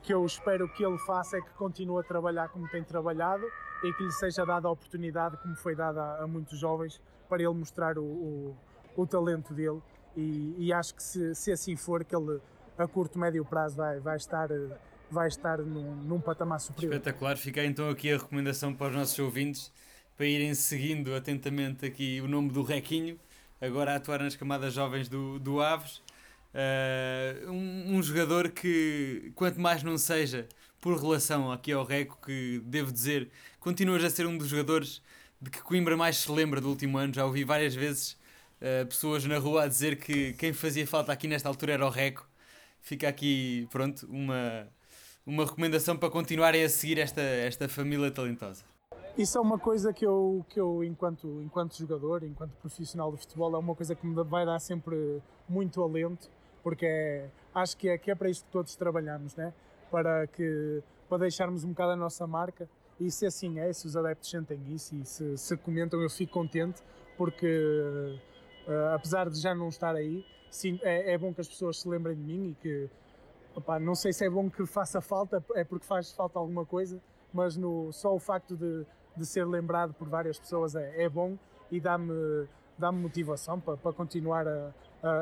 que 0.01 0.13
eu 0.13 0.25
espero 0.25 0.67
que 0.73 0.83
ele 0.83 0.97
faça 0.99 1.37
é 1.37 1.41
que 1.41 1.51
continue 1.51 1.99
a 1.99 2.03
trabalhar 2.03 2.49
como 2.49 2.67
tem 2.69 2.83
trabalhado 2.83 3.45
e 3.83 3.93
que 3.93 4.03
lhe 4.03 4.11
seja 4.11 4.45
dada 4.45 4.67
a 4.67 4.71
oportunidade, 4.71 5.37
como 5.37 5.55
foi 5.55 5.75
dada 5.75 6.01
a, 6.01 6.23
a 6.23 6.27
muitos 6.27 6.57
jovens, 6.57 7.01
para 7.29 7.43
ele 7.43 7.53
mostrar 7.53 7.97
o, 7.97 8.03
o, 8.03 8.57
o 8.95 9.05
talento 9.05 9.53
dele. 9.53 9.81
E, 10.15 10.55
e, 10.57 10.73
acho 10.73 10.93
que 10.93 11.01
se, 11.01 11.33
se 11.33 11.51
assim 11.51 11.75
for, 11.75 12.03
que 12.03 12.15
ele 12.15 12.39
a 12.77 12.87
curto, 12.87 13.19
médio 13.19 13.45
prazo 13.45 13.77
vai, 13.77 13.99
vai 13.99 14.17
estar 14.17 14.49
vai 15.09 15.27
estar 15.27 15.59
num, 15.59 15.95
num 15.95 16.19
patamar 16.19 16.59
superior. 16.59 16.93
Espetacular, 16.93 17.37
fica 17.37 17.63
então 17.63 17.89
aqui 17.89 18.11
a 18.11 18.17
recomendação 18.17 18.73
para 18.73 18.87
os 18.87 18.95
nossos 18.95 19.19
ouvintes 19.19 19.71
para 20.17 20.25
irem 20.25 20.53
seguindo 20.53 21.13
atentamente 21.15 21.85
aqui 21.85 22.21
o 22.21 22.27
nome 22.27 22.51
do 22.51 22.63
Requinho, 22.63 23.19
agora 23.65 23.93
a 23.93 23.95
atuar 23.95 24.21
nas 24.21 24.35
camadas 24.35 24.73
jovens 24.73 25.07
do, 25.07 25.39
do 25.39 25.61
Aves. 25.61 26.01
Uh, 26.53 27.49
um, 27.49 27.95
um, 27.95 28.03
jogador 28.03 28.49
que, 28.49 29.31
quanto 29.35 29.59
mais 29.59 29.81
não 29.81 29.97
seja 29.97 30.47
por 30.79 31.01
relação 31.01 31.51
aqui 31.51 31.71
ao 31.71 31.83
Reco, 31.83 32.19
que 32.23 32.61
devo 32.65 32.91
dizer, 32.91 33.29
continuas 33.59 34.03
a 34.03 34.09
ser 34.09 34.27
um 34.27 34.37
dos 34.37 34.49
jogadores 34.49 35.01
de 35.41 35.49
que 35.49 35.61
Coimbra 35.61 35.97
mais 35.97 36.17
se 36.17 36.31
lembra 36.31 36.61
do 36.61 36.69
último 36.69 36.97
ano. 36.97 37.13
Já 37.13 37.25
ouvi 37.25 37.43
várias 37.43 37.73
vezes 37.73 38.17
uh, 38.61 38.85
pessoas 38.85 39.25
na 39.25 39.37
rua 39.37 39.63
a 39.63 39.67
dizer 39.67 39.95
que 39.95 40.33
quem 40.33 40.53
fazia 40.53 40.85
falta 40.85 41.11
aqui 41.11 41.27
nesta 41.27 41.47
altura 41.47 41.73
era 41.73 41.85
o 41.85 41.89
Reco. 41.89 42.27
Fica 42.81 43.07
aqui, 43.07 43.67
pronto, 43.71 44.05
uma, 44.11 44.67
uma 45.25 45.45
recomendação 45.45 45.97
para 45.97 46.09
continuarem 46.09 46.63
a 46.63 46.69
seguir 46.69 46.99
esta, 46.99 47.21
esta 47.21 47.69
família 47.69 48.11
talentosa? 48.11 48.72
Isso 49.15 49.37
é 49.37 49.41
uma 49.41 49.59
coisa 49.59 49.93
que 49.93 50.05
eu, 50.05 50.43
que 50.49 50.59
eu 50.59 50.83
enquanto, 50.83 51.27
enquanto 51.41 51.77
jogador, 51.77 52.23
enquanto 52.23 52.51
profissional 52.53 53.11
de 53.11 53.19
futebol, 53.19 53.53
é 53.55 53.59
uma 53.59 53.75
coisa 53.75 53.93
que 53.93 54.07
me 54.07 54.15
vai 54.23 54.43
dar 54.43 54.59
sempre 54.59 55.21
muito 55.47 55.83
alento, 55.83 56.31
porque 56.63 56.85
é, 56.85 57.29
acho 57.53 57.77
que 57.77 57.89
é, 57.89 57.97
que 57.97 58.09
é 58.09 58.15
para 58.15 58.29
isto 58.29 58.45
que 58.45 58.51
todos 58.51 58.75
trabalhamos, 58.75 59.35
né? 59.35 59.53
para, 59.93 60.25
que, 60.25 60.81
para 61.07 61.19
deixarmos 61.19 61.63
um 61.63 61.69
bocado 61.69 61.91
a 61.91 61.95
nossa 61.95 62.25
marca. 62.25 62.67
E 62.99 63.11
se 63.11 63.27
assim 63.27 63.59
é, 63.59 63.71
se 63.71 63.85
os 63.85 63.95
adeptos 63.95 64.27
sentem 64.27 64.59
isso 64.73 64.95
e 64.95 65.05
se, 65.05 65.37
se 65.37 65.57
comentam, 65.57 66.01
eu 66.01 66.09
fico 66.09 66.33
contente, 66.33 66.81
porque 67.15 68.17
uh, 68.67 68.95
apesar 68.95 69.29
de 69.29 69.39
já 69.39 69.53
não 69.53 69.69
estar 69.69 69.95
aí, 69.95 70.25
sim, 70.49 70.79
é, 70.81 71.13
é 71.13 71.17
bom 71.19 71.31
que 71.31 71.41
as 71.41 71.47
pessoas 71.47 71.79
se 71.79 71.87
lembrem 71.87 72.15
de 72.15 72.23
mim 72.23 72.49
e 72.49 72.55
que 72.55 72.89
não 73.81 73.93
sei 73.93 74.11
se 74.11 74.25
é 74.25 74.29
bom 74.29 74.49
que 74.49 74.65
faça 74.65 74.99
falta, 74.99 75.43
é 75.53 75.63
porque 75.63 75.85
faz 75.85 76.11
falta 76.11 76.39
alguma 76.39 76.65
coisa, 76.65 76.99
mas 77.31 77.55
no, 77.55 77.91
só 77.91 78.15
o 78.15 78.19
facto 78.19 78.55
de, 78.57 78.83
de 79.15 79.25
ser 79.25 79.45
lembrado 79.45 79.93
por 79.93 80.07
várias 80.07 80.39
pessoas 80.39 80.75
é, 80.75 81.03
é 81.03 81.09
bom 81.09 81.37
e 81.71 81.79
dá-me 81.79 82.47
dá 82.77 82.91
motivação 82.91 83.59
para, 83.59 83.77
para 83.77 83.93
continuar 83.93 84.47
a, 84.47 84.73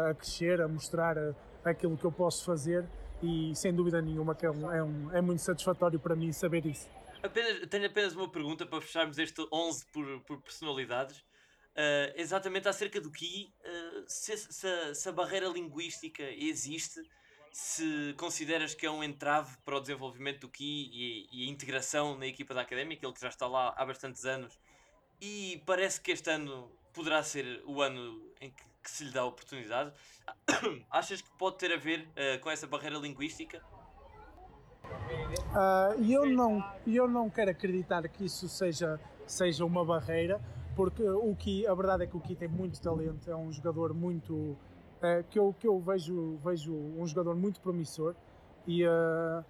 a, 0.09 0.13
crescer, 0.13 0.61
a 0.61 0.67
mostrar 0.67 1.17
aquilo 1.63 1.97
que 1.97 2.05
eu 2.05 2.11
posso 2.11 2.45
fazer 2.45 2.87
e 3.21 3.55
sem 3.55 3.73
dúvida 3.73 4.01
nenhuma 4.01 4.33
que 4.33 4.45
é, 4.45 4.51
um, 4.51 4.71
é, 4.71 4.83
um, 4.83 5.11
é 5.11 5.21
muito 5.21 5.41
satisfatório 5.41 5.99
para 5.99 6.15
mim 6.15 6.31
saber 6.31 6.65
isso. 6.65 6.89
Apenas, 7.21 7.67
tenho 7.67 7.85
apenas 7.85 8.15
uma 8.15 8.29
pergunta 8.29 8.65
para 8.65 8.81
fecharmos 8.81 9.17
este 9.17 9.45
11 9.51 9.85
por, 9.91 10.21
por 10.21 10.41
personalidades. 10.41 11.19
Uh, 11.71 12.11
exatamente 12.15 12.67
acerca 12.67 12.99
do 12.99 13.09
Ki, 13.11 13.53
uh, 13.63 14.03
se, 14.05 14.35
se, 14.35 14.95
se, 14.95 15.09
a 15.09 15.11
barreira 15.11 15.47
linguística 15.47 16.23
existe 16.23 16.99
se 17.51 18.13
consideras 18.17 18.73
que 18.73 18.85
é 18.85 18.91
um 18.91 19.03
entrave 19.03 19.57
para 19.65 19.75
o 19.75 19.79
desenvolvimento 19.79 20.41
do 20.41 20.49
Ki 20.49 20.89
e, 20.93 21.27
e, 21.31 21.47
a 21.47 21.51
integração 21.51 22.17
na 22.17 22.25
equipa 22.25 22.53
da 22.53 22.61
Académica, 22.61 23.05
ele 23.05 23.13
que 23.13 23.21
já 23.21 23.27
está 23.27 23.45
lá 23.47 23.73
há 23.75 23.85
bastantes 23.85 24.25
anos, 24.25 24.57
e 25.19 25.61
parece 25.65 25.99
que 25.99 26.11
este 26.11 26.29
ano 26.29 26.71
poderá 26.93 27.21
ser 27.23 27.61
o 27.65 27.81
ano 27.81 28.21
em 28.39 28.49
que, 28.49 28.63
que 28.83 28.89
se 28.89 29.03
lhe 29.03 29.11
dá 29.11 29.21
a 29.21 29.25
oportunidade. 29.25 29.91
Achas 30.89 31.21
que 31.21 31.29
pode 31.37 31.57
ter 31.57 31.71
a 31.73 31.77
ver 31.77 32.07
uh, 32.07 32.39
com 32.41 32.49
essa 32.49 32.65
barreira 32.65 32.97
linguística? 32.97 33.61
Uh, 34.83 36.01
eu, 36.09 36.25
não, 36.25 36.63
eu 36.87 37.07
não 37.07 37.29
quero 37.29 37.51
acreditar 37.51 38.07
que 38.07 38.25
isso 38.25 38.47
seja, 38.47 38.99
seja 39.27 39.65
uma 39.65 39.83
barreira, 39.83 40.41
porque 40.75 41.03
o 41.03 41.35
Ki, 41.35 41.67
a 41.67 41.73
verdade 41.73 42.03
é 42.03 42.07
que 42.07 42.15
o 42.15 42.21
Ki 42.21 42.35
tem 42.35 42.47
muito 42.47 42.81
talento, 42.81 43.29
é 43.29 43.35
um 43.35 43.51
jogador 43.51 43.93
muito 43.93 44.57
uh, 45.01 45.23
que, 45.29 45.37
eu, 45.37 45.55
que 45.59 45.67
eu 45.67 45.79
vejo, 45.79 46.37
vejo 46.43 46.73
um 46.73 47.05
jogador 47.05 47.35
muito 47.35 47.59
promissor 47.59 48.15
e 48.67 48.85
uh, 48.85 49.43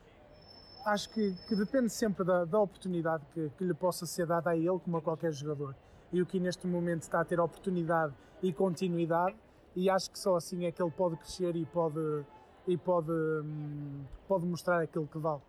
acho 0.85 1.09
que, 1.09 1.35
que, 1.47 1.55
depende 1.55 1.89
sempre 1.89 2.25
da, 2.25 2.45
da 2.45 2.59
oportunidade 2.59 3.25
que, 3.33 3.49
que, 3.57 3.63
lhe 3.63 3.73
possa 3.73 4.05
ser 4.05 4.25
dada 4.25 4.51
a 4.51 4.57
ele, 4.57 4.79
como 4.79 4.97
a 4.97 5.01
qualquer 5.01 5.31
jogador. 5.33 5.75
E 6.11 6.21
o 6.21 6.25
que 6.25 6.39
neste 6.39 6.67
momento 6.67 7.03
está 7.03 7.21
a 7.21 7.25
ter 7.25 7.39
oportunidade 7.39 8.13
e 8.41 8.51
continuidade, 8.51 9.35
e 9.75 9.89
acho 9.89 10.11
que 10.11 10.19
só 10.19 10.35
assim 10.35 10.65
é 10.65 10.71
que 10.71 10.81
ele 10.81 10.91
pode 10.91 11.15
crescer 11.17 11.55
e 11.55 11.65
pode, 11.65 12.25
e 12.67 12.77
pode, 12.77 13.11
um, 13.11 14.05
pode 14.27 14.45
mostrar 14.45 14.81
aquilo 14.81 15.07
que 15.07 15.17
vale. 15.17 15.41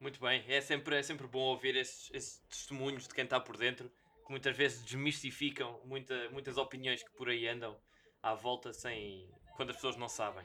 Muito 0.00 0.20
bem, 0.20 0.44
é 0.46 0.60
sempre, 0.60 0.96
é 0.96 1.02
sempre 1.02 1.26
bom 1.26 1.40
ouvir 1.40 1.76
esses, 1.76 2.08
esses 2.14 2.38
testemunhos 2.48 3.08
de 3.08 3.14
quem 3.14 3.24
está 3.24 3.40
por 3.40 3.56
dentro, 3.56 3.90
que 4.24 4.30
muitas 4.30 4.56
vezes 4.56 4.82
desmistificam 4.84 5.80
muita, 5.84 6.30
muitas 6.30 6.56
opiniões 6.56 7.02
que 7.02 7.10
por 7.10 7.28
aí 7.28 7.48
andam 7.48 7.76
à 8.22 8.34
volta 8.34 8.72
sem, 8.72 9.28
quando 9.58 9.70
as 9.70 9.76
pessoas 9.76 9.96
não 9.96 10.08
sabem. 10.08 10.44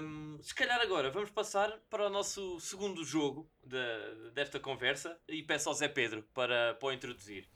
Um, 0.00 0.38
se 0.40 0.54
calhar 0.54 0.80
agora 0.80 1.10
vamos 1.10 1.30
passar 1.30 1.78
para 1.90 2.06
o 2.06 2.08
nosso 2.08 2.58
segundo 2.60 3.04
jogo 3.04 3.50
de, 3.62 4.30
desta 4.32 4.60
conversa 4.60 5.18
e 5.28 5.42
peço 5.42 5.68
ao 5.68 5.74
Zé 5.74 5.88
Pedro 5.88 6.22
para, 6.32 6.74
para 6.74 6.88
o 6.88 6.92
introduzir. 6.92 7.46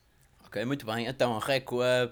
Ok, 0.45 0.63
muito 0.65 0.85
bem. 0.85 1.07
Então, 1.07 1.39
Reco, 1.39 1.81
uh, 1.81 2.11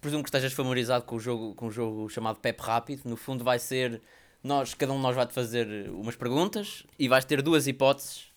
presumo 0.00 0.24
que 0.24 0.28
estejas 0.28 0.54
familiarizado 0.54 1.04
com 1.04 1.16
o 1.16 1.20
jogo, 1.20 1.54
com 1.54 1.66
o 1.66 1.70
jogo 1.70 2.08
chamado 2.08 2.40
Pep 2.40 2.58
Rápido. 2.60 3.02
No 3.04 3.16
fundo, 3.16 3.44
vai 3.44 3.58
ser 3.58 4.00
nós, 4.42 4.72
cada 4.72 4.92
um 4.92 4.96
de 4.96 5.02
nós 5.02 5.14
vai 5.14 5.26
te 5.26 5.34
fazer 5.34 5.90
umas 5.90 6.16
perguntas 6.16 6.84
e 6.98 7.06
vais 7.06 7.24
ter 7.26 7.42
duas 7.42 7.66
hipóteses 7.66 8.32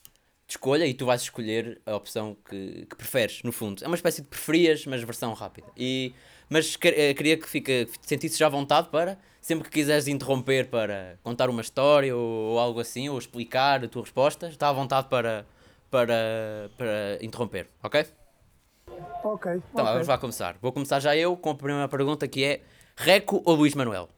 de 0.45 0.53
escolha 0.55 0.85
e 0.85 0.93
tu 0.93 1.05
vais 1.05 1.21
escolher 1.21 1.81
a 1.85 1.95
opção 1.95 2.35
que, 2.47 2.85
que 2.85 2.95
preferes, 2.97 3.41
no 3.43 3.53
fundo. 3.53 3.81
É 3.81 3.87
uma 3.87 3.95
espécie 3.95 4.21
de 4.21 4.27
preferias, 4.27 4.85
mas 4.85 5.01
versão 5.01 5.33
rápida. 5.33 5.71
E 5.77 6.13
mas 6.51 6.77
eh, 6.83 7.13
queria 7.13 7.37
que, 7.37 7.47
fique, 7.47 7.85
que 7.85 7.97
sentisse 8.01 8.37
já 8.37 8.49
vontade 8.49 8.89
para, 8.89 9.17
sempre 9.39 9.69
que 9.69 9.71
quiseres 9.73 10.09
interromper 10.09 10.67
para 10.67 11.17
contar 11.23 11.49
uma 11.49 11.61
história 11.61 12.13
ou, 12.13 12.21
ou, 12.21 12.59
algo 12.59 12.81
assim, 12.81 13.07
ou 13.07 13.17
explicar 13.17 13.85
a 13.85 13.87
tua 13.87 14.01
resposta, 14.01 14.49
está 14.49 14.67
à 14.67 14.73
vontade 14.73 15.07
para, 15.07 15.45
para, 15.89 16.69
para 16.77 17.17
interromper, 17.21 17.69
ok? 17.81 18.05
Ok. 19.23 19.51
Então 19.55 19.85
okay. 19.85 19.93
vamos 19.93 20.07
lá 20.09 20.17
começar. 20.17 20.57
Vou 20.61 20.73
começar 20.73 20.99
já 20.99 21.15
eu 21.15 21.37
com 21.37 21.51
a 21.51 21.55
primeira 21.55 21.87
pergunta 21.87 22.27
que 22.27 22.43
é 22.43 22.61
Reco 22.97 23.41
ou 23.45 23.55
Luís 23.55 23.73
Manuel? 23.73 24.09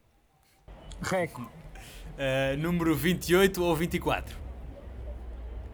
Reco. 1.03 1.41
Uh, 1.41 2.57
número 2.57 2.95
28 2.95 3.63
ou 3.63 3.75
24? 3.75 4.35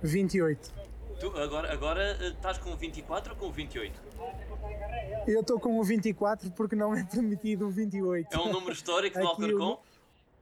28. 0.03 0.73
Tu 1.19 1.27
agora, 1.37 1.73
agora 1.73 2.17
uh, 2.21 2.27
estás 2.29 2.57
com 2.57 2.75
24 2.75 3.33
ou 3.33 3.37
com 3.37 3.51
28? 3.51 4.01
Eu 5.27 5.41
estou 5.41 5.59
com 5.59 5.77
o 5.77 5.83
24 5.83 6.49
porque 6.51 6.77
não 6.77 6.95
é 6.95 7.03
permitido 7.03 7.67
o 7.67 7.69
28. 7.69 8.33
É 8.33 8.39
um 8.39 8.51
número 8.51 8.71
histórico 8.71 9.19
do 9.19 9.27
Alcorcón? 9.27 9.79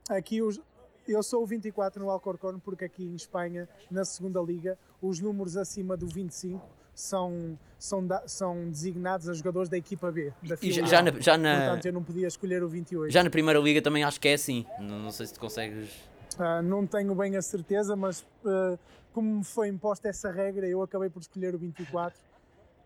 Aqui 0.07 0.41
os, 0.41 0.61
eu 1.07 1.23
sou 1.23 1.41
o 1.41 1.47
24 1.47 2.01
no 2.01 2.11
Alcorcón 2.11 2.59
porque 2.59 2.85
aqui 2.85 3.03
em 3.03 3.15
Espanha, 3.15 3.67
na 3.89 4.05
segunda 4.05 4.39
liga, 4.39 4.77
os 5.01 5.19
números 5.19 5.57
acima 5.57 5.97
do 5.97 6.05
25 6.05 6.63
são, 6.93 7.57
são, 7.79 8.05
da, 8.05 8.27
são 8.27 8.69
designados 8.69 9.27
a 9.29 9.33
jogadores 9.33 9.69
da 9.69 9.77
equipa 9.77 10.11
B. 10.11 10.31
Da 10.43 10.57
e 10.61 10.71
já, 10.71 10.85
já, 10.85 11.01
na, 11.01 11.19
já 11.19 11.37
na, 11.37 11.57
Portanto, 11.57 11.85
eu 11.85 11.93
não 11.93 12.03
podia 12.03 12.27
escolher 12.27 12.61
o 12.61 12.69
28. 12.69 13.11
Já 13.11 13.23
na 13.23 13.31
primeira 13.31 13.59
liga 13.59 13.81
também 13.81 14.03
acho 14.03 14.19
que 14.19 14.27
é 14.27 14.33
assim. 14.33 14.63
Não, 14.79 14.99
não 14.99 15.11
sei 15.11 15.25
se 15.25 15.33
tu 15.33 15.39
consegues. 15.39 15.89
Uh, 16.35 16.61
não 16.63 16.85
tenho 16.85 17.15
bem 17.15 17.35
a 17.35 17.41
certeza, 17.41 17.95
mas 17.95 18.21
uh, 18.45 18.77
como 19.17 19.37
me 19.37 19.43
foi 19.43 19.67
imposta 19.67 20.07
essa 20.07 20.29
regra, 20.29 20.67
eu 20.67 20.79
acabei 20.79 21.09
por 21.09 21.19
escolher 21.19 21.55
o 21.55 21.57
24. 21.57 22.15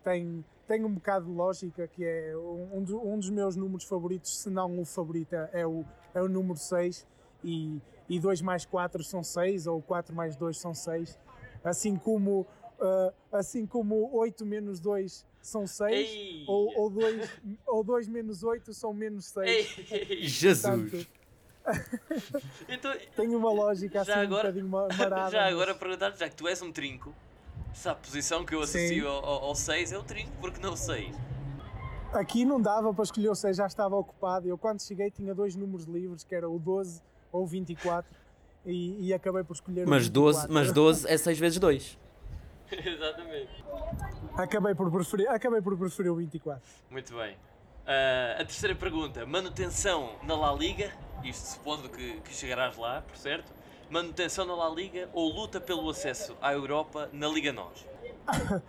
Tem, 0.02 0.42
tem 0.66 0.82
um 0.82 0.94
bocado 0.94 1.26
de 1.26 1.30
lógica, 1.30 1.86
que 1.86 2.02
é 2.02 2.34
um, 2.72 2.82
do, 2.82 3.06
um 3.06 3.18
dos 3.18 3.28
meus 3.28 3.54
números 3.54 3.84
favoritos, 3.84 4.38
se 4.38 4.48
não 4.48 4.80
o 4.80 4.84
favorito, 4.86 5.34
é 5.34 5.66
o, 5.66 5.84
é 6.14 6.22
o 6.22 6.28
número 6.28 6.58
6 6.58 7.06
e, 7.44 7.78
e 8.08 8.18
2 8.18 8.40
mais 8.40 8.64
4 8.64 9.04
são 9.04 9.22
6 9.22 9.66
ou 9.66 9.82
4 9.82 10.14
mais 10.14 10.34
2 10.34 10.56
são 10.56 10.72
6, 10.72 11.18
assim 11.62 11.96
como, 11.96 12.46
uh, 12.80 13.12
assim 13.30 13.66
como 13.66 14.08
8 14.16 14.46
menos 14.46 14.80
2 14.80 15.26
são 15.42 15.66
6 15.66 16.48
ou, 16.48 16.78
ou, 16.78 16.88
2, 16.88 17.30
ou 17.66 17.84
2 17.84 18.08
menos 18.08 18.42
8 18.42 18.72
são 18.72 18.94
menos 18.94 19.26
6. 19.26 19.66
Jesus! 20.22 21.06
então, 22.68 22.92
tem 23.16 23.34
uma 23.34 23.52
lógica 23.52 24.02
assim 24.02 24.12
agora, 24.12 24.48
um 24.48 24.52
bocadinho 24.52 24.68
marada. 24.98 25.30
Já 25.30 25.46
agora 25.46 25.74
perguntar, 25.74 26.10
já 26.16 26.28
que 26.28 26.34
tu 26.34 26.48
és 26.48 26.60
um 26.62 26.72
trinco, 26.72 27.14
se 27.72 27.88
a 27.88 27.94
posição 27.94 28.44
que 28.44 28.54
eu 28.54 28.62
associo 28.62 29.08
ao 29.08 29.54
6 29.54 29.92
é 29.92 29.98
o 29.98 30.02
trinco, 30.02 30.32
porque 30.40 30.60
não 30.60 30.76
6? 30.76 31.14
Aqui 32.12 32.44
não 32.44 32.60
dava 32.60 32.92
para 32.92 33.04
escolher 33.04 33.30
o 33.30 33.34
6, 33.34 33.56
já 33.56 33.66
estava 33.66 33.96
ocupado. 33.96 34.46
Eu 34.46 34.58
quando 34.58 34.82
cheguei 34.82 35.10
tinha 35.10 35.34
dois 35.34 35.56
números 35.56 35.86
livres, 35.86 36.24
que 36.24 36.34
era 36.34 36.48
o 36.48 36.58
12 36.58 37.02
ou 37.30 37.44
o 37.44 37.46
24, 37.46 38.10
e, 38.66 39.08
e 39.08 39.14
acabei 39.14 39.42
por 39.42 39.54
escolher 39.54 39.86
mas 39.86 40.02
o 40.02 40.08
24. 40.08 40.40
12, 40.40 40.52
mas 40.52 40.72
12 40.72 41.08
é 41.08 41.16
6 41.16 41.38
vezes 41.38 41.58
2. 41.58 41.98
Exatamente. 42.72 43.64
Acabei 44.36 44.74
por 44.74 44.90
preferir, 44.90 45.28
acabei 45.28 45.62
por 45.62 45.76
preferir 45.76 46.12
o 46.12 46.16
24. 46.16 46.62
Muito 46.90 47.14
bem. 47.14 47.36
Ah, 47.86 48.34
a 48.40 48.44
terceira 48.44 48.74
pergunta: 48.74 49.26
manutenção 49.26 50.16
na 50.22 50.36
La 50.36 50.52
Liga, 50.52 50.92
isto 51.24 51.44
supondo 51.46 51.88
que, 51.88 52.20
que 52.20 52.34
chegarás 52.34 52.76
lá, 52.76 53.02
por 53.02 53.16
certo? 53.16 53.52
Manutenção 53.90 54.46
na 54.46 54.54
La 54.54 54.68
Liga 54.68 55.08
ou 55.12 55.32
luta 55.32 55.60
pelo 55.60 55.88
acesso 55.90 56.36
à 56.40 56.52
Europa 56.52 57.10
na 57.12 57.28
Liga 57.28 57.52
Nós? 57.52 57.86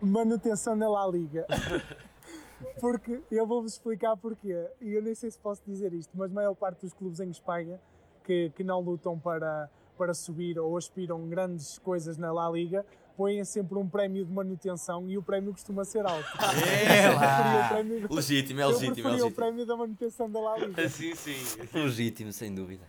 Manutenção 0.00 0.76
na 0.76 0.88
La 0.88 1.06
Liga. 1.06 1.46
Porque 2.78 3.22
eu 3.30 3.46
vou-vos 3.46 3.72
explicar 3.72 4.16
porquê. 4.16 4.68
E 4.80 4.92
eu 4.92 5.02
nem 5.02 5.14
sei 5.14 5.30
se 5.30 5.38
posso 5.38 5.62
dizer 5.66 5.92
isto, 5.94 6.10
mas 6.14 6.30
a 6.30 6.34
maior 6.34 6.54
parte 6.54 6.82
dos 6.82 6.92
clubes 6.92 7.18
em 7.18 7.30
Espanha 7.30 7.80
que, 8.22 8.50
que 8.50 8.62
não 8.62 8.80
lutam 8.80 9.18
para, 9.18 9.68
para 9.96 10.12
subir 10.12 10.58
ou 10.58 10.76
aspiram 10.76 11.26
grandes 11.26 11.78
coisas 11.78 12.18
na 12.18 12.30
La 12.30 12.50
Liga 12.50 12.84
põem 13.20 13.44
sempre 13.44 13.76
um 13.76 13.86
prémio 13.86 14.24
de 14.24 14.32
manutenção 14.32 15.06
e 15.10 15.18
o 15.18 15.22
prémio 15.22 15.52
costuma 15.52 15.84
ser 15.84 16.06
alto. 16.06 16.24
É 16.66 17.06
Eu 17.08 17.14
lá! 17.16 17.68
prémio- 17.68 18.08
Legítimo, 18.10 18.60
é 18.60 18.64
eu 18.64 18.68
legítimo, 18.68 18.90
é 18.92 18.94
preferia 18.94 19.10
o 19.10 19.12
legítimo. 19.24 19.34
prémio 19.36 19.66
da 19.66 19.76
manutenção 19.76 20.30
da 20.30 20.40
La 20.40 20.56
Liga. 20.56 20.88
Sim, 20.88 21.14
sim. 21.14 21.36
Legítimo, 21.74 22.32
sem 22.32 22.54
dúvida. 22.54 22.82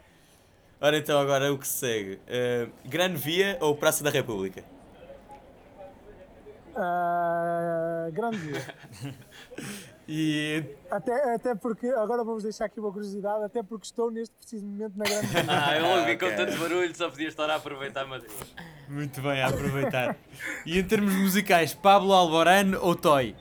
Ora 0.79 0.97
então, 0.97 1.19
agora 1.19 1.51
o 1.53 1.57
que 1.57 1.67
se 1.67 1.73
segue? 1.79 2.13
Uh, 2.15 2.71
Gran 2.87 3.13
Via 3.13 3.57
ou 3.59 3.75
Praça 3.75 4.05
da 4.05 4.09
República? 4.09 4.63
Ah, 6.77 8.07
grande 8.13 8.37
dia. 8.37 8.75
E 10.07 10.63
Até, 10.89 11.35
até 11.35 11.55
porque, 11.55 11.87
agora 11.87 12.23
vamos 12.23 12.43
deixar 12.43 12.65
aqui 12.65 12.79
uma 12.79 12.91
curiosidade, 12.91 13.43
até 13.45 13.63
porque 13.63 13.85
estou 13.85 14.11
neste 14.11 14.35
preciso 14.35 14.65
momento 14.65 14.97
na 14.97 15.05
grande. 15.05 15.27
Ah, 15.47 15.77
eu 15.77 15.83
logo 15.85 16.05
vi 16.05 16.17
com 16.17 16.25
Ok. 16.25 16.37
tanto 16.37 16.57
barulho, 16.57 16.95
só 16.95 17.09
podia 17.09 17.27
estar 17.29 17.49
a 17.49 17.55
aproveitar 17.55 18.05
Madrid. 18.05 18.31
muito 18.89 19.21
bem 19.21 19.41
a 19.41 19.47
aproveitar. 19.47 20.17
E 20.65 20.77
em 20.79 20.83
termos 20.83 21.13
musicais, 21.13 21.73
Pablo 21.73 22.13
Alborán 22.13 22.77
ou 22.81 22.95
Toy? 22.95 23.35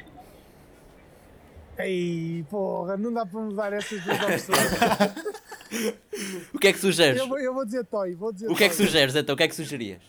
Ei, 1.78 2.44
porra, 2.50 2.96
não 2.98 3.12
dá 3.12 3.24
para 3.24 3.40
mudar 3.40 3.72
essas 3.72 4.00
duas 4.02 4.18
opções. 4.20 5.30
O 6.52 6.58
que 6.58 6.66
é 6.68 6.72
que 6.72 6.78
sugeres? 6.80 7.20
Eu, 7.20 7.28
vou- 7.28 7.38
eu 7.38 7.54
vou 7.54 7.64
dizer 7.64 7.84
Toy, 7.86 8.12
vou 8.16 8.32
dizer 8.32 8.50
O 8.50 8.54
que 8.56 8.64
é 8.64 8.68
que 8.68 8.76
Toy. 8.76 8.86
sugeres 8.86 9.14
então? 9.14 9.34
O 9.34 9.38
que 9.38 9.44
é 9.44 9.48
que 9.48 9.54
sugerias? 9.54 10.02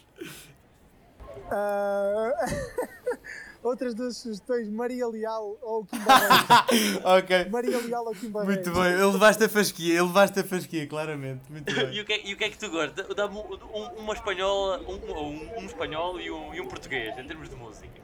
Ah, 1.51 2.31
Outras 3.63 3.93
duas 3.93 4.17
sugestões, 4.17 4.67
Maria 4.69 5.07
Leal 5.07 5.55
ou 5.61 5.85
Kim. 5.85 5.97
Ok. 7.05 7.45
Maria 7.49 7.77
Leal 7.79 8.05
ou 8.05 8.13
Kim. 8.15 8.29
Muito 8.29 8.71
bem, 8.71 8.85
ele 8.93 9.05
levaste 9.05 9.43
a 9.43 9.49
fasquia, 9.49 9.93
ele 9.93 10.01
levaste 10.01 10.39
a 10.39 10.43
fasquia, 10.43 10.87
claramente. 10.87 11.41
Muito 11.51 11.69
E 11.71 11.73
bem. 11.85 12.01
o 12.01 12.05
que, 12.05 12.13
é, 12.13 12.27
e 12.27 12.33
o 12.33 12.37
que 12.37 12.43
é 12.45 12.49
que 12.49 12.57
tu 12.57 12.69
gostas? 12.71 13.05
Dá-me 13.15 13.37
um- 13.37 13.99
uma 13.99 14.13
espanhola, 14.13 14.79
um, 14.87 14.95
um, 14.95 15.59
um 15.59 15.65
espanhol 15.65 16.19
e 16.19 16.31
um, 16.31 16.53
e 16.55 16.59
um 16.61 16.67
português, 16.67 17.15
em 17.19 17.27
termos 17.27 17.49
de 17.49 17.55
música. 17.55 18.01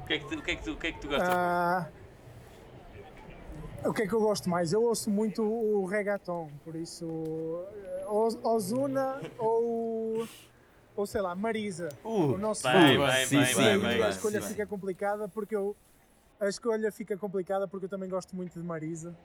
O 0.00 0.06
que 0.06 0.14
é 0.14 0.18
que 0.20 0.26
tu, 0.28 0.38
o 0.38 0.42
que 0.42 0.50
é 0.52 0.56
que 0.56 0.62
tu, 0.62 0.72
o 0.72 0.76
que 0.76 0.86
é 0.86 0.92
que 0.92 1.00
tu 1.00 1.08
gostas? 1.08 1.28
Ah, 1.28 1.88
o 3.84 3.92
que 3.92 4.02
é 4.02 4.06
que 4.06 4.12
eu 4.14 4.20
gosto 4.20 4.48
mais? 4.48 4.72
Eu 4.72 4.82
ouço 4.82 5.10
muito 5.10 5.42
o 5.42 5.84
reggaeton, 5.86 6.48
por 6.64 6.74
isso 6.76 7.64
eh, 7.84 8.04
Oz- 8.08 8.38
Ozuna 8.42 9.20
ou, 9.38 10.26
ou 10.96 11.06
sei 11.06 11.20
lá, 11.20 11.34
Marisa. 11.34 11.88
o 12.04 12.36
nosso 12.38 12.62
bem, 12.62 12.98
sim, 13.26 13.36
bem, 13.38 13.46
sim, 13.46 13.62
bem, 13.62 13.78
bem. 13.80 14.02
a 14.02 14.08
escolha 14.10 14.40
fica 14.42 14.66
complicada 14.66 15.28
porque 15.28 15.54
eu 15.56 15.76
a 16.40 16.48
escolha 16.48 16.90
fica 16.92 17.16
complicada 17.16 17.66
porque 17.68 17.86
eu 17.86 17.90
também 17.90 18.08
gosto 18.08 18.34
muito 18.36 18.58
de 18.58 18.64
Marisa. 18.66 19.16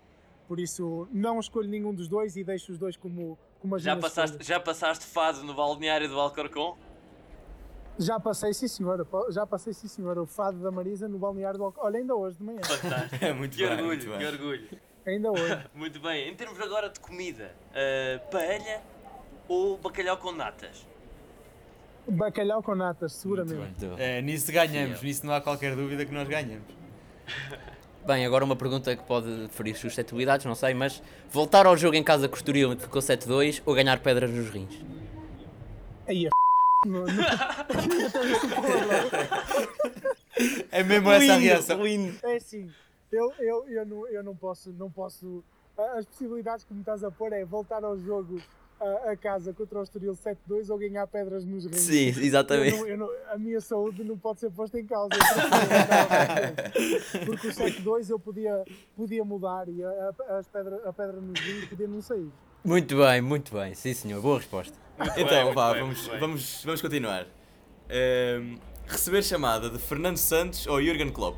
Por 0.47 0.59
isso 0.59 1.07
não 1.11 1.39
escolho 1.39 1.67
nenhum 1.67 1.93
dos 1.93 2.07
dois 2.07 2.36
e 2.36 2.43
deixo 2.43 2.72
os 2.72 2.78
dois 2.78 2.95
como, 2.97 3.38
como 3.59 3.76
as 3.76 3.82
Já 3.84 3.95
passaste, 3.95 4.38
escolhas. 4.38 4.47
já 4.47 4.59
passaste 4.59 5.05
fado 5.05 5.43
no 5.43 5.53
balneário 5.53 6.07
do 6.07 6.20
Alcorcon? 6.20 6.78
Já 7.99 8.20
passei, 8.20 8.53
sim 8.53 8.67
senhora. 8.67 9.05
Já 9.30 9.45
passei, 9.45 9.74
sim 9.74 9.88
senhora. 9.88 10.22
O 10.22 10.26
fado 10.26 10.57
da 10.59 10.72
Marisa 10.72 11.07
no 11.07 11.20
balneário 11.20 11.57
do 11.57 11.65
Alco- 11.65 11.82
Olha, 11.84 11.97
ainda 11.99 12.15
hoje 12.15 12.38
de 12.38 12.43
manhã. 12.43 12.61
Fantástico. 12.63 13.17
É 13.26 13.34
muito 13.34 13.57
que 13.57 13.63
bem, 13.63 13.72
orgulho, 13.72 13.88
muito 13.88 14.05
que 14.07 14.17
bem. 14.17 14.28
orgulho. 14.28 14.70
Ainda 15.05 15.32
hoje. 15.32 15.65
Muito 15.74 15.99
bem. 15.99 16.30
Em 16.30 16.36
termos 16.36 16.59
agora 16.61 16.89
de 16.89 16.99
comida, 16.99 17.51
ah, 17.74 18.20
paella 18.32 18.82
ou 19.47 19.78
bacalhau 19.78 20.17
com 20.17 20.32
natas? 20.32 20.86
Bacalhau 22.12 22.62
com 22.64 22.76
natas, 22.76 23.14
seguramente. 23.14 23.55
Muito 23.55 23.95
bem. 23.95 24.05
É, 24.05 24.22
nisso 24.22 24.51
ganhamos, 24.51 24.99
Sim, 24.99 25.05
nisso 25.05 25.26
não 25.26 25.34
há 25.34 25.41
qualquer 25.41 25.76
dúvida 25.76 26.05
que 26.05 26.14
nós 26.14 26.28
ganhamos. 26.28 26.66
Bem, 28.05 28.26
agora 28.26 28.43
uma 28.43 28.55
pergunta 28.55 28.95
que 28.95 29.03
pode 29.03 29.49
ferir 29.49 29.76
suscetibilidades, 29.76 30.45
não 30.45 30.55
sei, 30.55 30.74
mas 30.74 31.03
voltar 31.30 31.66
ao 31.68 31.78
jogo 31.78 31.95
em 31.95 32.03
casa 32.03 32.28
com 32.28 32.34
o 32.34 32.38
Estoril 32.38 32.76
que 32.76 32.82
ficou 32.84 33.01
7-2 33.01 33.62
ou 33.66 33.76
ganhar 33.76 33.99
pedras 33.99 34.32
nos 34.32 34.49
rins? 34.49 34.74
Aí 36.07 36.26
a 36.26 36.30
no, 36.88 37.01
no, 37.05 37.07
É 40.72 40.82
mesmo 40.84 41.12
essa 41.12 41.34
a 41.34 41.38
reação. 41.38 41.80
É 42.24 42.36
assim, 42.38 42.72
eu, 43.12 43.32
eu, 43.39 43.70
eu, 43.70 43.86
não, 43.86 44.07
eu 44.07 44.24
não 44.24 44.36
posso, 44.36 44.72
não 44.72 44.89
posso. 44.89 45.43
a- 45.78 45.99
As 45.99 46.05
possibilidades 46.05 46.64
que 46.66 46.74
me 46.74 46.80
estás 46.80 47.03
a 47.03 47.12
pôr 47.12 47.34
é 47.34 47.43
voltar 47.43 47.84
ao 47.84 47.97
jogo 47.99 48.41
a, 48.80 49.12
a 49.12 49.18
casa 49.18 49.54
contra 49.54 49.80
o 49.80 49.84
Estoril 49.84 50.14
7-2 50.14 50.70
ou 50.70 50.78
ganhar 50.78 51.06
pedras 51.08 51.44
nos 51.46 51.66
rins. 51.66 51.76
Sim, 51.80 52.14
Eu 52.16 52.24
exatamente. 52.24 52.78
não- 52.78 52.88
eu 52.88 52.98
não- 52.98 53.10
a 53.32 53.38
minha 53.38 53.60
saúde 53.62 54.04
não 54.04 54.18
pode 54.18 54.40
ser 54.40 54.50
posta 54.52 54.80
em 54.80 54.86
causa. 54.86 55.10
Eu 55.14 55.20
prefiro 55.20 55.50
voltar 55.50 56.02
ao 56.02 56.08
7-2. 57.20 57.26
Porque 57.26 57.48
o 57.48 57.54
7-2 57.54 58.10
eu 58.10 58.20
podia, 58.20 58.64
podia 58.96 59.24
mudar 59.26 59.68
e 59.68 59.84
a, 59.84 59.90
a, 60.30 60.38
as 60.38 60.48
pedra, 60.48 60.82
a 60.86 60.94
pedra 60.94 61.20
nos 61.22 61.40
rins 61.40 61.66
podia 61.66 61.88
não 61.88 62.02
sair. 62.02 62.30
Muito 62.64 62.98
bem, 62.98 63.22
muito 63.22 63.54
bem. 63.54 63.74
Sim, 63.74 63.94
senhor. 63.94 64.22
Boa 64.22 64.38
resposta. 64.38 64.74
Muito 64.98 65.14
bem, 65.16 65.24
Então, 65.26 65.44
muito 65.44 65.56
vá, 65.56 65.72
bem, 65.74 65.82
vamos, 65.82 66.08
bem. 66.08 66.20
vamos, 66.20 66.62
vamos 66.66 66.82
continuar. 66.82 67.26
Ehm, 67.90 68.58
receber 68.88 69.24
chamada 69.24 69.70
de 69.70 69.80
Fernando 69.80 70.18
Santos 70.18 70.68
ou 70.68 70.82
Jurgen 70.82 71.10
Klopp? 71.10 71.38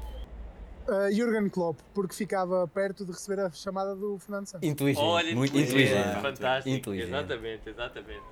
Uh, 0.87 1.11
Jurgen 1.13 1.47
Klopp, 1.49 1.79
porque 1.93 2.13
ficava 2.15 2.67
perto 2.67 3.05
de 3.05 3.11
receber 3.11 3.39
a 3.41 3.51
chamada 3.51 3.95
do 3.95 4.17
Fernando 4.17 4.47
Santos. 4.47 4.67
Inteligente. 4.67 5.03
Olha, 5.03 5.35
muito 5.35 5.57
inteligente, 5.57 5.91
inteligente. 5.91 6.21
fantástico. 6.21 6.75
Inteligente. 6.75 7.07
Exatamente, 7.07 7.69
exatamente. 7.69 8.23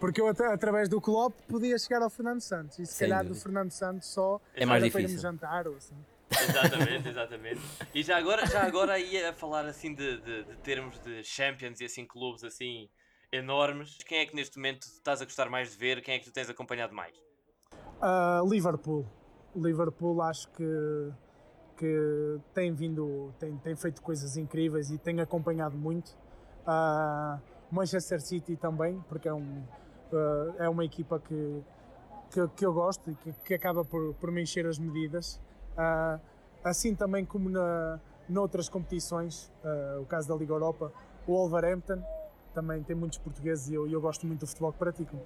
Porque 0.00 0.20
eu, 0.20 0.28
até, 0.28 0.46
através 0.46 0.88
do 0.88 1.00
Klopp, 1.00 1.34
podia 1.48 1.76
chegar 1.78 2.02
ao 2.02 2.10
Fernando 2.10 2.40
Santos. 2.40 2.78
E 2.78 2.86
se 2.86 2.94
Sem 2.94 3.08
calhar 3.08 3.24
do 3.24 3.28
dúvida. 3.28 3.42
Fernando 3.42 3.70
Santos 3.72 4.08
só 4.08 4.40
É 4.54 4.64
mais 4.64 4.82
era 4.82 4.92
para 4.92 5.00
irmos 5.02 5.20
jantar 5.20 5.66
ou 5.66 5.76
assim. 5.76 5.96
Exatamente, 6.30 7.08
exatamente. 7.08 7.60
E 7.94 8.02
já 8.02 8.16
agora, 8.16 8.46
já 8.46 8.62
agora 8.62 8.98
ia 8.98 9.30
a 9.30 9.32
falar 9.32 9.66
assim 9.66 9.94
de, 9.94 10.18
de, 10.18 10.44
de 10.44 10.56
termos 10.58 10.98
de 11.00 11.24
Champions 11.24 11.80
e 11.80 11.84
assim 11.84 12.06
clubes 12.06 12.44
assim 12.44 12.88
enormes. 13.32 13.98
Quem 14.06 14.18
é 14.18 14.26
que 14.26 14.34
neste 14.34 14.56
momento 14.56 14.82
estás 14.82 15.20
a 15.20 15.24
gostar 15.24 15.48
mais 15.48 15.72
de 15.72 15.76
ver? 15.78 16.00
Quem 16.02 16.14
é 16.14 16.18
que 16.18 16.26
tu 16.26 16.32
tens 16.32 16.48
acompanhado 16.48 16.94
mais? 16.94 17.16
Uh, 18.00 18.48
Liverpool. 18.48 19.06
Liverpool 19.56 20.22
acho 20.22 20.48
que, 20.50 21.10
que 21.78 22.40
tem 22.52 22.74
vindo, 22.74 23.32
tem, 23.38 23.56
tem 23.58 23.76
feito 23.76 24.02
coisas 24.02 24.36
incríveis 24.36 24.90
e 24.90 24.98
tem 24.98 25.20
acompanhado 25.20 25.76
muito. 25.76 26.10
Uh, 26.66 27.40
Manchester 27.70 28.20
City 28.20 28.56
também, 28.56 29.00
porque 29.08 29.28
é, 29.28 29.32
um, 29.32 29.62
uh, 30.12 30.54
é 30.58 30.68
uma 30.68 30.84
equipa 30.84 31.20
que, 31.20 31.62
que, 32.30 32.48
que 32.48 32.66
eu 32.66 32.72
gosto 32.72 33.10
e 33.10 33.14
que, 33.14 33.32
que 33.44 33.54
acaba 33.54 33.84
por, 33.84 34.14
por 34.14 34.30
me 34.32 34.42
encher 34.42 34.66
as 34.66 34.78
medidas. 34.78 35.40
Uh, 35.74 36.20
assim 36.64 36.94
também 36.96 37.24
como 37.24 37.48
na, 37.48 38.00
noutras 38.28 38.68
competições, 38.68 39.52
uh, 39.62 40.02
o 40.02 40.06
caso 40.06 40.28
da 40.28 40.34
Liga 40.34 40.52
Europa, 40.52 40.92
o 41.26 41.32
Wolverhampton 41.32 42.02
também 42.52 42.82
tem 42.82 42.96
muitos 42.96 43.18
portugueses 43.18 43.68
e 43.68 43.74
eu, 43.74 43.88
eu 43.88 44.00
gosto 44.00 44.26
muito 44.26 44.40
do 44.40 44.46
futebol 44.48 44.72
que 44.72 44.78
praticam. 44.78 45.22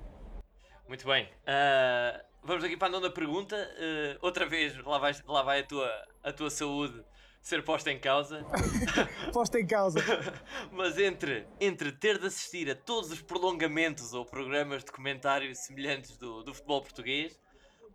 Muito 0.87 1.07
bem. 1.07 1.27
Ah, 1.47 2.23
vamos 2.43 2.65
aqui 2.65 2.77
para 2.77 2.89
a 2.89 2.91
nona 2.91 3.11
pergunta. 3.11 3.57
Ah, 3.57 4.19
outra 4.21 4.47
vez, 4.47 4.77
lá 4.85 4.99
vai, 4.99 5.13
lá 5.27 5.43
vai 5.43 5.61
a, 5.61 5.67
tua, 5.67 5.91
a 6.23 6.33
tua 6.33 6.51
saúde 6.51 7.05
ser 7.43 7.65
posta 7.65 7.91
em 7.91 7.99
causa. 7.99 8.45
Posta 9.33 9.59
em 9.59 9.67
causa. 9.67 9.99
Mas 10.71 10.97
entre, 10.97 11.47
entre 11.61 11.91
ter 11.91 12.19
de 12.19 12.27
assistir 12.29 12.71
a 12.71 12.77
todos 12.77 13.11
os 13.11 13.21
prolongamentos 13.21 14.15
ou 14.15 14.25
programas 14.25 14.85
de 14.85 14.93
comentário 14.93 15.55
semelhantes 15.55 16.17
do, 16.17 16.45
do 16.45 16.55
futebol 16.55 16.81
português 16.81 17.39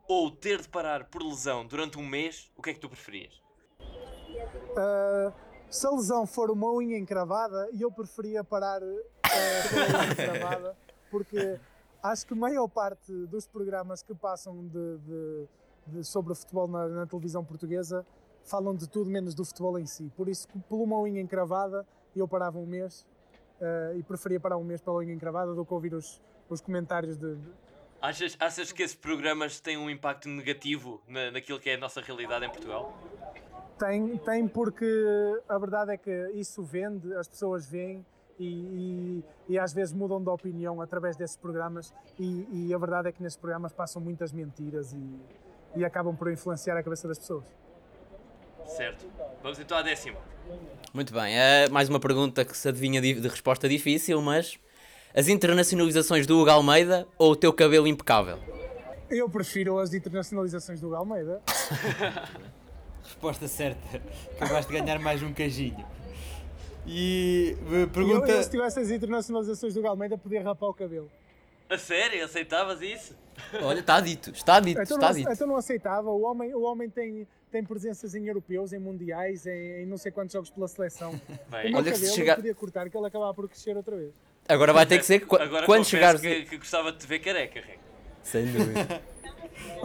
ou 0.07 0.29
ter 0.29 0.61
de 0.61 0.67
parar 0.67 1.05
por 1.05 1.23
lesão 1.23 1.65
durante 1.65 1.97
um 1.97 2.05
mês, 2.05 2.51
o 2.55 2.61
que 2.61 2.71
é 2.71 2.73
que 2.73 2.79
tu 2.79 2.89
preferias? 2.89 3.41
Uh, 4.29 5.33
se 5.69 5.85
a 5.87 5.91
lesão 5.91 6.25
for 6.25 6.51
uma 6.51 6.71
unha 6.71 6.97
encravada, 6.97 7.69
eu 7.77 7.91
preferia 7.91 8.43
parar 8.43 8.81
uh, 8.81 9.03
com 9.69 9.79
a 9.79 9.99
unha 10.01 10.11
encravada, 10.11 10.77
porque 11.09 11.59
acho 12.01 12.25
que 12.27 12.33
a 12.33 12.37
maior 12.37 12.67
parte 12.67 13.11
dos 13.27 13.47
programas 13.47 14.01
que 14.03 14.13
passam 14.13 14.67
de, 14.67 14.97
de- 14.97 15.47
de- 15.87 16.03
sobre 16.03 16.33
futebol 16.35 16.67
na, 16.67 16.87
na 16.87 17.05
televisão 17.07 17.43
portuguesa 17.43 18.05
falam 18.43 18.75
de 18.75 18.87
tudo 18.89 19.09
menos 19.09 19.33
do 19.35 19.43
futebol 19.43 19.77
em 19.77 19.85
si. 19.85 20.11
Por 20.15 20.29
isso, 20.29 20.47
por 20.69 20.81
uma 20.81 20.97
unha 20.99 21.19
encravada, 21.21 21.85
eu 22.15 22.27
parava 22.27 22.57
um 22.57 22.65
mês 22.65 23.05
uh, 23.59 23.97
e 23.97 24.03
preferia 24.03 24.39
parar 24.39 24.57
um 24.57 24.63
mês 24.63 24.81
pela 24.81 24.97
unha 24.97 25.13
encravada 25.13 25.53
do 25.53 25.65
que 25.65 25.73
ouvir 25.73 25.93
os, 25.93 26.21
os 26.49 26.61
comentários 26.61 27.17
de, 27.17 27.35
de- 27.35 27.67
Achas, 27.99 28.37
achas 28.39 28.71
que 28.71 28.83
esses 28.83 28.95
programas 28.95 29.59
têm 29.59 29.75
um 29.75 29.89
impacto 29.89 30.29
negativo 30.29 31.01
na, 31.07 31.31
naquilo 31.31 31.59
que 31.59 31.69
é 31.71 31.73
a 31.73 31.77
nossa 31.79 31.99
realidade 31.99 32.45
em 32.45 32.49
Portugal? 32.49 32.95
Tem, 33.79 34.17
tem 34.19 34.47
porque 34.47 34.85
a 35.49 35.57
verdade 35.57 35.91
é 35.93 35.97
que 35.97 36.29
isso 36.35 36.63
vende, 36.63 37.13
as 37.15 37.27
pessoas 37.27 37.67
veem 37.67 38.05
e, 38.39 38.45
e, 38.45 39.23
e 39.49 39.59
às 39.59 39.73
vezes 39.73 39.93
mudam 39.93 40.21
de 40.21 40.29
opinião 40.29 40.81
através 40.81 41.15
desses 41.15 41.37
programas 41.37 41.93
e, 42.19 42.47
e 42.51 42.73
a 42.73 42.77
verdade 42.77 43.09
é 43.09 43.11
que 43.11 43.21
nesses 43.21 43.37
programas 43.37 43.73
passam 43.73 44.01
muitas 44.01 44.31
mentiras 44.31 44.93
e, 44.93 45.79
e 45.79 45.85
acabam 45.85 46.15
por 46.15 46.31
influenciar 46.31 46.77
a 46.77 46.83
cabeça 46.83 47.07
das 47.07 47.17
pessoas. 47.17 47.45
Certo. 48.65 49.05
Vamos 49.41 49.59
então 49.59 49.77
à 49.77 49.81
décima. 49.81 50.17
Muito 50.93 51.13
bem, 51.13 51.37
é 51.37 51.69
mais 51.69 51.89
uma 51.89 51.99
pergunta 51.99 52.43
que 52.43 52.55
se 52.55 52.67
adivinha 52.67 53.01
de, 53.01 53.13
de 53.13 53.27
resposta 53.27 53.67
difícil, 53.67 54.21
mas 54.21 54.57
as 55.15 55.27
internacionalizações 55.27 56.27
do 56.27 56.39
Hugo 56.39 56.49
Almeida 56.49 57.07
ou 57.17 57.31
o 57.31 57.35
teu 57.35 57.51
cabelo 57.53 57.87
impecável? 57.87 58.37
Eu 59.09 59.29
prefiro 59.29 59.79
as 59.79 59.93
internacionalizações 59.93 60.81
do 60.81 60.93
Almeida. 60.95 61.41
Resposta 63.03 63.47
certa. 63.47 64.01
Acabaste 64.35 64.71
de 64.71 64.79
ganhar 64.79 64.99
mais 64.99 65.23
um 65.23 65.33
cajinho. 65.33 65.85
E 66.87 67.55
eh, 67.71 67.81
Eu, 67.83 67.87
pergunta. 67.89 68.31
eu, 68.31 68.43
se 68.43 68.49
tivesse 68.49 68.79
as 68.79 68.89
internacionalizações 68.89 69.73
do 69.73 69.85
Almeida, 69.85 70.17
podia 70.17 70.41
rapar 70.41 70.69
o 70.69 70.73
cabelo. 70.73 71.11
A 71.69 71.77
sério? 71.77 72.23
Aceitavas 72.23 72.81
isso? 72.81 73.13
Olha, 73.61 73.79
está 73.81 73.99
dito, 73.99 74.31
está 74.31 74.59
dito, 74.59 74.81
Então 74.81 74.97
está 74.97 75.09
não, 75.09 75.15
dito. 75.15 75.31
então 75.31 75.47
não 75.47 75.57
aceitava. 75.57 76.09
O 76.09 76.21
homem, 76.21 76.55
o 76.55 76.61
homem 76.61 76.89
tem, 76.89 77.27
tem 77.51 77.63
presenças 77.63 78.15
em 78.15 78.25
europeus, 78.27 78.71
em 78.71 78.79
mundiais, 78.79 79.45
em, 79.45 79.81
em 79.83 79.85
não 79.85 79.97
sei 79.97 80.11
quantos 80.11 80.31
jogos 80.33 80.49
pela 80.49 80.67
seleção. 80.67 81.11
Bem, 81.51 81.67
O 81.67 81.69
meu 81.71 81.77
Olha 81.79 81.91
que 81.91 81.97
se 81.97 82.13
chegar- 82.15 82.33
eu 82.33 82.37
podia 82.37 82.55
cortar, 82.55 82.89
que 82.89 82.97
ele 82.97 83.05
acabava 83.05 83.33
por 83.33 83.49
crescer 83.49 83.75
outra 83.75 83.95
vez. 83.97 84.11
Agora 84.47 84.71
vai 84.71 84.85
ter 84.85 84.97
que 84.97 85.05
ser 85.05 85.23
Agora 85.41 85.65
quando 85.65 85.83
chegares. 85.83 86.21
que, 86.21 86.43
que 86.45 86.57
gostava 86.57 86.91
de 86.93 86.99
te 86.99 87.05
ver 87.07 87.19
careca. 87.19 87.61
Sem 88.23 88.45
dúvida. 88.45 89.01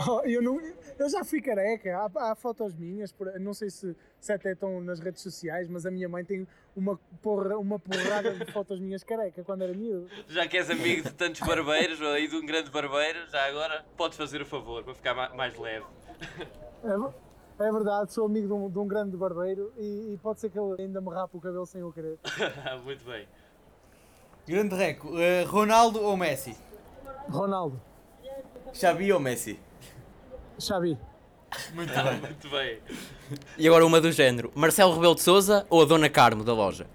Oh, 0.06 0.20
eu, 0.26 0.42
não, 0.42 0.60
eu 1.02 1.08
já 1.10 1.24
fui 1.24 1.40
careca, 1.40 1.98
há, 1.98 2.30
há 2.30 2.34
fotos 2.34 2.74
minhas, 2.74 3.12
por- 3.12 3.38
não 3.40 3.52
sei 3.52 3.70
se, 3.70 3.96
se 4.20 4.32
até 4.32 4.52
estão 4.52 4.80
nas 4.80 5.00
redes 5.00 5.22
sociais, 5.22 5.68
mas 5.68 5.84
a 5.86 5.90
minha 5.90 6.08
mãe 6.08 6.24
tem 6.24 6.46
uma, 6.76 6.98
porra, 7.22 7.56
uma 7.58 7.78
porrada 7.78 8.32
de 8.34 8.44
fotos 8.52 8.78
minhas 8.80 9.02
careca 9.04 9.42
quando 9.44 9.62
era 9.62 9.72
miúdo. 9.74 10.08
Já 10.28 10.46
que 10.46 10.56
és 10.56 10.70
amigo 10.70 11.02
de 11.02 11.12
tantos 11.14 11.40
barbeiros 11.40 12.00
ou 12.00 12.08
aí 12.08 12.28
de 12.28 12.36
um 12.36 12.44
grande 12.46 12.70
barbeiro, 12.70 13.28
já 13.30 13.44
agora 13.46 13.84
podes 13.96 14.16
fazer 14.16 14.40
o 14.42 14.46
favor 14.46 14.82
para 14.84 14.94
ficar 14.94 15.14
ma- 15.14 15.30
mais 15.30 15.56
leve. 15.58 15.86
É, 16.84 17.64
é 17.66 17.72
verdade, 17.72 18.12
sou 18.12 18.26
amigo 18.26 18.46
de 18.46 18.52
um, 18.52 18.70
de 18.70 18.78
um 18.78 18.86
grande 18.86 19.16
barbeiro 19.16 19.72
e, 19.76 20.12
e 20.14 20.18
pode 20.22 20.40
ser 20.40 20.50
que 20.50 20.58
ele 20.58 20.80
ainda 20.82 21.00
me 21.00 21.10
rape 21.10 21.36
o 21.36 21.40
cabelo 21.40 21.66
sem 21.66 21.80
eu 21.80 21.92
querer. 21.92 22.18
Muito 22.84 23.04
bem. 23.04 23.26
Grande 24.46 24.74
Reco, 24.74 25.18
eh, 25.18 25.44
Ronaldo 25.44 26.00
ou 26.02 26.16
Messi? 26.16 26.56
Ronaldo, 27.28 27.80
Xabi 28.72 29.12
ou 29.12 29.20
Messi? 29.20 29.58
Xavi, 30.62 30.98
Muito 31.74 31.92
bem. 31.92 32.20
Muito 32.20 32.48
bem. 32.50 32.78
E 33.58 33.66
agora 33.66 33.84
uma 33.84 34.00
do 34.00 34.10
género: 34.10 34.50
Marcelo 34.54 34.94
Rebelo 34.94 35.14
de 35.14 35.20
Souza 35.22 35.66
ou 35.68 35.82
a 35.82 35.84
Dona 35.84 36.08
Carmo 36.08 36.44
da 36.44 36.54
loja? 36.54 36.86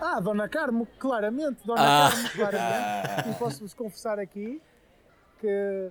Ah, 0.00 0.18
Dona 0.20 0.48
Carmo, 0.48 0.86
claramente, 0.98 1.58
Dona 1.64 1.80
Ah. 1.80 2.10
Carmo, 2.10 2.28
claramente. 2.30 3.30
E 3.30 3.34
posso-vos 3.38 3.74
confessar 3.74 4.18
aqui 4.18 4.60
que 5.40 5.90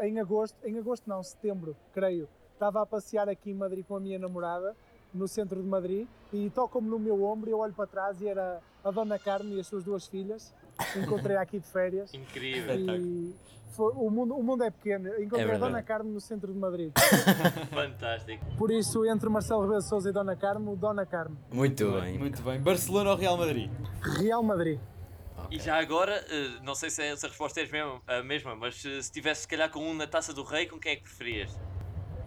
em 0.00 0.18
agosto, 0.18 0.56
em 0.64 0.78
agosto 0.78 1.08
não, 1.08 1.22
setembro, 1.22 1.76
creio, 1.92 2.28
estava 2.54 2.82
a 2.82 2.86
passear 2.86 3.28
aqui 3.28 3.50
em 3.50 3.54
Madrid 3.54 3.84
com 3.86 3.96
a 3.96 4.00
minha 4.00 4.18
namorada, 4.18 4.74
no 5.12 5.26
centro 5.28 5.62
de 5.62 5.68
Madrid, 5.68 6.06
e 6.32 6.50
tocam-me 6.50 6.88
no 6.88 6.98
meu 6.98 7.22
ombro 7.24 7.50
e 7.50 7.52
eu 7.52 7.58
olho 7.58 7.72
para 7.72 7.86
trás 7.86 8.20
e 8.20 8.28
era 8.28 8.60
a 8.84 8.90
Dona 8.90 9.18
Carmo 9.18 9.54
e 9.54 9.60
as 9.60 9.66
suas 9.66 9.84
duas 9.84 10.06
filhas. 10.06 10.54
Encontrei 10.96 11.36
aqui 11.36 11.58
de 11.58 11.66
férias. 11.66 12.12
Incrível. 12.14 12.76
E 12.76 13.34
foi- 13.72 13.92
o, 13.94 14.10
mundo, 14.10 14.34
o 14.34 14.42
mundo 14.42 14.64
é 14.64 14.70
pequeno. 14.70 15.08
Encontrei 15.08 15.42
a 15.44 15.46
verdade. 15.46 15.72
Dona 15.72 15.82
Carmo 15.82 16.10
no 16.10 16.20
centro 16.20 16.52
de 16.52 16.58
Madrid. 16.58 16.92
Fantástico. 17.72 18.44
Por 18.56 18.70
isso, 18.70 19.04
entre 19.06 19.28
Marcelo 19.28 19.62
Rebelo 19.62 19.80
de 19.80 19.88
Sousa 19.88 20.10
e 20.10 20.12
Dona 20.12 20.36
Carmo, 20.36 20.76
Dona 20.76 21.06
Carmo. 21.06 21.36
Muito 21.52 21.90
bem. 21.92 22.18
Muito 22.18 22.42
bem. 22.42 22.60
Barcelona 22.60 23.10
ou 23.10 23.16
Real 23.16 23.36
Madrid? 23.36 23.70
Real 24.18 24.42
Madrid. 24.42 24.78
E 25.50 25.58
já 25.58 25.80
agora, 25.80 26.24
eh, 26.28 26.60
não 26.62 26.74
sei 26.74 26.90
se 26.90 27.02
essa 27.02 27.26
resposta 27.26 27.60
é 27.60 27.64
a 28.06 28.22
mesma, 28.22 28.54
mas 28.54 28.84
eh, 28.84 29.02
se 29.02 29.10
tivesse 29.10 29.42
se 29.42 29.48
calhar 29.48 29.70
com 29.70 29.80
um 29.80 29.94
na 29.94 30.06
taça 30.06 30.32
do 30.32 30.44
rei, 30.44 30.66
com 30.66 30.78
quem 30.78 30.92
é 30.92 30.96
que 30.96 31.02
preferias? 31.02 31.52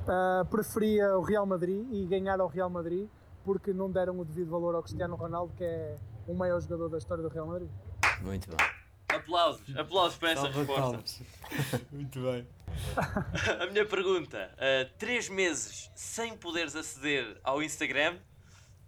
Uh, 0.03 0.43
preferia 0.49 1.17
o 1.17 1.21
Real 1.21 1.45
Madrid 1.45 1.85
e 1.91 2.05
ganhar 2.05 2.41
ao 2.41 2.47
Real 2.47 2.69
Madrid 2.69 3.07
porque 3.45 3.71
não 3.71 3.89
deram 3.89 4.19
o 4.19 4.25
devido 4.25 4.49
valor 4.49 4.75
ao 4.75 4.83
Cristiano 4.83 5.15
Ronaldo, 5.15 5.53
que 5.55 5.63
é 5.63 5.95
o 6.27 6.33
maior 6.33 6.59
jogador 6.59 6.89
da 6.89 6.97
história 6.97 7.21
do 7.21 7.29
Real 7.29 7.47
Madrid. 7.47 7.69
Muito 8.21 8.49
bem. 8.49 8.67
Aplausos, 9.09 9.77
aplausos 9.77 10.17
para 10.17 10.31
essa 10.31 10.49
resposta. 10.49 11.23
Muito 11.91 12.19
bem. 12.21 12.47
A 13.61 13.67
minha 13.67 13.85
pergunta: 13.85 14.49
eh, 14.57 14.89
três 14.97 15.29
meses 15.29 15.91
sem 15.95 16.35
poderes 16.35 16.75
aceder 16.75 17.37
ao 17.43 17.61
Instagram 17.61 18.17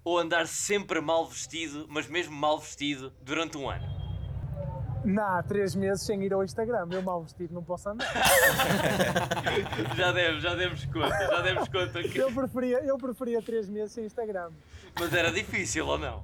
ou 0.03 0.17
andar 0.17 0.47
sempre 0.47 0.99
mal 1.01 1.27
vestido, 1.27 1.85
mas 1.89 2.07
mesmo 2.07 2.35
mal 2.35 2.59
vestido, 2.59 3.13
durante 3.21 3.57
um 3.57 3.69
ano? 3.69 3.85
Não, 5.03 5.23
há 5.23 5.43
três 5.43 5.75
meses 5.75 6.03
sem 6.03 6.23
ir 6.23 6.33
ao 6.33 6.43
Instagram. 6.43 6.87
Eu 6.91 7.01
mal 7.03 7.21
vestido 7.21 7.53
não 7.53 7.63
posso 7.63 7.89
andar. 7.89 8.11
Já 9.95 10.11
demos, 10.11 10.41
já 10.41 10.55
demos 10.55 10.85
conta, 10.85 11.27
já 11.27 11.41
demos 11.41 11.69
conta 11.69 12.03
que. 12.03 12.17
Eu 12.17 12.31
preferia, 12.31 12.77
eu 12.83 12.97
preferia 12.97 13.41
três 13.41 13.69
meses 13.69 13.93
sem 13.93 14.05
Instagram. 14.05 14.49
Mas 14.99 15.13
era 15.13 15.31
difícil 15.31 15.85
ou 15.87 15.97
não? 15.97 16.23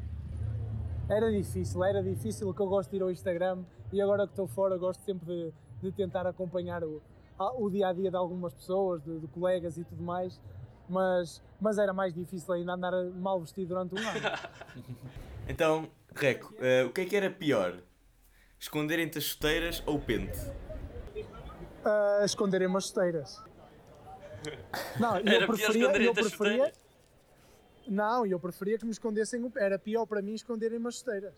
Era 1.11 1.29
difícil, 1.29 1.83
era 1.83 2.01
difícil 2.01 2.53
que 2.53 2.61
eu 2.61 2.67
gosto 2.67 2.89
de 2.89 2.95
ir 2.95 3.01
ao 3.01 3.11
Instagram 3.11 3.63
e 3.91 4.01
agora 4.01 4.25
que 4.25 4.31
estou 4.31 4.47
fora 4.47 4.77
gosto 4.77 5.03
sempre 5.03 5.25
de, 5.25 5.53
de 5.81 5.91
tentar 5.91 6.25
acompanhar 6.25 6.85
o, 6.85 7.01
o 7.37 7.69
dia 7.69 7.89
a 7.89 7.93
dia 7.93 8.09
de 8.09 8.15
algumas 8.15 8.53
pessoas, 8.53 9.03
de, 9.03 9.19
de 9.19 9.27
colegas 9.27 9.77
e 9.77 9.83
tudo 9.83 10.01
mais. 10.01 10.39
Mas, 10.87 11.41
mas 11.59 11.77
era 11.77 11.91
mais 11.91 12.13
difícil 12.13 12.53
ainda 12.53 12.73
andar 12.73 12.93
mal 13.15 13.41
vestido 13.41 13.67
durante 13.67 13.93
um 13.93 13.97
ano. 13.97 14.19
Então, 15.49 15.89
Reco, 16.15 16.53
eh, 16.59 16.83
o 16.83 16.93
que 16.93 17.01
é 17.01 17.05
que 17.05 17.15
era 17.15 17.29
pior? 17.29 17.79
Esconderem-te 18.57 19.17
as 19.17 19.25
chuteiras 19.25 19.83
ou 19.85 19.95
o 19.95 19.99
pente? 19.99 20.39
a 21.83 22.23
esconderem 22.23 22.67
umas 22.67 22.85
chuteiras. 22.85 23.43
Não, 24.99 25.17
eu 25.17 25.47
preferia, 25.47 26.03
eu 26.03 26.11
as 26.11 26.17
preferia. 26.19 26.73
Não, 27.87 28.25
eu 28.25 28.39
preferia 28.39 28.77
que 28.77 28.85
me 28.85 28.91
escondessem 28.91 29.43
o 29.43 29.51
Era 29.55 29.77
pior 29.77 30.05
para 30.05 30.21
mim 30.21 30.33
esconderem 30.33 30.77
umas 30.77 30.95
chuteiras. 30.95 31.33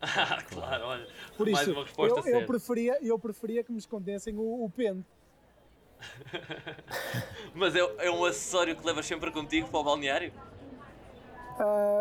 Ah, 0.00 0.42
claro, 0.50 0.84
olha. 0.84 1.06
Por 1.36 1.48
mais 1.48 1.66
isso, 1.66 1.76
uma 1.76 1.84
resposta 1.84 2.28
eu, 2.28 2.40
eu, 2.40 2.46
preferia, 2.46 2.98
eu 3.02 3.18
preferia 3.18 3.62
que 3.62 3.72
me 3.72 3.78
escondessem 3.78 4.36
o, 4.36 4.64
o 4.64 4.70
pente. 4.70 5.06
Mas 7.54 7.76
é, 7.76 7.80
é 7.98 8.10
um 8.10 8.24
acessório 8.24 8.76
que 8.76 8.84
levas 8.84 9.06
sempre 9.06 9.30
contigo 9.30 9.68
para 9.68 9.78
o 9.78 9.84
balneário? 9.84 10.32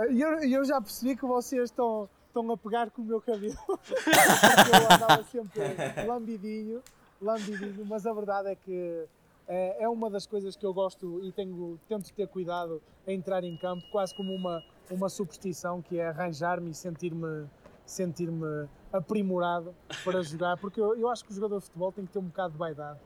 E 0.09 0.21
eu, 0.21 0.39
eu 0.39 0.65
já 0.65 0.81
percebi 0.81 1.15
que 1.15 1.25
vocês 1.25 1.65
estão, 1.65 2.09
estão 2.27 2.49
a 2.51 2.57
pegar 2.57 2.89
com 2.89 3.01
o 3.01 3.05
meu 3.05 3.21
cabelo. 3.21 3.55
Eu 3.67 4.95
andava 4.95 5.23
sempre 5.25 5.61
lambidinho, 6.07 6.81
lambidinho, 7.21 7.85
mas 7.85 8.07
a 8.07 8.13
verdade 8.13 8.49
é 8.49 8.55
que 8.55 9.05
é, 9.53 9.83
é 9.83 9.89
uma 9.89 10.09
das 10.09 10.25
coisas 10.25 10.55
que 10.55 10.65
eu 10.65 10.73
gosto 10.73 11.21
e 11.25 11.31
tenho, 11.33 11.77
tento 11.87 12.09
ter 12.13 12.25
cuidado 12.27 12.81
a 13.05 13.11
entrar 13.11 13.43
em 13.43 13.57
campo, 13.57 13.83
quase 13.91 14.15
como 14.15 14.33
uma, 14.33 14.63
uma 14.89 15.09
superstição, 15.09 15.81
que 15.81 15.99
é 15.99 16.07
arranjar-me 16.07 16.71
e 16.71 16.73
sentir-me 16.73 17.47
sentir-me 17.85 18.69
aprimorado 18.93 19.75
para 20.05 20.21
jogar, 20.23 20.55
porque 20.57 20.79
eu, 20.79 20.95
eu 20.97 21.09
acho 21.09 21.25
que 21.25 21.31
o 21.31 21.35
jogador 21.35 21.59
de 21.59 21.65
futebol 21.65 21.91
tem 21.91 22.05
que 22.05 22.13
ter 22.13 22.19
um 22.19 22.23
bocado 22.27 22.53
de 22.53 22.57
vaidade. 22.57 22.99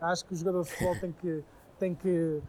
Acho 0.00 0.24
que 0.24 0.32
o 0.32 0.36
jogador 0.36 0.62
de 0.62 0.70
futebol 0.70 0.96
tem 0.98 1.12
que, 1.12 1.44
tem 1.78 1.94
que, 1.94 2.42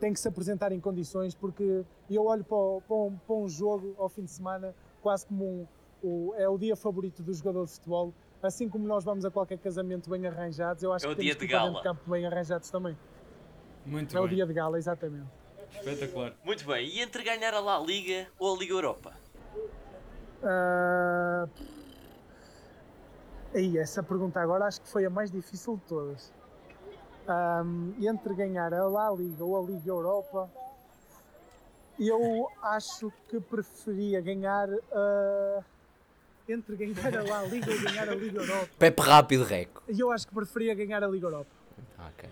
tem 0.00 0.12
que 0.12 0.18
se 0.18 0.26
apresentar 0.26 0.72
em 0.72 0.80
condições, 0.80 1.32
porque 1.34 1.84
eu 2.10 2.24
olho 2.24 2.42
para, 2.42 2.56
o- 2.56 2.82
para 2.86 2.96
um, 2.96 3.16
para 3.24 3.36
um 3.36 3.48
jogo 3.48 3.94
ao 3.98 4.08
fim 4.08 4.24
de 4.24 4.30
semana 4.32 4.74
quase 5.00 5.24
como 5.26 5.44
um, 5.44 5.66
o, 6.02 6.34
é 6.36 6.48
o 6.48 6.58
dia 6.58 6.74
favorito 6.74 7.22
do 7.22 7.32
jogador 7.32 7.64
de 7.66 7.72
futebol. 7.72 8.12
Assim 8.42 8.68
como 8.68 8.86
nós 8.86 9.04
vamos 9.04 9.24
a 9.24 9.30
qualquer 9.30 9.58
casamento 9.58 10.08
bem 10.08 10.26
arranjados, 10.26 10.82
eu 10.82 10.92
acho 10.92 11.06
É 11.06 11.10
o 11.10 11.14
que 11.14 11.22
dia 11.22 11.34
temos 11.34 11.40
que 11.40 11.46
de 11.46 11.52
ir 11.52 11.56
para 11.56 11.66
dentro 11.66 11.82
gala. 11.82 11.96
campo 11.96 12.10
bem 12.10 12.26
arranjados 12.26 12.70
também. 12.70 12.96
Muito 13.84 14.16
é 14.16 14.20
o 14.20 14.24
bem. 14.26 14.36
dia 14.36 14.46
de 14.46 14.52
gala, 14.54 14.78
exatamente. 14.78 15.28
Espetacular. 15.74 16.32
Muito 16.44 16.64
bem, 16.66 16.88
e 16.88 17.00
entre 17.00 17.22
ganhar 17.22 17.52
a 17.54 17.60
La 17.60 17.78
Liga 17.78 18.28
ou 18.38 18.54
a 18.54 18.58
Liga 18.58 18.72
Europa? 18.74 19.12
Ah, 20.42 21.46
Aí, 23.52 23.76
essa 23.78 24.00
pergunta 24.02 24.40
agora 24.40 24.64
acho 24.66 24.80
que 24.80 24.88
foi 24.88 25.04
a 25.04 25.10
mais 25.10 25.28
difícil 25.30 25.74
de 25.76 25.82
todas. 25.82 26.32
Ahm, 27.26 27.92
entre 28.00 28.32
ganhar 28.34 28.72
a 28.72 28.84
La 28.86 29.10
Liga 29.10 29.44
ou 29.44 29.58
a 29.58 29.60
Liga 29.68 29.90
Europa, 29.90 30.48
eu 31.98 32.48
acho 32.62 33.12
que 33.28 33.40
preferia 33.40 34.20
ganhar 34.20 34.68
a. 34.92 35.64
Entre 36.50 36.74
ganhar 36.76 37.16
a 37.16 37.22
La 37.22 37.42
Liga 37.44 37.70
ou 37.70 37.80
ganhar 37.80 38.08
a 38.08 38.14
Liga 38.14 38.40
Europa. 38.40 38.68
Pepe 38.78 39.02
rápido, 39.02 39.44
Reco. 39.44 39.82
E 39.88 40.00
eu 40.00 40.10
acho 40.10 40.26
que 40.26 40.34
preferia 40.34 40.74
ganhar 40.74 41.02
a 41.04 41.06
Liga 41.06 41.26
Europa. 41.26 41.50
Ok. 42.08 42.28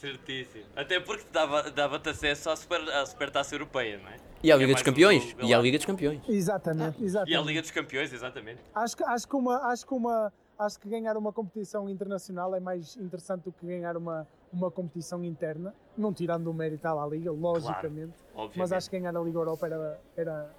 Certíssimo. 0.00 0.64
Até 0.74 0.98
porque 0.98 1.24
dava- 1.30 1.70
dava-te 1.70 2.08
acesso 2.08 2.50
à, 2.50 2.56
super, 2.56 2.80
à 2.90 3.04
Supertaça 3.06 3.54
Europeia, 3.54 3.98
não 3.98 4.08
é? 4.08 4.16
E 4.42 4.50
à 4.50 4.54
é 4.54 4.58
Liga 4.58 4.72
mais 4.72 4.76
dos 4.76 4.82
Campeões. 4.82 5.36
um 5.40 5.46
E 5.46 5.54
à. 5.54 5.58
Liga 5.58 5.76
dos 5.78 5.86
Campeões. 5.86 6.20
Exatamente, 6.28 6.98
E 6.98 7.02
à 7.02 7.04
exatamente. 7.06 7.46
Liga 7.46 7.60
dos 7.60 7.70
Campeões, 7.70 8.12
exatamente. 8.12 8.60
Acho 8.74 8.96
que, 8.96 9.04
acho, 9.04 9.28
que 9.28 9.36
uma, 9.36 9.56
acho, 9.70 9.86
que 9.86 9.94
uma, 9.94 10.32
acho 10.58 10.80
que 10.80 10.88
ganhar 10.88 11.16
uma 11.16 11.32
competição 11.32 11.88
internacional 11.88 12.54
é 12.54 12.58
mais 12.60 12.96
interessante 12.96 13.42
do 13.44 13.52
que 13.52 13.66
ganhar 13.66 13.96
uma, 13.96 14.26
uma 14.52 14.70
competição 14.70 15.22
interna, 15.22 15.72
não 15.96 16.12
tirando 16.12 16.48
o 16.48 16.54
mérito 16.54 16.86
à 16.88 16.94
La 16.94 17.06
Liga, 17.06 17.30
logicamente, 17.30 18.14
Obviamente. 18.34 18.58
mas 18.58 18.72
acho 18.72 18.90
que 18.90 18.98
ganhar 18.98 19.14
a 19.16 19.20
Liga 19.20 19.38
Europa 19.38 19.66
era, 19.66 20.00
era, 20.16 20.50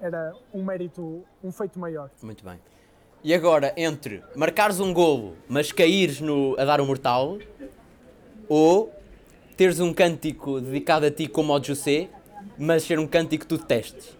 era 0.00 0.34
um 0.52 0.64
mérito, 0.64 1.24
um 1.42 1.50
feito 1.50 1.78
maior. 1.78 2.10
Muito 2.22 2.44
bem. 2.44 2.58
E 3.24 3.34
agora, 3.34 3.72
entre 3.76 4.22
marcares 4.34 4.78
um 4.78 4.92
golo, 4.92 5.36
mas 5.48 5.72
caíres 5.72 6.20
no, 6.20 6.54
a 6.58 6.64
dar 6.64 6.80
o 6.80 6.86
mortal, 6.86 7.38
ou 8.48 8.92
teres 9.56 9.80
um 9.80 9.92
cântico 9.92 10.60
dedicado 10.60 11.06
a 11.06 11.10
ti 11.10 11.26
como 11.26 11.52
ao 11.52 11.62
José, 11.62 12.08
mas 12.58 12.84
ser 12.84 12.98
um 12.98 13.06
cântico 13.06 13.44
que 13.44 13.48
tu 13.48 13.58
detestes? 13.58 14.16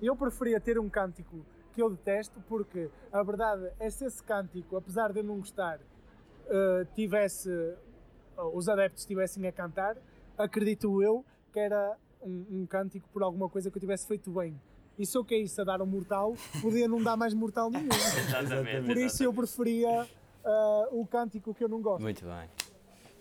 Eu 0.00 0.14
preferia 0.14 0.60
ter 0.60 0.78
um 0.78 0.88
cântico 0.88 1.44
que 1.74 1.82
eu 1.82 1.90
detesto, 1.90 2.40
porque 2.48 2.88
a 3.12 3.22
verdade 3.22 3.70
é 3.80 3.90
se 3.90 4.04
esse 4.04 4.22
cântico, 4.22 4.76
apesar 4.76 5.12
de 5.12 5.20
eu 5.20 5.24
não 5.24 5.38
gostar, 5.38 5.78
uh, 5.78 6.84
tivesse 6.94 7.50
uh, 7.50 8.42
os 8.54 8.68
adeptos 8.68 9.02
estivessem 9.02 9.46
a 9.46 9.52
cantar, 9.52 9.96
acredito 10.36 11.02
eu 11.02 11.24
que 11.52 11.58
era 11.58 11.96
um, 12.28 12.60
um 12.60 12.66
cântico 12.66 13.08
por 13.12 13.22
alguma 13.22 13.48
coisa 13.48 13.70
que 13.70 13.76
eu 13.76 13.80
tivesse 13.80 14.06
feito 14.06 14.30
bem. 14.30 14.54
E 14.98 15.06
se 15.06 15.16
eu 15.16 15.24
caísse 15.24 15.60
a 15.60 15.64
dar 15.64 15.80
um 15.80 15.86
mortal, 15.86 16.34
podia 16.60 16.88
não 16.88 17.02
dar 17.02 17.16
mais 17.16 17.32
mortal 17.32 17.70
nenhum. 17.70 17.88
Exatamente. 18.28 18.86
Por 18.86 18.96
isso 18.96 19.22
eu 19.22 19.32
preferia 19.32 20.06
uh, 20.44 21.00
o 21.00 21.06
cântico 21.06 21.54
que 21.54 21.62
eu 21.62 21.68
não 21.68 21.80
gosto. 21.80 22.02
Muito 22.02 22.24
bem. 22.24 22.48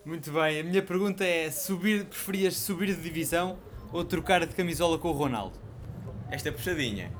Muito 0.05 0.32
bem, 0.32 0.62
a 0.62 0.64
minha 0.64 0.82
pergunta 0.82 1.24
é: 1.24 1.51
subir, 1.51 2.05
preferias 2.05 2.55
subir 2.55 2.95
de 2.95 3.01
divisão 3.01 3.58
ou 3.91 4.03
trocar 4.05 4.45
de 4.45 4.55
camisola 4.55 4.97
com 4.97 5.10
o 5.10 5.12
Ronaldo? 5.12 5.60
Esta 6.32 6.49
é 6.49 6.51
puxadinha. 6.51 7.12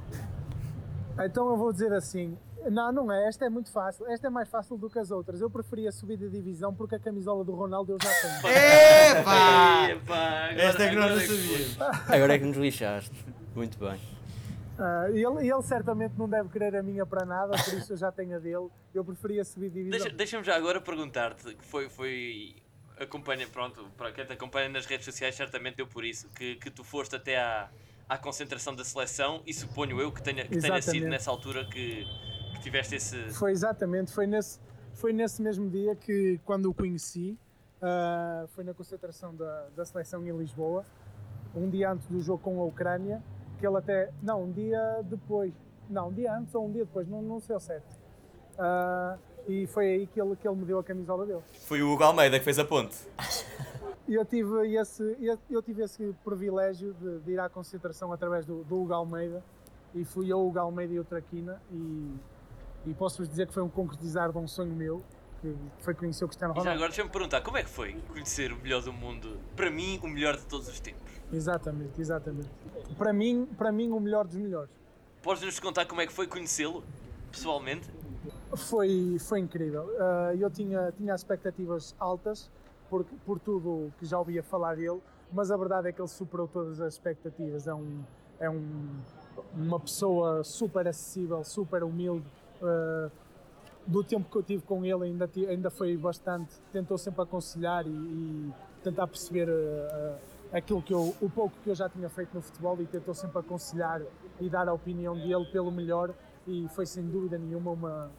Então 1.20 1.50
eu 1.50 1.58
vou 1.58 1.72
dizer 1.72 1.94
assim: 1.94 2.38
não, 2.70 2.92
não 2.92 3.12
é, 3.12 3.28
esta 3.28 3.46
é 3.46 3.50
muito 3.50 3.72
fácil. 3.72 4.06
Esta 4.08 4.28
é 4.28 4.30
mais 4.30 4.50
fácil 4.50 4.78
do 4.78 4.90
que 4.90 5.00
as 5.00 5.12
outras. 5.12 5.42
Eu 5.42 5.50
preferia 5.50 5.92
subir 5.92 6.18
de 6.18 6.30
divisão 6.30 6.74
porque 6.74 6.96
a 6.96 7.00
camisola 7.00 7.44
do 7.44 7.54
Ronaldo 7.54 7.94
eu 7.94 7.98
já 8.02 8.10
tenho. 8.22 8.38
Epá! 9.22 9.90
Epá, 9.92 10.46
agora- 10.50 10.62
Esta 10.64 10.84
é 10.84 10.90
que 10.90 10.96
nós 10.96 11.06
agora 11.06 11.16
não 11.16 11.22
é 11.22 11.26
sabíamos. 11.28 12.10
Agora 12.10 12.34
é 12.36 12.40
que 12.40 12.46
nos 12.46 12.58
lixaste. 12.58 13.26
Muito 13.56 13.78
bem. 13.80 14.00
Ah, 14.80 15.06
ele, 15.10 15.50
ele 15.52 15.62
certamente 15.64 16.14
não 16.18 16.30
deve 16.30 16.50
querer 16.50 16.76
a 16.76 16.84
minha 16.84 17.04
para 17.06 17.26
nada, 17.26 17.52
por 17.64 17.74
isso 17.74 17.94
eu 17.94 17.98
já 17.98 18.12
tenho 18.12 18.36
a 18.36 18.40
dele. 18.40 18.68
Eu 18.94 19.04
preferia 19.04 19.44
subir 19.44 19.70
de 19.70 19.76
divisão. 19.84 20.00
Deixa- 20.00 20.16
Deixa-me 20.16 20.44
já 20.44 20.56
agora 20.56 20.80
perguntar-te, 20.80 21.56
que 21.56 21.66
foi, 21.66 21.90
foi 21.90 22.56
acompanha, 23.00 23.48
pronto, 23.48 23.86
para 23.98 24.12
quem 24.12 24.24
te 24.26 24.34
acompanha 24.34 24.70
nas 24.70 24.86
redes 24.86 25.06
sociais 25.06 25.34
certamente 25.36 25.78
deu 25.78 25.88
por 25.88 26.06
isso, 26.06 26.30
que, 26.30 26.56
que 26.58 26.70
tu 26.70 26.84
foste 26.84 27.16
até 27.16 27.40
à, 27.40 27.70
à 28.08 28.18
concentração 28.20 28.76
da 28.76 28.84
seleção 28.86 29.42
e 29.48 29.54
suponho 29.54 30.00
eu 30.00 30.12
que 30.12 30.22
tenha, 30.22 30.46
que 30.46 30.60
tenha 30.60 30.82
sido 30.82 31.08
nessa 31.08 31.32
altura 31.32 31.66
que, 31.66 32.06
que 32.58 32.64
tiveste 32.64 32.96
esse... 32.96 33.30
Foi 33.32 33.52
exatamente, 33.52 34.12
foi 34.12 34.28
nesse, 34.28 34.60
foi 34.94 35.14
nesse 35.14 35.42
mesmo 35.42 35.70
dia 35.70 35.96
que, 35.96 36.40
quando 36.46 36.70
o 36.70 36.74
conheci, 36.74 37.38
ah, 37.82 38.46
foi 38.50 38.64
na 38.64 38.74
concentração 38.74 39.36
da, 39.36 39.68
da 39.76 39.86
seleção 39.86 40.26
em 40.26 40.36
Lisboa, 40.38 40.86
um 41.56 41.70
dia 41.70 41.92
antes 41.92 42.08
do 42.08 42.22
jogo 42.22 42.44
com 42.44 42.60
a 42.62 42.66
Ucrânia, 42.66 43.24
que 43.60 43.66
ele 43.66 43.78
até, 43.78 44.12
não, 44.22 44.44
um 44.44 44.52
dia 44.52 45.02
depois, 45.04 45.54
não, 45.90 46.10
um 46.10 46.14
dia 46.14 46.34
antes 46.34 46.54
ou 46.54 46.68
um 46.68 46.72
dia 46.72 46.86
depois, 46.86 47.08
não, 47.08 47.22
não 47.22 47.40
sei 47.40 47.56
ao 47.56 47.60
certo. 47.60 47.96
Ah, 48.58 49.18
e 49.48 49.66
foi 49.68 49.86
aí 49.86 50.08
que 50.08 50.20
ele, 50.20 50.36
que 50.36 50.48
ele 50.48 50.58
me 50.58 50.66
deu 50.66 50.80
a 50.80 50.84
camisola 50.84 51.26
dele. 51.26 51.42
Foi 51.66 51.82
o 51.82 51.92
Hugo 51.92 52.04
Almeida 52.04 52.38
que 52.38 52.44
fez 52.44 52.60
a 52.60 52.66
ponte. 52.66 52.98
Eu 54.08 54.26
tive 54.26 54.74
esse, 54.74 55.18
eu 55.50 55.62
tive 55.62 55.84
esse 55.84 56.16
privilégio 56.24 56.94
de, 56.94 57.20
de 57.20 57.32
ir 57.32 57.40
à 57.40 57.50
concentração 57.50 58.12
através 58.12 58.46
do, 58.46 58.64
do 58.64 58.82
Hugo 58.82 58.94
Almeida 58.94 59.44
e 59.94 60.04
fui 60.06 60.32
eu, 60.32 60.40
o 60.40 60.48
Hugo 60.48 60.60
Almeida 60.60 60.94
e 60.94 61.00
o 61.00 61.04
Traquina 61.04 61.62
e, 61.72 62.14
e 62.86 62.94
posso-vos 62.94 63.28
dizer 63.28 63.48
que 63.48 63.54
foi 63.54 63.64
um 63.64 63.70
concretizar 63.70 64.32
de 64.32 64.38
um 64.38 64.48
sonho 64.48 64.74
meu, 64.74 65.04
que 65.42 65.56
foi 65.80 65.94
conhecer 65.94 66.24
o 66.26 66.28
Cristiano 66.28 66.54
E 66.54 66.56
já 66.56 66.60
Ronaldo. 66.62 66.78
agora 66.78 66.90
deixa-me 66.90 67.10
perguntar, 67.10 67.42
como 67.42 67.58
é 67.58 67.64
que 67.64 67.70
foi 67.70 67.94
conhecer 68.10 68.52
o 68.52 68.58
melhor 68.58 68.82
do 68.82 68.94
mundo? 68.94 69.38
Para 69.56 69.70
mim, 69.70 70.00
o 70.04 70.08
melhor 70.08 70.36
de 70.38 70.46
todos 70.46 70.68
os 70.68 70.80
tempos. 70.80 71.02
Exatamente, 71.32 72.00
exatamente. 72.00 72.50
Para 72.98 73.12
mim, 73.14 73.46
para 73.58 73.72
mim 73.72 73.92
o 73.92 74.00
melhor 74.00 74.26
dos 74.26 74.36
melhores. 74.36 74.72
Podes-nos 75.22 75.60
contar 75.60 75.86
como 75.86 76.00
é 76.02 76.08
que 76.08 76.14
foi 76.14 76.26
conhecê-lo, 76.28 76.84
pessoalmente? 77.32 77.90
Foi, 78.56 79.18
foi 79.20 79.40
incrível. 79.40 79.90
Ah, 80.00 80.34
eu 80.40 80.50
tinha, 80.50 80.92
tinha 80.98 81.14
expectativas 81.14 81.94
altas 82.00 82.50
por, 82.90 83.04
por 83.26 83.40
tudo 83.40 83.70
o 83.70 83.94
que 84.00 84.06
já 84.06 84.18
ouvia 84.18 84.42
falar 84.42 84.76
dele, 84.78 85.02
mas 85.34 85.52
a 85.52 85.58
verdade 85.58 85.90
é 85.90 85.92
que 85.92 86.00
ele 86.00 86.08
superou 86.08 86.48
todas 86.48 86.80
as 86.80 86.94
expectativas. 86.94 87.68
É, 87.68 87.74
um, 87.74 88.04
é 88.40 88.50
um, 88.50 89.02
uma 89.54 89.80
pessoa 89.80 90.44
super 90.44 90.88
acessível, 90.88 91.44
super 91.44 91.84
humilde. 91.84 92.26
Ah, 92.62 93.10
do 93.86 94.04
tempo 94.04 94.30
que 94.30 94.38
eu 94.38 94.44
tive 94.44 94.64
com 94.64 94.86
ele, 94.86 95.06
ainda, 95.06 95.30
ainda 95.50 95.70
foi 95.70 95.96
bastante. 95.98 96.56
Tentou 96.72 96.98
sempre 96.98 97.22
aconselhar 97.22 97.86
e, 97.88 97.90
e 97.90 98.54
tentar 98.84 99.08
perceber 99.08 99.50
ah, 99.50 100.18
aquilo 100.54 100.82
que 100.82 100.94
eu, 100.94 101.16
o 101.22 101.30
pouco 101.30 101.56
que 101.64 101.70
eu 101.70 101.76
já 101.76 101.90
tinha 101.90 102.10
feito 102.10 102.34
no 102.34 102.42
futebol 102.42 102.80
e 102.82 102.86
tentou 102.86 103.14
sempre 103.14 103.40
aconselhar 103.40 104.02
e 104.40 104.50
dar 104.50 104.68
a 104.68 104.74
opinião 104.74 105.16
dele 105.16 105.46
pelo 105.52 105.72
melhor. 105.72 106.14
E 106.46 106.68
foi 106.70 106.86
sem 106.86 107.06
dúvida 107.06 107.38
nenhuma 107.38 107.72
uma, 107.72 108.12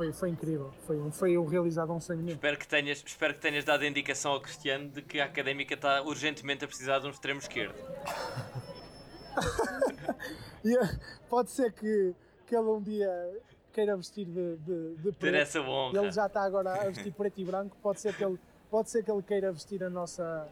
foi, 0.00 0.12
foi 0.14 0.30
incrível. 0.30 0.72
Foi, 0.86 1.10
foi 1.10 1.36
um 1.36 1.44
realizado 1.44 1.92
um 1.92 2.00
sonho 2.00 2.22
meu. 2.22 2.34
Espero 2.34 2.56
que, 2.56 2.66
tenhas, 2.66 3.02
espero 3.06 3.34
que 3.34 3.40
tenhas 3.40 3.64
dado 3.66 3.82
a 3.82 3.86
indicação 3.86 4.32
ao 4.32 4.40
Cristiano 4.40 4.88
de 4.88 5.02
que 5.02 5.20
a 5.20 5.26
Académica 5.26 5.74
está 5.74 6.00
urgentemente 6.02 6.64
a 6.64 6.68
precisar 6.68 7.00
de 7.00 7.06
um 7.06 7.10
extremo 7.10 7.40
esquerdo. 7.40 7.74
Eh, 10.62 10.98
pode 11.30 11.50
ser 11.50 11.72
que, 11.72 12.14
que 12.46 12.54
ele 12.54 12.66
um 12.66 12.82
dia 12.82 13.08
queira 13.70 13.96
vestir 13.96 14.26
de, 14.26 14.56
de, 14.56 14.94
de 14.96 15.12
Ter 15.12 15.18
preto. 15.18 15.34
essa 15.36 15.60
honra. 15.60 15.98
Ele 15.98 16.10
já 16.12 16.26
está 16.26 16.42
agora 16.42 16.74
a 16.74 16.88
vestir 16.88 17.12
preto 17.12 17.40
e 17.40 17.44
branco. 17.44 17.76
Pode 17.82 18.00
ser 18.00 18.14
que 18.14 18.24
ele, 18.24 18.38
pode 18.70 18.90
ser 18.90 19.02
que 19.04 19.10
ele 19.10 19.22
queira 19.22 19.52
vestir 19.52 19.82
a 19.82 19.90
nossa 19.90 20.48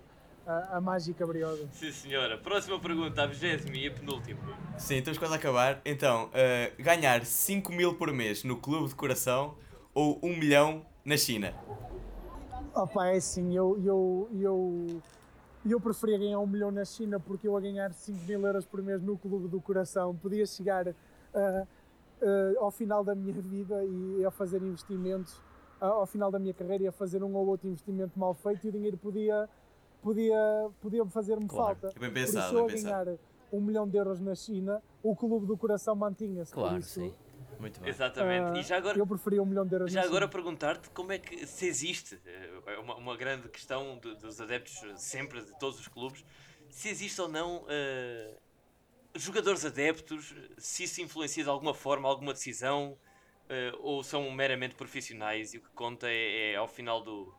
a, 0.46 0.78
a 0.78 0.80
mágica 0.80 1.26
briosa. 1.26 1.68
Sim, 1.72 1.92
senhora. 1.92 2.38
Próxima 2.38 2.80
pergunta, 2.80 3.22
a 3.22 3.26
vigésima 3.26 3.76
e 3.76 3.86
a 3.86 3.90
penúltima. 3.92 4.40
Sim, 4.78 4.96
estamos 4.96 5.18
quase 5.18 5.34
a 5.34 5.36
acabar. 5.36 5.80
Então, 5.84 6.30
eh, 6.32 6.72
ganhar 6.78 7.24
5 7.24 7.70
mil 7.72 7.94
por 7.94 8.12
mês 8.12 8.44
no 8.44 8.56
clube 8.56 8.88
de 8.88 8.94
coração 8.94 9.56
ou 9.92 10.18
1 10.22 10.36
milhão 10.38 10.86
na 11.04 11.16
China? 11.16 11.52
Opa, 12.74 13.08
é 13.08 13.16
assim, 13.16 13.54
eu, 13.54 13.78
eu, 13.84 14.30
eu, 14.40 15.02
eu 15.68 15.80
preferia 15.80 16.18
ganhar 16.18 16.38
um 16.38 16.46
milhão 16.46 16.70
na 16.70 16.84
China 16.84 17.18
porque 17.18 17.46
eu 17.48 17.56
a 17.56 17.60
ganhar 17.60 17.92
5 17.92 18.24
mil 18.24 18.46
euros 18.46 18.64
por 18.64 18.80
mês 18.82 19.02
no 19.02 19.18
Clube 19.18 19.48
do 19.48 19.60
Coração 19.60 20.14
podia 20.14 20.46
chegar 20.46 20.86
ah, 21.34 21.66
ah, 22.22 22.54
ao 22.64 22.70
final 22.70 23.04
da 23.04 23.14
minha 23.14 23.32
vida 23.40 23.84
e 23.84 24.24
a 24.24 24.30
fazer 24.30 24.62
investimentos, 24.62 25.40
ah, 25.80 25.86
ao 25.88 26.06
final 26.06 26.30
da 26.30 26.38
minha 26.38 26.54
carreira 26.54 26.84
e 26.84 26.86
a 26.88 26.92
fazer 26.92 27.22
um 27.22 27.34
ou 27.34 27.46
outro 27.46 27.68
investimento 27.68 28.18
mal 28.18 28.34
feito 28.34 28.64
e 28.66 28.68
o 28.68 28.72
dinheiro 28.72 28.96
podia, 28.96 29.48
podia, 30.02 30.70
podia 30.80 31.04
fazer-me 31.06 31.46
Claro. 31.48 31.76
falta. 31.80 31.96
É 31.96 32.00
bem 32.00 32.10
por 32.10 32.14
pensado, 32.14 32.46
isso 32.46 32.56
eu 32.56 32.64
a 32.64 32.66
pensado. 32.66 33.04
ganhar 33.06 33.18
um 33.52 33.60
milhão 33.60 33.88
de 33.88 33.96
euros 33.96 34.20
na 34.20 34.34
China, 34.34 34.82
o 35.02 35.16
Clube 35.16 35.46
do 35.46 35.56
Coração 35.56 35.94
mantinha-se. 35.96 36.52
por 36.52 36.60
Claro, 36.60 36.78
isso, 36.78 37.00
sim. 37.00 37.14
Muito 37.58 37.80
bem. 37.80 37.88
Exatamente. 37.88 38.50
ah, 38.52 38.56
e 38.58 38.62
já 38.62 38.76
agora, 38.76 38.96
Eu 38.96 39.06
preferia 39.06 39.42
um 39.42 39.46
milhão 39.46 39.66
de 39.66 39.74
euros 39.74 39.90
já 39.92 40.02
agora 40.02 40.28
perguntar-te 40.28 40.88
como 40.90 41.10
é 41.10 41.18
que 41.18 41.44
se 41.46 41.66
existe, 41.66 42.20
eh, 42.24 42.50
é 42.66 42.78
uma, 42.78 42.94
uma 42.96 43.16
grande 43.16 43.48
questão 43.48 43.98
de- 43.98 44.14
dos 44.16 44.40
adeptos 44.40 44.80
sempre 44.96 45.42
de 45.44 45.58
todos 45.58 45.80
os 45.80 45.88
clubes, 45.88 46.24
se 46.70 46.88
existe 46.88 47.20
ou 47.20 47.26
não 47.26 47.64
eh, 47.68 48.36
jogadores 49.14 49.64
adeptos, 49.64 50.34
se 50.56 50.84
isso 50.84 51.00
influencia 51.00 51.42
de 51.42 51.50
alguma 51.50 51.74
forma 51.74 52.08
alguma 52.08 52.32
decisão 52.32 52.96
eh, 53.48 53.72
ou 53.80 54.02
são 54.02 54.30
meramente 54.30 54.74
profissionais 54.74 55.54
e 55.54 55.58
o 55.58 55.62
que 55.62 55.70
conta 55.70 56.06
é, 56.08 56.52
é, 56.52 56.56
ao 56.56 56.68
final 56.68 57.02
do, 57.02 57.32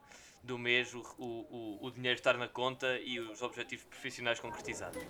do 0.44 0.58
mês 0.58 0.94
o, 0.94 1.02
o, 1.18 1.78
o- 1.86 1.92
dinheiro 1.92 2.18
estar 2.18 2.38
na 2.38 2.48
conta 2.48 2.98
e 3.00 3.20
os 3.20 3.42
objetivos 3.42 3.86
profissionais 3.86 4.40
concretizados. 4.40 5.02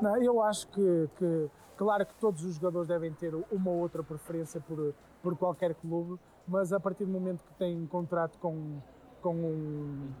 Não, 0.00 0.22
eu 0.22 0.40
acho 0.42 0.66
que, 0.68 1.08
que, 1.18 1.50
claro 1.76 2.06
que 2.06 2.14
todos 2.16 2.44
os 2.44 2.54
jogadores 2.56 2.88
devem 2.88 3.12
ter 3.12 3.34
uma 3.34 3.70
ou 3.70 3.80
outra 3.80 4.02
preferência 4.02 4.60
por, 4.60 4.94
por 5.22 5.36
qualquer 5.36 5.74
clube, 5.74 6.18
mas 6.46 6.72
a 6.72 6.80
partir 6.80 7.04
do 7.04 7.10
momento 7.10 7.44
que 7.44 7.54
têm 7.54 7.76
um 7.76 7.86
contrato 7.86 8.38
com, 8.38 8.80
com 9.20 9.34
um 9.34 10.12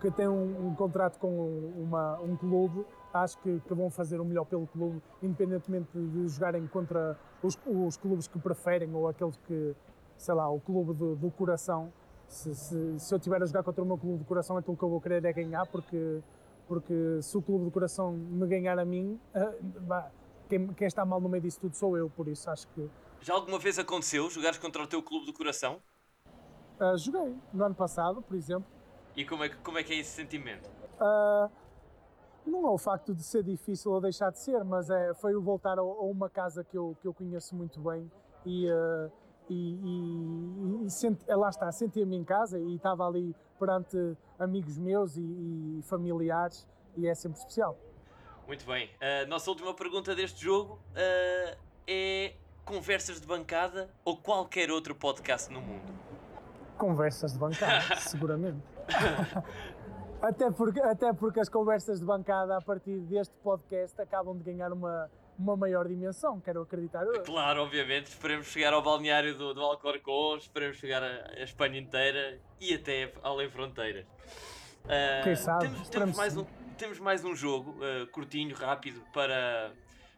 que 0.00 0.10
têm 0.10 0.28
um, 0.28 0.68
um 0.68 0.74
contrato 0.74 1.18
com 1.18 1.28
uma, 1.76 2.20
um 2.20 2.36
clube, 2.36 2.84
acho 3.22 3.38
que, 3.38 3.60
que 3.60 3.74
vão 3.74 3.90
fazer 3.90 4.20
o 4.20 4.24
melhor 4.24 4.44
pelo 4.44 4.66
clube, 4.66 5.02
independentemente 5.22 5.88
de 5.92 6.28
jogarem 6.28 6.66
contra 6.66 7.18
os, 7.42 7.58
os 7.66 7.96
clubes 7.96 8.26
que 8.28 8.38
preferem 8.38 8.94
ou 8.94 9.08
aqueles 9.08 9.36
que, 9.46 9.74
sei 10.16 10.34
lá, 10.34 10.48
o 10.50 10.60
clube 10.60 10.94
do, 10.94 11.16
do 11.16 11.30
coração. 11.30 11.92
Se, 12.28 12.54
se, 12.54 12.98
se 12.98 13.14
eu 13.14 13.18
estiver 13.18 13.40
a 13.42 13.46
jogar 13.46 13.62
contra 13.62 13.82
o 13.82 13.86
meu 13.86 13.96
clube 13.96 14.18
do 14.18 14.24
coração, 14.24 14.56
aquilo 14.56 14.76
que 14.76 14.82
eu 14.82 14.88
vou 14.88 15.00
querer 15.00 15.24
é 15.24 15.32
ganhar, 15.32 15.66
porque 15.66 16.20
porque 16.68 17.22
se 17.22 17.38
o 17.38 17.42
clube 17.42 17.64
do 17.66 17.70
coração 17.70 18.12
me 18.12 18.44
ganhar 18.48 18.76
a 18.76 18.84
mim, 18.84 19.20
ah, 19.32 20.10
quem, 20.48 20.66
quem 20.74 20.86
está 20.88 21.04
mal 21.04 21.20
no 21.20 21.28
meio 21.28 21.40
disso 21.42 21.60
tudo 21.60 21.76
sou 21.76 21.96
eu, 21.96 22.10
por 22.10 22.26
isso 22.26 22.50
acho 22.50 22.66
que 22.68 22.90
Já 23.20 23.34
alguma 23.34 23.58
vez 23.58 23.78
aconteceu 23.78 24.28
jogares 24.30 24.58
contra 24.58 24.82
o 24.82 24.86
teu 24.86 25.02
clube 25.02 25.26
do 25.26 25.32
coração? 25.32 25.80
ah, 26.78 26.96
joguei 26.96 27.34
no 27.52 27.64
ano 27.64 27.74
passado, 27.74 28.20
por 28.22 28.36
exemplo. 28.36 28.66
E 29.16 29.24
como 29.24 29.44
é, 29.44 29.48
que- 29.48 29.56
como 29.56 29.78
é 29.78 29.82
que 29.82 29.92
é 29.94 29.96
esse 29.96 30.10
sentimento? 30.10 30.68
Ah, 31.00 31.48
não 32.46 32.66
é 32.66 32.70
o 32.70 32.78
facto 32.78 33.14
de 33.14 33.22
ser 33.22 33.42
difícil 33.42 33.92
ou 33.92 34.00
deixar 34.00 34.30
de 34.30 34.38
ser, 34.38 34.64
mas 34.64 34.88
é, 34.90 35.14
foi 35.14 35.34
o 35.34 35.42
voltar 35.42 35.78
a, 35.78 35.82
a 35.82 36.02
uma 36.04 36.30
casa 36.30 36.64
que 36.64 36.76
eu, 36.76 36.96
que 37.00 37.08
eu 37.08 37.12
conheço 37.12 37.54
muito 37.54 37.80
bem 37.80 38.10
e, 38.44 38.70
ah, 38.70 39.10
e, 39.48 39.74
e, 39.74 40.86
e 40.86 40.90
senti, 40.90 41.30
ah, 41.30 41.36
lá 41.36 41.48
está, 41.48 41.70
sentia-me 41.72 42.16
em 42.16 42.24
casa 42.24 42.58
e 42.58 42.76
estava 42.76 43.06
ali 43.06 43.34
perante 43.58 44.16
amigos 44.38 44.78
meus 44.78 45.16
e, 45.16 45.22
e 45.22 45.80
familiares 45.82 46.66
e 46.96 47.06
é 47.06 47.14
sempre 47.14 47.38
especial. 47.38 47.76
Muito 48.46 48.64
bem. 48.64 48.90
A 49.00 49.26
nossa 49.26 49.50
última 49.50 49.74
pergunta 49.74 50.14
deste 50.14 50.44
jogo 50.44 50.78
ah, 50.94 51.56
é 51.86 52.34
conversas 52.64 53.20
de 53.20 53.26
bancada 53.26 53.88
ou 54.04 54.16
qualquer 54.16 54.70
outro 54.70 54.94
podcast 54.94 55.52
no 55.52 55.60
mundo? 55.60 55.94
Conversas 56.76 57.32
de 57.32 57.38
bancada, 57.38 57.96
seguramente. 58.02 58.62
Até 60.26 60.50
porque, 60.50 60.80
até 60.80 61.12
porque 61.12 61.40
as 61.40 61.48
conversas 61.48 62.00
de 62.00 62.06
bancada 62.06 62.56
a 62.56 62.60
partir 62.60 62.98
deste 63.00 63.34
podcast 63.42 64.00
acabam 64.00 64.36
de 64.36 64.42
ganhar 64.44 64.72
uma, 64.72 65.10
uma 65.38 65.56
maior 65.56 65.86
dimensão, 65.86 66.40
quero 66.40 66.62
acreditar. 66.62 67.04
Claro, 67.24 67.62
obviamente, 67.62 68.06
esperemos 68.06 68.46
chegar 68.48 68.72
ao 68.72 68.82
balneário 68.82 69.36
do, 69.36 69.54
do 69.54 69.60
Alcorcón, 69.60 70.36
esperemos 70.38 70.78
chegar 70.78 71.02
a, 71.02 71.30
a 71.38 71.42
Espanha 71.42 71.78
inteira 71.78 72.40
e 72.60 72.74
até 72.74 73.12
além 73.22 73.48
fronteiras. 73.50 74.04
Ah, 74.88 75.20
Quem 75.22 75.36
sabe, 75.36 75.68
Temos, 75.68 75.88
temos, 75.88 76.16
mais 76.16 76.36
um, 76.36 76.44
temos 76.76 76.98
mais 76.98 77.24
um 77.24 77.34
jogo 77.34 77.76
ah, 77.82 78.06
curtinho, 78.10 78.54
rápido, 78.56 79.00
para, 79.12 79.72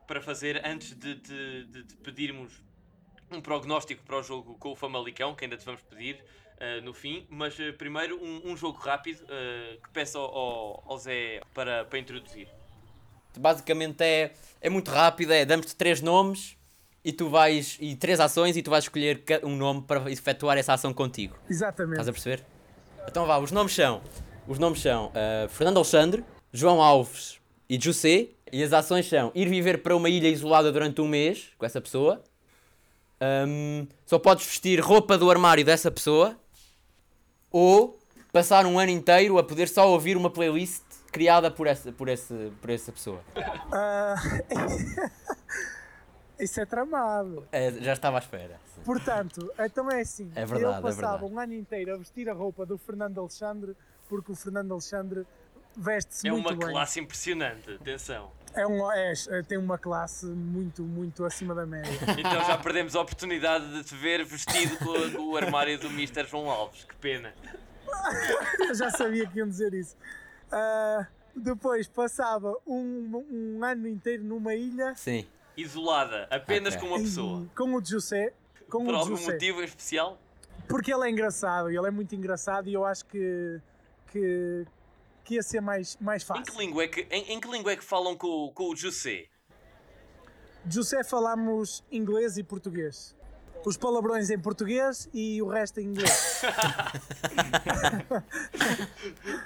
para 0.06 0.20
fazer 0.22 0.62
antes 0.64 0.94
de, 0.98 1.14
de- 1.16 1.64
de- 1.66 1.82
de 1.84 1.96
pedirmos 1.96 2.62
um 3.30 3.42
prognóstico 3.42 4.02
para 4.04 4.16
o 4.18 4.22
jogo 4.22 4.56
com 4.58 4.72
o 4.72 4.76
Famalicão, 4.76 5.34
que 5.34 5.44
ainda 5.44 5.56
te 5.58 5.64
vamos 5.66 5.82
pedir 5.82 6.24
ah, 6.60 6.80
no 6.82 6.92
fim, 6.94 7.26
mas 7.28 7.54
ah, 7.60 7.72
primeiro 7.76 8.16
um, 8.22 8.52
um 8.52 8.56
jogo 8.56 8.78
rápido 8.78 9.24
ah, 9.28 9.76
que 9.82 9.90
peço 9.92 10.18
ao, 10.18 10.82
ao- 10.86 10.98
Zé 10.98 11.40
para, 11.54 11.84
para 11.84 11.98
introduzir. 11.98 12.48
Basicamente 13.38 14.02
é, 14.02 14.32
é 14.60 14.68
muito 14.70 14.90
rápido, 14.90 15.32
é 15.32 15.44
damos-te 15.44 15.76
três 15.76 16.00
nomes 16.00 16.56
e 17.04 17.12
tu 17.12 17.28
vais 17.28 17.76
e 17.80 17.94
três 17.94 18.18
ações 18.20 18.56
e 18.56 18.62
tu 18.62 18.70
vais 18.70 18.84
escolher 18.84 19.22
um 19.44 19.56
nome 19.56 19.82
para 19.82 20.10
efetuar 20.10 20.58
essa 20.58 20.72
ação 20.72 20.92
contigo. 20.92 21.36
Exatamente. 21.48 21.92
Estás 21.92 22.08
a 22.08 22.12
perceber? 22.12 22.44
Então 23.06 23.26
vá, 23.26 23.38
os 23.38 23.52
nomes 23.52 23.72
são 23.74 24.02
os 24.46 24.58
nomes 24.58 24.80
são 24.80 25.12
Fernando 25.50 25.76
Alexandre, 25.76 26.24
João 26.52 26.82
Alves 26.82 27.38
e 27.68 27.78
José 27.80 28.28
e 28.50 28.62
as 28.62 28.72
ações 28.72 29.06
são 29.08 29.30
ir 29.34 29.48
viver 29.48 29.82
para 29.82 29.94
uma 29.94 30.08
ilha 30.08 30.28
isolada 30.28 30.72
durante 30.72 31.00
um 31.00 31.06
mês 31.06 31.50
com 31.56 31.64
essa 31.64 31.80
pessoa. 31.80 32.22
Ahm, 33.20 33.86
só 34.06 34.18
podes 34.18 34.46
vestir 34.46 34.80
roupa 34.80 35.18
do 35.18 35.30
armário 35.30 35.64
dessa 35.64 35.90
pessoa 35.90 36.36
ou 37.50 37.98
passar 38.32 38.66
um 38.66 38.78
ano 38.78 38.90
inteiro 38.90 39.38
a 39.38 39.42
poder 39.44 39.68
só 39.68 39.88
ouvir 39.90 40.16
uma 40.16 40.30
playlist 40.30 40.82
criada 41.10 41.50
por 41.50 41.66
essa, 41.66 41.90
por 41.92 42.08
esse, 42.08 42.52
por 42.60 42.70
essa 42.70 42.92
pessoa. 42.92 43.20
Ah, 43.72 44.14
Isso 46.38 46.60
é 46.60 46.66
tramado. 46.66 47.46
É, 47.50 47.72
já 47.72 47.92
estava 47.94 48.16
à 48.18 48.20
espera. 48.20 48.60
sim. 48.74 48.80
Portanto, 48.84 49.52
então 49.58 49.90
é 49.90 50.00
assim. 50.02 50.30
É 50.36 50.44
verdade, 50.46 50.62
eu 50.64 50.70
é 50.78 50.80
passava 50.82 51.12
verdade. 51.18 51.32
um 51.34 51.38
ano 51.40 51.54
inteiro 51.54 51.94
a 51.94 51.96
vestir 51.98 52.28
a 52.28 52.32
roupa 52.32 52.64
do 52.64 52.78
Fernando 52.78 53.18
Alexandre, 53.18 53.76
porque 54.08 54.30
o 54.30 54.36
Fernando 54.36 54.70
Alexandre 54.70 55.26
veste-se 55.76 56.28
É 56.28 56.30
muito 56.30 56.46
uma 56.48 56.56
bem. 56.56 56.70
classe 56.70 57.00
impressionante, 57.00 57.68
atenção. 57.72 58.30
É 58.58 58.66
um, 58.66 58.90
é, 58.92 59.12
é- 59.28 59.42
tem 59.42 59.56
uma 59.58 59.78
classe 59.78 60.26
muito, 60.26 60.82
muito 60.82 61.24
acima 61.24 61.54
da 61.54 61.64
média. 61.64 61.90
Então 62.18 62.44
já 62.44 62.58
perdemos 62.58 62.96
a 62.96 63.00
oportunidade 63.00 63.72
de 63.72 63.84
te 63.84 63.94
ver 63.94 64.24
vestido 64.24 64.76
com, 64.78 65.12
com 65.16 65.22
o 65.32 65.36
armário 65.36 65.78
do 65.78 65.86
Mr. 65.88 66.26
João 66.26 66.50
Alves. 66.50 66.84
Que 66.84 66.96
pena. 66.96 67.32
Eu 68.60 68.74
já 68.74 68.90
sabia 68.90 69.26
que 69.26 69.38
iam 69.38 69.48
dizer 69.48 69.72
isso. 69.74 69.96
Ah, 70.50 71.06
depois 71.34 71.86
passava 71.88 72.56
um, 72.66 73.24
um 73.30 73.64
ano 73.64 73.86
inteiro 73.86 74.24
numa 74.24 74.54
ilha 74.54 74.94
Sim. 74.96 75.26
Isolada, 75.56 76.26
apenas 76.30 76.74
Ok. 76.74 76.80
com 76.88 76.94
uma 76.94 77.00
e- 77.00 77.04
pessoa. 77.04 77.46
com 77.56 77.74
o 77.74 77.84
José. 77.84 78.32
Com 78.68 78.84
Por 78.84 78.94
o 78.94 78.96
algum 78.96 79.16
José. 79.16 79.32
motivo 79.32 79.60
em 79.60 79.64
especial? 79.64 80.18
Porque 80.68 80.92
ele 80.92 81.06
é 81.06 81.10
engraçado, 81.10 81.70
ele 81.70 81.86
é 81.86 81.90
muito 81.90 82.14
engraçado 82.14 82.68
e 82.68 82.74
eu 82.74 82.84
acho 82.84 83.04
que, 83.06 83.60
que, 84.12 84.66
que 85.28 85.34
ia 85.34 85.42
ser 85.42 85.60
mais, 85.60 85.94
mais 86.00 86.22
Em 86.22 86.26
fácil. 86.26 86.44
que 86.44 86.58
língua 86.58 86.84
é 86.84 86.88
que, 86.88 87.02
em, 87.10 87.32
em 87.34 87.38
que, 87.40 87.48
língua 87.50 87.72
é 87.72 87.76
que 87.76 87.84
falam 87.84 88.16
com, 88.16 88.26
o- 88.46 88.50
com 88.50 88.70
o 88.70 88.76
José? 88.76 89.26
José 90.66 91.04
falamos 91.04 91.84
inglês 91.92 92.38
e 92.38 92.42
português. 92.42 93.14
Os 93.66 93.76
palavrões 93.76 94.30
em 94.30 94.38
português 94.38 95.06
e 95.12 95.42
o 95.42 95.48
resto 95.48 95.80
em 95.80 95.84
inglês. 95.88 96.40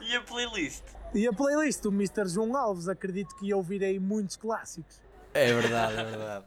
E 0.02 0.16
a 0.16 0.20
playlist? 0.22 0.82
e 1.14 1.26
a 1.26 1.32
playlist 1.32 1.82
do 1.82 1.90
Mr. 1.90 2.26
João 2.28 2.56
Alves, 2.56 2.88
acredito 2.88 3.34
que 3.36 3.52
ouvirei 3.52 3.98
muitos 3.98 4.36
clássicos. 4.36 5.00
É 5.34 5.52
verdade, 5.52 6.00
é 6.00 6.04
verdade. 6.04 6.46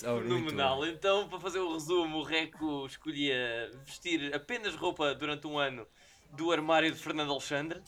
Fenomenal. 0.00 0.86
Então, 0.86 1.28
para 1.28 1.40
fazer 1.40 1.58
o 1.58 1.72
resumo, 1.74 2.18
o 2.18 2.22
Reco 2.22 2.86
escolhia 2.86 3.70
vestir 3.84 4.34
apenas 4.34 4.74
roupa 4.74 5.14
durante 5.14 5.46
um 5.46 5.58
ano 5.58 5.86
do 6.32 6.52
armário 6.52 6.90
de 6.90 6.98
Fernando 6.98 7.32
Alexandre, 7.32 7.82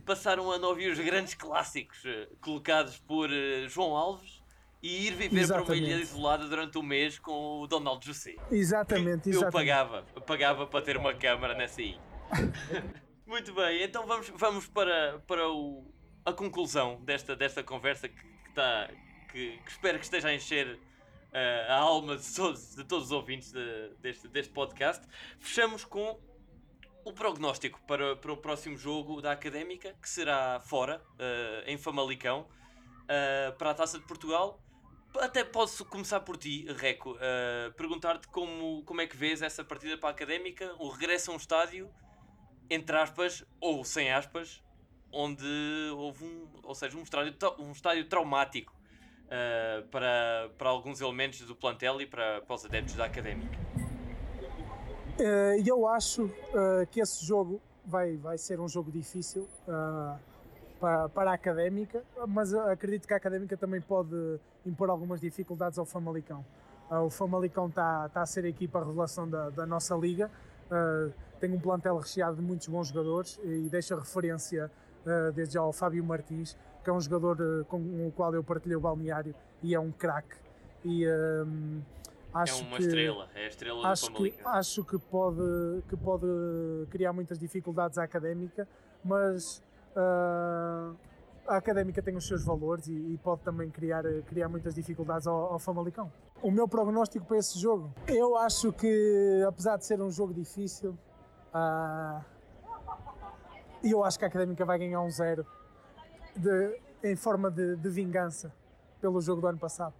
passar 0.00 0.38
um 0.40 0.50
ano 0.50 0.66
a 0.66 0.68
ouvir 0.70 0.90
os 0.90 0.98
grandes 0.98 1.34
clássicos 1.34 2.02
eh, 2.04 2.28
colocados 2.40 2.98
por 2.98 3.30
eh, 3.32 3.66
João 3.68 3.96
Alves 3.96 4.40
e 4.82 5.06
ir 5.06 5.14
viver 5.14 5.28
para 5.46 5.56
uma 5.56 5.62
Exatamente. 5.64 5.84
ilha 5.84 5.96
isolada 6.00 6.48
durante 6.48 6.78
um 6.78 6.82
mês 6.82 7.18
com 7.18 7.60
o 7.60 7.66
Donald 7.66 8.04
José. 8.04 8.36
Exatamente, 8.50 9.28
Eu 9.28 9.34
exatamente. 9.36 9.52
pagava, 9.52 10.06
eu 10.14 10.22
pagava 10.22 10.66
para 10.66 10.82
ter 10.84 10.96
uma 10.96 11.12
câmara 11.14 11.54
nessa 11.54 11.82
ilha. 11.82 12.00
Muito 13.26 13.52
bem, 13.54 13.82
então 13.82 14.06
vamos, 14.06 14.28
vamos 14.36 14.66
para, 14.66 15.20
para 15.26 15.48
o, 15.48 15.92
a 16.24 16.32
conclusão 16.32 17.00
desta, 17.04 17.36
desta 17.36 17.62
conversa 17.62 18.08
que, 18.08 18.16
que, 18.16 18.52
tá, 18.54 18.88
que, 19.30 19.56
que 19.58 19.70
espero 19.70 19.98
que 19.98 20.04
esteja 20.04 20.28
a 20.28 20.34
encher 20.34 20.78
eh, 21.32 21.66
a 21.68 21.76
alma 21.76 22.16
de 22.16 22.34
todos, 22.34 22.74
de 22.74 22.84
todos 22.84 23.06
os 23.06 23.12
ouvintes 23.12 23.52
de- 23.52 23.90
deste, 24.00 24.26
deste 24.28 24.52
podcast. 24.52 25.06
Fechamos 25.38 25.84
com 25.84 26.18
o 27.04 27.12
prognóstico 27.12 27.80
para, 27.86 28.16
para 28.16 28.32
o 28.32 28.36
próximo 28.36 28.76
jogo 28.76 29.20
da 29.20 29.32
Académica, 29.32 29.94
que 30.00 30.08
será 30.08 30.60
fora, 30.60 31.02
eh, 31.18 31.64
em 31.66 31.78
Famalicão, 31.78 32.46
eh, 33.08 33.52
para 33.58 33.70
a 33.70 33.74
Taça 33.74 33.98
de 33.98 34.06
Portugal. 34.06 34.60
Até 35.18 35.42
posso 35.42 35.84
começar 35.84 36.20
por 36.20 36.36
ti, 36.36 36.66
Reco, 36.72 37.16
eh, 37.20 37.72
perguntar-te 37.76 38.28
como, 38.28 38.84
como 38.84 39.00
é 39.00 39.06
que 39.06 39.16
vês 39.16 39.42
essa 39.42 39.64
partida 39.64 39.96
para 39.98 40.10
a 40.10 40.12
Académica, 40.12 40.74
o 40.78 40.88
regresso 40.88 41.30
a 41.30 41.34
um 41.34 41.36
estádio, 41.36 41.90
entre 42.68 42.96
aspas, 42.96 43.44
ou 43.60 43.84
sem 43.84 44.12
aspas, 44.12 44.62
onde 45.12 45.44
houve 45.96 46.24
um, 46.24 46.48
ou 46.62 46.74
seja, 46.74 46.96
um 46.96 47.02
estádio, 47.02 47.34
um 47.58 47.72
estádio 47.72 48.08
traumático 48.08 48.72
para, 49.90 50.50
para 50.56 50.70
alguns 50.70 51.00
elementos 51.00 51.40
do 51.40 51.54
plantel 51.56 52.00
e 52.00 52.06
para, 52.06 52.40
para 52.42 52.54
os 52.54 52.64
adeptos 52.64 52.94
da 52.94 53.04
Académica. 53.04 53.69
Eh, 55.20 55.60
E 55.60 55.68
eu 55.68 55.86
acho 55.86 56.30
eh, 56.54 56.86
que 56.90 56.98
esse 56.98 57.24
jogo 57.24 57.60
vai, 57.84 58.16
vai 58.16 58.38
ser 58.38 58.58
um 58.58 58.66
jogo 58.68 58.90
difícil 58.90 59.46
ah, 59.68 60.16
para, 60.80 61.08
para 61.10 61.30
a 61.32 61.34
Académica, 61.34 62.02
mas 62.26 62.54
acredito 62.54 63.06
que 63.06 63.12
a 63.12 63.18
Académica 63.18 63.54
também 63.54 63.82
pode 63.82 64.16
impor 64.64 64.88
algumas 64.88 65.20
dificuldades 65.20 65.78
ao 65.78 65.84
Famalicão. 65.84 66.44
O 66.90 67.10
Famalicão 67.10 67.68
está 67.68 68.08
tá 68.08 68.22
a 68.22 68.26
ser 68.26 68.44
a 68.44 68.48
equipa 68.48 68.82
revelação 68.82 69.28
da, 69.28 69.50
da 69.50 69.66
nossa 69.66 69.94
liga, 69.94 70.28
tem 71.38 71.52
um 71.52 71.60
plantel 71.60 71.96
recheado 71.98 72.36
de 72.36 72.42
muitos 72.42 72.66
bons 72.66 72.88
jogadores 72.88 73.38
e 73.44 73.68
deixa 73.70 73.94
referência 73.94 74.70
desde 75.34 75.54
já 75.54 75.60
ao 75.60 75.72
Fábio 75.72 76.02
Martins, 76.02 76.56
que 76.82 76.90
é 76.90 76.92
um 76.92 77.00
jogador 77.00 77.64
com 77.66 77.78
o 77.78 78.12
qual 78.16 78.34
eu 78.34 78.42
partilhei 78.42 78.76
o 78.76 78.80
balneário 78.80 79.34
e 79.62 79.72
é 79.74 79.78
um 79.78 79.92
craque. 79.92 80.36
E 80.84 81.06
É 82.34 82.38
acho 82.38 82.62
uma 82.64 82.76
que 82.76 82.82
estrela, 82.84 83.28
é 83.34 83.44
a 83.44 83.48
estrela 83.48 83.80
do 83.80 83.86
acho 83.88 84.06
que, 84.06 84.12
Famalicão. 84.12 84.52
acho 84.52 84.84
que 84.84 84.98
pode, 84.98 85.82
que 85.88 85.96
pode 85.96 86.26
criar 86.90 87.12
muitas 87.12 87.38
dificuldades 87.38 87.98
à 87.98 88.04
académica, 88.04 88.68
mas 89.04 89.62
ah, 89.96 90.92
a 91.48 91.56
académica 91.56 92.00
tem 92.00 92.16
os 92.16 92.26
seus 92.26 92.44
valores 92.44 92.86
e, 92.86 92.92
e 92.92 93.18
pode 93.18 93.42
também 93.42 93.68
criar, 93.70 94.04
criar 94.26 94.48
muitas 94.48 94.74
dificuldades 94.74 95.26
ao, 95.26 95.52
ao 95.54 95.58
Famalicão. 95.58 96.12
O 96.42 96.50
meu 96.50 96.68
prognóstico 96.68 97.26
para 97.26 97.36
esse 97.38 97.58
jogo, 97.58 97.92
eu 98.06 98.36
acho 98.36 98.72
que 98.72 99.44
apesar 99.46 99.76
de 99.76 99.84
ser 99.84 100.00
um 100.00 100.10
jogo 100.10 100.32
difícil, 100.32 100.96
ah, 101.52 102.22
eu 103.82 104.04
acho 104.04 104.18
que 104.18 104.24
a 104.24 104.28
académica 104.28 104.64
vai 104.64 104.78
ganhar 104.78 105.00
um 105.00 105.10
zero 105.10 105.44
de- 106.36 106.78
em 107.02 107.16
forma 107.16 107.50
de, 107.50 107.76
de 107.76 107.88
vingança 107.88 108.52
pelo 109.00 109.20
jogo 109.20 109.40
do 109.40 109.46
ano 109.48 109.58
passado. 109.58 109.94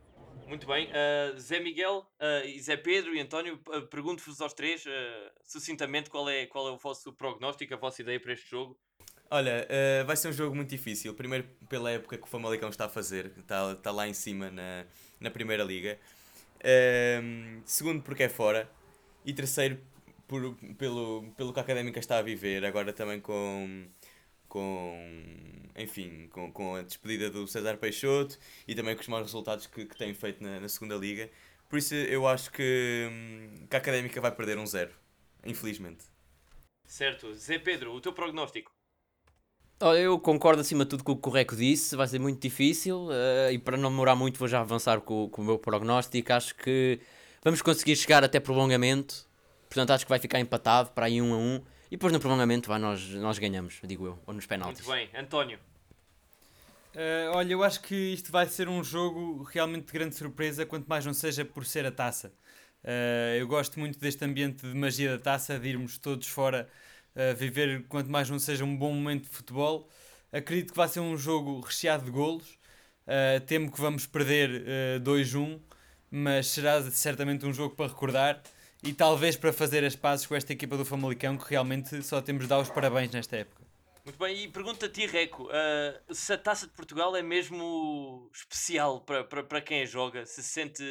Muito 0.50 0.66
bem, 0.66 0.88
uh, 0.88 1.38
Zé 1.38 1.60
Miguel, 1.60 2.04
uh, 2.18 2.60
Zé 2.60 2.76
Pedro 2.76 3.14
e 3.14 3.20
António, 3.20 3.60
uh, 3.68 3.82
pergunto-vos 3.82 4.40
aos 4.40 4.52
três, 4.52 4.82
sucintamente, 5.44 6.10
qual 6.10 6.28
é, 6.28 6.44
qual 6.46 6.66
é 6.66 6.72
o 6.72 6.76
vosso 6.76 7.12
prognóstico, 7.12 7.72
a 7.72 7.76
vossa 7.76 8.02
ideia 8.02 8.18
para 8.18 8.32
este 8.32 8.50
jogo? 8.50 8.76
Olha, 9.30 9.64
vai 10.04 10.16
ser 10.16 10.26
um 10.26 10.32
jogo 10.32 10.56
muito 10.56 10.70
difícil. 10.70 11.14
Primeiro, 11.14 11.46
pela 11.68 11.92
época 11.92 12.18
que 12.18 12.24
o 12.24 12.26
Famalicão 12.26 12.68
está 12.68 12.86
a 12.86 12.88
fazer, 12.88 13.32
está, 13.38 13.70
está 13.70 13.92
lá 13.92 14.08
em 14.08 14.12
cima 14.12 14.50
na, 14.50 14.84
na 15.20 15.30
Primeira 15.30 15.62
Liga. 15.62 15.96
Segundo, 17.64 18.02
porque 18.02 18.24
é 18.24 18.28
fora. 18.28 18.68
E 19.24 19.32
terceiro, 19.32 19.78
por, 20.26 20.56
pelo, 20.76 21.32
pelo 21.36 21.52
que 21.52 21.60
a 21.60 21.62
Académica 21.62 22.00
está 22.00 22.18
a 22.18 22.22
viver, 22.22 22.64
agora 22.64 22.92
também 22.92 23.20
com. 23.20 23.86
Com 24.50 24.92
enfim, 25.76 26.28
com, 26.30 26.52
com 26.52 26.74
a 26.74 26.82
despedida 26.82 27.30
do 27.30 27.46
César 27.46 27.78
Peixoto 27.78 28.36
e 28.68 28.74
também 28.74 28.94
com 28.94 29.00
os 29.00 29.08
maus 29.08 29.22
resultados 29.22 29.66
que, 29.66 29.86
que 29.86 29.96
tem 29.96 30.12
feito 30.12 30.42
na, 30.42 30.60
na 30.60 30.68
segunda 30.68 30.96
Liga. 30.96 31.30
Por 31.68 31.78
isso, 31.78 31.94
eu 31.94 32.26
acho 32.26 32.50
que, 32.50 33.08
hum, 33.10 33.66
que 33.70 33.76
a 33.76 33.78
Académica 33.78 34.20
vai 34.20 34.32
perder 34.32 34.58
um 34.58 34.66
zero. 34.66 34.90
Infelizmente. 35.46 36.04
Certo, 36.86 37.32
Zé 37.34 37.58
Pedro, 37.58 37.94
o 37.94 38.00
teu 38.00 38.12
prognóstico? 38.12 38.72
Olha, 39.82 39.98
eu 40.00 40.18
concordo 40.18 40.60
acima 40.60 40.84
de 40.84 40.90
tudo 40.90 41.04
com 41.04 41.12
o 41.12 41.16
que 41.16 41.28
o 41.28 41.32
Reco 41.32 41.56
disse, 41.56 41.96
vai 41.96 42.06
ser 42.06 42.18
muito 42.18 42.42
difícil 42.42 43.08
eh, 43.10 43.52
e 43.54 43.58
para 43.58 43.78
não 43.78 43.88
demorar 43.88 44.14
muito 44.14 44.38
vou 44.38 44.48
já 44.48 44.60
avançar 44.60 45.00
com, 45.00 45.28
com 45.30 45.40
o 45.40 45.44
meu 45.44 45.58
prognóstico. 45.58 46.32
Acho 46.32 46.54
que 46.56 47.00
vamos 47.42 47.62
conseguir 47.62 47.96
chegar 47.96 48.22
até 48.22 48.38
prolongamento, 48.38 49.26
portanto 49.68 49.92
acho 49.92 50.04
que 50.04 50.10
vai 50.10 50.18
ficar 50.18 50.38
empatado 50.38 50.90
para 50.90 51.06
aí 51.06 51.22
um 51.22 51.32
a 51.32 51.36
um 51.38 51.62
E 51.90 51.96
depois 51.96 52.12
no 52.12 52.20
prolongamento 52.20 52.68
vá, 52.68 52.78
nós, 52.78 53.04
nós 53.14 53.38
ganhamos, 53.38 53.80
digo 53.82 54.06
eu, 54.06 54.18
ou 54.24 54.32
nos 54.32 54.46
penaltis. 54.46 54.86
Muito 54.86 54.96
bem, 54.96 55.20
António. 55.20 55.58
Uh, 56.94 57.34
olha, 57.34 57.52
eu 57.52 57.62
acho 57.64 57.80
que 57.80 57.94
isto 57.94 58.30
vai 58.30 58.46
ser 58.46 58.68
um 58.68 58.82
jogo 58.82 59.42
realmente 59.42 59.86
de 59.86 59.92
grande 59.92 60.14
surpresa, 60.14 60.64
quanto 60.64 60.86
mais 60.86 61.04
não 61.04 61.12
seja 61.12 61.44
por 61.44 61.64
ser 61.64 61.84
a 61.84 61.90
taça. 61.90 62.32
Uh, 62.84 63.36
eu 63.38 63.46
gosto 63.48 63.78
muito 63.78 63.98
deste 63.98 64.24
ambiente 64.24 64.66
de 64.66 64.74
magia 64.74 65.16
da 65.16 65.22
taça, 65.22 65.58
de 65.58 65.68
irmos 65.68 65.98
todos 65.98 66.28
fora 66.28 66.68
uh, 67.14 67.34
viver, 67.36 67.84
quanto 67.88 68.08
mais 68.08 68.30
não 68.30 68.38
seja 68.38 68.64
um 68.64 68.76
bom 68.76 68.92
momento 68.92 69.24
de 69.24 69.30
futebol. 69.30 69.88
Acredito 70.32 70.70
que 70.70 70.76
vai 70.76 70.88
ser 70.88 71.00
um 71.00 71.16
jogo 71.16 71.60
recheado 71.60 72.04
de 72.04 72.10
golos. 72.10 72.58
Uh, 73.04 73.40
temo 73.46 73.70
que 73.70 73.80
vamos 73.80 74.06
perder 74.06 74.50
uh, 74.50 75.00
2-1, 75.00 75.58
mas 76.08 76.46
será 76.46 76.82
certamente 76.90 77.44
um 77.44 77.52
jogo 77.52 77.74
para 77.74 77.88
recordar 77.88 78.40
e 78.82 78.92
talvez 78.92 79.36
para 79.36 79.52
fazer 79.52 79.84
as 79.84 79.94
pazes 79.94 80.26
com 80.26 80.34
esta 80.34 80.52
equipa 80.52 80.76
do 80.76 80.84
Famalicão, 80.84 81.36
que 81.36 81.50
realmente 81.50 82.02
só 82.02 82.20
temos 82.20 82.42
de 82.44 82.48
dar 82.48 82.58
os 82.58 82.70
parabéns 82.70 83.10
nesta 83.10 83.36
época. 83.36 83.62
Muito 84.04 84.18
bem, 84.18 84.44
e 84.44 84.48
pergunta 84.48 84.86
a 84.86 84.88
ti, 84.88 85.06
Reco, 85.06 85.44
uh, 85.44 86.14
se 86.14 86.32
a 86.32 86.38
Taça 86.38 86.66
de 86.66 86.72
Portugal 86.72 87.14
é 87.14 87.22
mesmo 87.22 88.30
especial 88.32 89.00
para, 89.02 89.22
para, 89.24 89.44
para 89.44 89.60
quem 89.60 89.82
a 89.82 89.86
joga, 89.86 90.24
se 90.24 90.42
sente... 90.42 90.82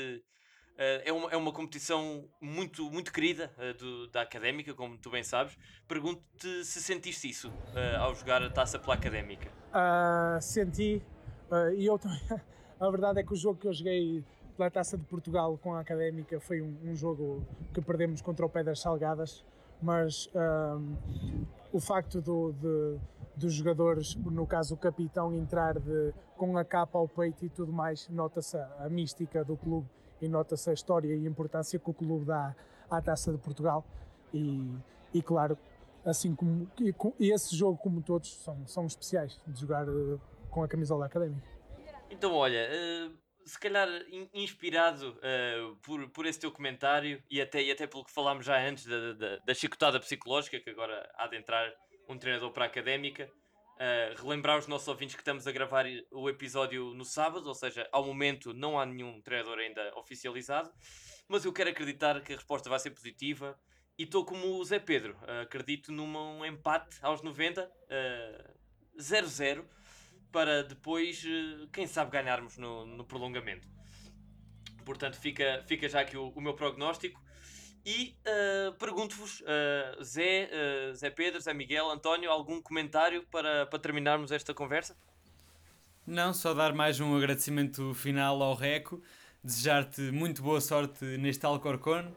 Uh, 0.75 1.03
é, 1.03 1.11
uma, 1.11 1.29
é 1.31 1.35
uma 1.35 1.51
competição 1.51 2.29
muito, 2.39 2.89
muito 2.89 3.11
querida 3.11 3.51
uh, 3.57 3.73
do, 3.73 4.07
da 4.07 4.21
Académica, 4.21 4.73
como 4.73 4.97
tu 4.97 5.09
bem 5.09 5.23
sabes. 5.23 5.57
Pergunto-te 5.87 6.63
se 6.63 6.81
sentiste 6.81 7.29
isso 7.29 7.51
ao 7.99 8.13
jogar 8.15 8.41
a 8.43 8.49
Taça 8.49 8.77
pela 8.77 8.93
Académica. 8.93 9.51
senti, 10.39 11.01
e 11.75 11.85
eu 11.85 11.97
também... 11.97 12.21
a 12.79 12.89
verdade 12.89 13.19
é 13.19 13.23
que 13.23 13.33
o 13.33 13.35
jogo 13.35 13.59
que 13.59 13.67
eu 13.67 13.73
joguei 13.73 14.23
pela 14.59 14.69
Taça 14.69 14.97
de 14.97 15.05
Portugal 15.05 15.57
com 15.57 15.73
a 15.73 15.79
Académica 15.79 16.37
foi 16.37 16.61
um, 16.61 16.77
um 16.83 16.93
jogo 16.93 17.47
que 17.73 17.81
perdemos 17.81 18.21
contra 18.21 18.45
o 18.45 18.49
Pedras 18.49 18.81
Salgadas, 18.81 19.45
mas 19.81 20.29
um, 20.35 20.95
o 21.71 21.79
facto 21.79 22.19
do, 22.19 22.51
de, 22.51 22.99
dos 23.37 23.53
jogadores, 23.53 24.15
no 24.15 24.45
caso 24.45 24.73
o 24.73 24.77
capitão, 24.77 25.33
entrar 25.33 25.79
de, 25.79 26.13
com 26.35 26.57
a 26.57 26.65
capa 26.65 26.99
ao 26.99 27.07
peito 27.07 27.45
e 27.45 27.49
tudo 27.49 27.71
mais, 27.71 28.09
nota-se 28.09 28.57
a, 28.57 28.69
a, 28.81 28.89
mística 28.89 29.45
do 29.45 29.55
clube 29.55 29.87
e 30.21 30.27
nota-se 30.27 30.69
a 30.69 30.73
história 30.73 31.15
e 31.15 31.25
a 31.25 31.29
importância 31.29 31.79
que 31.79 31.89
o 31.89 31.93
clube 31.93 32.25
dá 32.25 32.53
à 32.91 33.01
Taça 33.01 33.31
de 33.31 33.37
Portugal. 33.37 33.85
E, 34.33 34.69
e 35.13 35.21
claro, 35.21 35.57
assim 36.03 36.35
como 36.35 36.69
e, 36.81 36.93
e 37.17 37.31
esse 37.31 37.55
jogo, 37.55 37.77
como 37.77 38.01
todos, 38.01 38.35
são, 38.43 38.67
são 38.67 38.85
especiais 38.85 39.39
de 39.47 39.57
jogar 39.57 39.87
uh, 39.87 40.19
com 40.51 40.61
a 40.63 40.67
camisola 40.67 41.05
académica. 41.05 41.47
Então, 42.11 42.33
olha. 42.33 42.67
Uh 42.69 43.28
se 43.49 43.59
calhar 43.59 43.89
inspirado 44.31 45.17
uh, 45.17 45.75
por, 45.77 46.07
por 46.11 46.25
esse 46.27 46.39
teu 46.39 46.51
comentário 46.51 47.21
e 47.29 47.41
até, 47.41 47.63
e 47.63 47.71
até 47.71 47.87
pelo 47.87 48.05
que 48.05 48.11
falámos 48.11 48.45
já 48.45 48.59
antes 48.59 48.85
da, 48.85 49.13
da, 49.13 49.37
da 49.37 49.53
chicotada 49.55 49.99
psicológica, 49.99 50.59
que 50.59 50.69
agora 50.69 51.09
há 51.15 51.27
de 51.27 51.37
entrar 51.37 51.73
um 52.07 52.17
treinador 52.17 52.51
para 52.51 52.65
a 52.65 52.67
académica, 52.67 53.27
uh, 53.75 54.21
relembrar 54.21 54.59
os 54.59 54.67
nossos 54.67 54.87
ouvintes 54.87 55.15
que 55.15 55.21
estamos 55.21 55.47
a 55.47 55.51
gravar 55.51 55.85
o 56.11 56.29
episódio 56.29 56.93
no 56.93 57.03
sábado, 57.03 57.47
ou 57.47 57.55
seja, 57.55 57.89
ao 57.91 58.05
momento 58.05 58.53
não 58.53 58.79
há 58.79 58.85
nenhum 58.85 59.19
treinador 59.21 59.57
ainda 59.57 59.93
oficializado, 59.97 60.71
mas 61.27 61.43
eu 61.43 61.51
quero 61.51 61.71
acreditar 61.71 62.21
que 62.21 62.33
a 62.33 62.35
resposta 62.35 62.69
vai 62.69 62.77
ser 62.77 62.91
positiva 62.91 63.59
e 63.97 64.03
estou 64.03 64.23
como 64.23 64.59
o 64.59 64.63
Zé 64.63 64.77
Pedro, 64.77 65.17
uh, 65.23 65.41
acredito 65.41 65.91
num 65.91 66.45
empate 66.45 66.99
aos 67.01 67.23
90, 67.23 67.67
0-0 68.95 69.65
para 70.31 70.63
depois, 70.63 71.23
eh, 71.25 71.67
quem 71.71 71.87
sabe, 71.87 72.11
ganharmos 72.11 72.57
no, 72.57 72.85
no 72.85 73.03
prolongamento. 73.03 73.67
Portanto, 74.85 75.17
fica, 75.17 75.63
fica 75.67 75.87
já 75.87 76.01
aqui 76.01 76.17
o, 76.17 76.29
o 76.29 76.41
meu 76.41 76.53
prognóstico. 76.53 77.21
E 77.85 78.15
uh, 78.27 78.73
pergunto-vos, 78.73 79.41
uh, 79.41 80.03
Zé, 80.03 80.49
uh, 80.51 80.93
Zé 80.95 81.09
Pedro, 81.09 81.39
Zé 81.39 81.53
Miguel, 81.53 81.89
António, 81.89 82.29
algum 82.29 82.61
comentário 82.61 83.25
para, 83.31 83.65
para 83.65 83.79
terminarmos 83.79 84.31
esta 84.31 84.53
conversa? 84.53 84.95
Não, 86.05 86.33
só 86.33 86.53
dar 86.53 86.73
mais 86.73 86.99
um 86.99 87.15
agradecimento 87.15 87.93
final 87.93 88.41
ao 88.41 88.53
Reco, 88.53 89.01
desejar-te 89.43 90.01
muito 90.11 90.41
boa 90.41 90.59
sorte 90.59 91.05
neste 91.17 91.45
Alcorcon. 91.45 92.11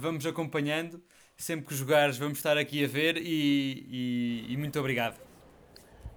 Vamos 0.00 0.24
acompanhando, 0.24 1.02
sempre 1.36 1.66
que 1.66 1.74
jogares, 1.74 2.16
vamos 2.16 2.38
estar 2.38 2.56
aqui 2.56 2.82
a 2.82 2.88
ver 2.88 3.18
e, 3.18 4.46
e, 4.48 4.52
e 4.52 4.56
muito 4.56 4.80
obrigado. 4.80 5.31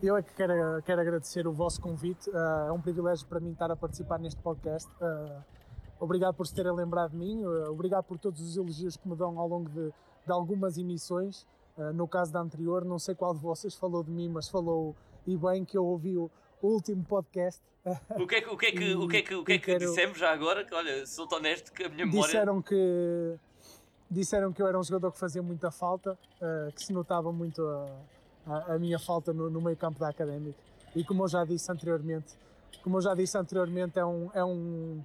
Eu 0.06 0.16
é 0.16 0.22
que 0.22 0.32
quero, 0.36 0.84
quero 0.84 1.02
agradecer 1.02 1.48
o 1.48 1.52
vosso 1.52 1.82
convite. 1.82 2.30
Uh, 2.30 2.68
é 2.68 2.72
um 2.72 2.80
privilégio 2.80 3.26
para 3.26 3.40
mim 3.40 3.54
estar 3.54 3.72
a 3.72 3.76
participar 3.76 4.20
neste 4.20 4.40
podcast. 4.40 4.88
Uh, 5.02 5.44
obrigado 6.00 6.36
por 6.36 6.46
se 6.46 6.54
terem 6.54 6.72
lembrado 6.74 7.10
de 7.10 7.18
mim. 7.18 7.44
Uh, 7.44 7.72
obrigado 7.72 8.04
por 8.04 8.20
todos 8.20 8.40
os 8.40 8.56
elogios 8.56 8.96
que 8.96 9.08
me 9.10 9.16
dão 9.16 9.40
ao 9.40 9.48
longo 9.48 9.68
de, 9.68 9.90
de 9.90 10.32
algumas 10.32 10.78
emissões. 10.78 11.48
no 11.96 12.08
caso 12.08 12.32
da 12.32 12.40
anterior, 12.40 12.86
não 12.86 13.00
sei 13.00 13.16
qual 13.16 13.34
de 13.34 13.42
vocês 13.42 13.74
falou 13.74 14.04
de 14.04 14.12
mim, 14.12 14.30
mas 14.30 14.48
falou 14.48 14.96
e 15.26 15.36
bem 15.36 15.66
que 15.66 15.76
eu 15.76 15.84
ouvi 15.84 16.16
o, 16.16 16.30
o 16.62 16.68
último 16.68 17.04
podcast. 17.04 17.62
O 18.20 18.28
que 18.28 18.36
é 18.36 18.42
que, 18.42 18.50
o 18.50 18.58
que, 18.58 18.66
é 18.68 18.72
que, 18.72 18.84
e, 18.84 18.96
o 18.96 19.08
que, 19.08 19.18
é 19.18 19.22
que, 19.22 19.36
o 19.36 19.44
que, 19.44 19.54
é 19.54 19.58
que 19.58 19.66
quero... 19.66 19.80
dissemos 19.80 20.18
já 20.18 20.32
agora? 20.32 20.66
olha, 20.72 21.06
sou 21.06 21.28
honesto 21.34 21.72
que 21.72 21.84
a 21.84 21.90
minha 21.90 22.06
memória. 22.06 22.28
Disseram 22.28 22.62
que, 22.62 23.36
disseram 24.10 24.54
que 24.54 24.62
eu 24.62 24.68
era 24.68 24.80
um 24.80 24.84
jogador 24.84 25.12
que 25.12 25.20
fazia 25.20 25.42
muita 25.42 25.70
falta, 25.72 26.18
que 26.76 26.84
se 26.84 26.94
notava 26.94 27.32
muito 27.32 27.62
a 27.68 27.86
a, 28.46 28.74
a 28.74 28.80
minha 28.80 29.00
falta 29.00 29.34
no, 29.34 29.50
no, 29.50 29.62
meio 29.62 29.78
campo 29.78 30.00
da 30.00 30.10
Académica. 30.10 30.58
E 30.96 31.04
como 31.04 31.24
eu 31.24 31.28
já 31.28 31.44
disse 31.44 31.72
anteriormente, 31.72 32.34
como 32.84 32.98
eu 32.98 33.02
já 33.02 33.14
disse 33.14 33.38
anteriormente, 33.38 34.00
é 34.00 34.06
um, 34.06 34.30
é 34.34 34.44
um, 34.44 35.04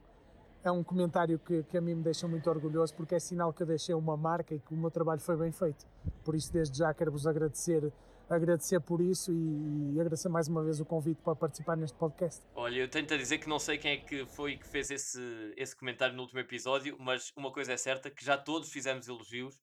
é 0.63 0.71
um 0.71 0.83
comentário 0.83 1.39
que, 1.39 1.63
que 1.65 1.79
a 1.79 1.81
mim 1.81 1.95
me 1.95 2.03
deixa 2.03 2.29
muito 2.29 2.49
orgulhoso 2.49 2.95
porque 2.95 3.15
é 3.15 3.19
sinal 3.19 3.53
que 3.53 3.63
eu 3.63 3.67
deixei 3.67 3.95
uma 3.95 4.17
marca 4.17 4.55
e 4.55 4.59
que 4.59 4.75
o 4.75 4.77
meu 4.77 4.91
trabalho 4.91 5.21
foi 5.21 5.37
bem 5.37 5.53
feito. 5.53 5.87
Por 6.25 6.35
isso, 6.35 6.53
desde 6.53 6.79
já, 6.79 6.93
quero-vos 6.93 7.27
agradecer 7.27 7.93
agradecer 8.35 8.81
por 8.81 9.01
isso 9.01 9.33
e, 9.33 9.95
e, 9.95 10.01
agradecer 10.01 10.29
mais 10.29 10.47
uma 10.47 10.63
vez 10.63 10.81
o 10.81 10.85
convite 10.85 11.21
para 11.21 11.35
participar 11.35 11.77
neste 11.77 11.99
podcast. 11.99 12.41
Olha, 12.55 12.77
eu 12.77 12.89
tento 12.89 13.17
dizer 13.19 13.39
que 13.39 13.49
não 13.49 13.59
sei 13.59 13.77
quem 13.77 13.93
é 13.93 13.97
que 13.97 14.25
foi 14.25 14.57
que 14.57 14.67
fez 14.69 14.89
esse, 14.91 15.21
esse 15.57 15.75
comentário 15.75 16.15
no 16.15 16.23
último 16.23 16.39
episódio, 16.39 16.97
mas 17.01 17.33
uma 17.37 17.51
coisa 17.51 17.73
é 17.73 17.77
certa, 17.77 18.09
que 18.09 18.25
já 18.25 18.39
todos 18.39 18.71
fizemos 18.71 19.09
elogios 19.09 19.61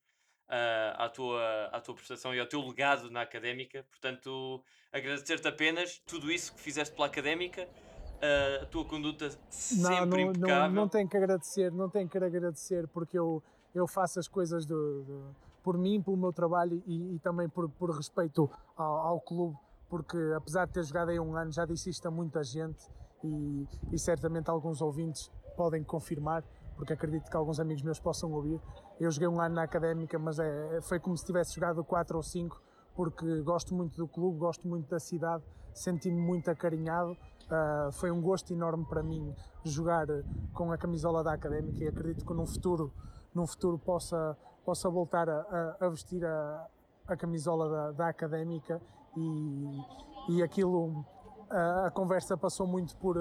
uh, 0.48 1.02
à, 1.02 1.10
tua, 1.10 1.66
à 1.72 1.82
tua 1.82 1.96
prestação 1.96 2.34
e 2.34 2.40
ao 2.40 2.46
teu 2.46 2.62
legado 2.62 3.10
na 3.10 3.22
académica. 3.22 3.86
Portanto, 3.90 4.64
agradecer-te 4.92 5.48
apenas 5.48 6.00
tudo 6.06 6.32
isso 6.32 6.54
que 6.54 6.60
fizeste 6.60 6.94
pela 6.96 7.08
académica, 7.08 7.64
uh, 7.64 8.64
a 8.64 8.66
tua 8.66 8.86
conduta 8.86 9.30
sempre 9.50 10.00
não, 10.00 10.06
não, 10.06 10.20
impecável. 10.20 10.68
Não, 10.68 10.82
não 10.82 10.88
tenho 10.88 11.08
que 11.08 11.18
agradecer, 11.18 11.72
não 11.72 11.90
tenho 11.90 12.10
que 12.10 12.18
agradecer 12.18 12.88
porque 12.88 13.18
eu, 13.18 13.44
eu 13.74 13.88
faço 13.88 14.20
as 14.20 14.28
coisas 14.28 14.66
do, 14.66 15.04
do, 15.04 15.36
por 15.64 15.78
mim, 15.78 16.02
pelo 16.02 16.18
meu 16.18 16.34
trabalho 16.34 16.82
e, 16.86 17.16
e 17.16 17.20
também 17.20 17.50
por, 17.50 17.70
por 17.70 17.92
respeito 17.92 18.50
ao, 18.76 18.98
ao, 18.98 19.22
clube, 19.22 19.58
porque 19.90 20.18
apesar 20.36 20.66
de 20.66 20.74
ter 20.74 20.84
jogado 20.84 21.10
aí 21.10 21.20
um 21.20 21.36
ano, 21.36 21.52
já 21.52 21.66
disse 21.66 21.90
isto 21.90 22.08
a 22.08 22.12
muita 22.12 22.44
gente 22.44 22.88
e, 23.24 23.68
e 23.92 24.00
certamente 24.00 24.50
alguns 24.50 24.82
ouvintes 24.82 25.32
podem 25.56 25.84
confirmar 25.84 26.44
porque 26.78 26.94
acredito 26.94 27.30
que 27.30 27.36
alguns 27.36 27.60
amigos 27.60 27.82
meus 27.82 28.00
possam 28.00 28.32
ouvir. 28.32 28.62
Eu 29.00 29.12
joguei 29.12 29.28
um 29.28 29.40
ano 29.40 29.56
na 29.56 29.64
académica, 29.64 30.18
mas 30.18 30.40
é, 30.40 30.80
foi 30.82 31.00
como 31.00 31.16
se 31.16 31.26
tivesse 31.26 31.54
jogado 31.54 31.84
4 31.84 32.18
ou 32.18 32.24
5, 32.24 32.62
porque 32.96 33.42
gosto 33.42 33.76
muito 33.76 33.96
do 33.96 34.08
clube, 34.08 34.40
gosto 34.40 34.68
muito 34.68 34.90
da 34.90 35.00
cidade, 35.00 35.44
senti-me 35.74 36.20
muito 36.20 36.50
acarinhado. 36.50 37.12
Uh, 37.12 37.92
foi 37.94 38.12
um 38.12 38.22
gosto 38.22 38.52
enorme 38.52 38.86
para 38.86 39.02
mim 39.02 39.34
jogar 39.64 40.06
com 40.54 40.72
a 40.72 40.78
camisola 40.78 41.24
da 41.24 41.32
académica 41.32 41.82
e 41.84 41.88
acredito 41.88 42.26
que 42.26 42.34
num 42.34 42.46
futuro, 42.46 42.92
num 43.34 43.48
futuro 43.48 43.78
possa, 43.78 44.36
possa 44.66 44.90
voltar 44.90 45.30
a, 45.30 45.78
a 45.80 45.88
vestir 45.88 46.26
a, 46.26 46.68
a 47.08 47.16
camisola 47.16 47.70
da, 47.70 47.92
da 47.92 48.08
académica 48.10 48.82
e, 49.16 49.82
e 50.30 50.44
aquilo 50.44 51.06
a, 51.50 51.90
conversa 51.92 52.38
passou 52.38 52.68
muito 52.68 52.96
por 52.98 53.18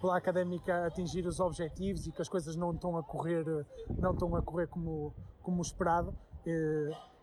pela 0.00 0.16
académica 0.16 0.86
atingir 0.86 1.26
os 1.26 1.40
objetivos 1.40 2.06
e 2.06 2.12
que 2.12 2.22
as 2.22 2.28
coisas 2.28 2.56
não 2.56 2.72
estão 2.72 2.96
a 2.96 3.02
correr 3.02 3.44
não 3.98 4.12
estão 4.12 4.34
a 4.36 4.42
correr 4.42 4.66
como 4.66 5.14
como 5.42 5.62
esperado. 5.62 6.14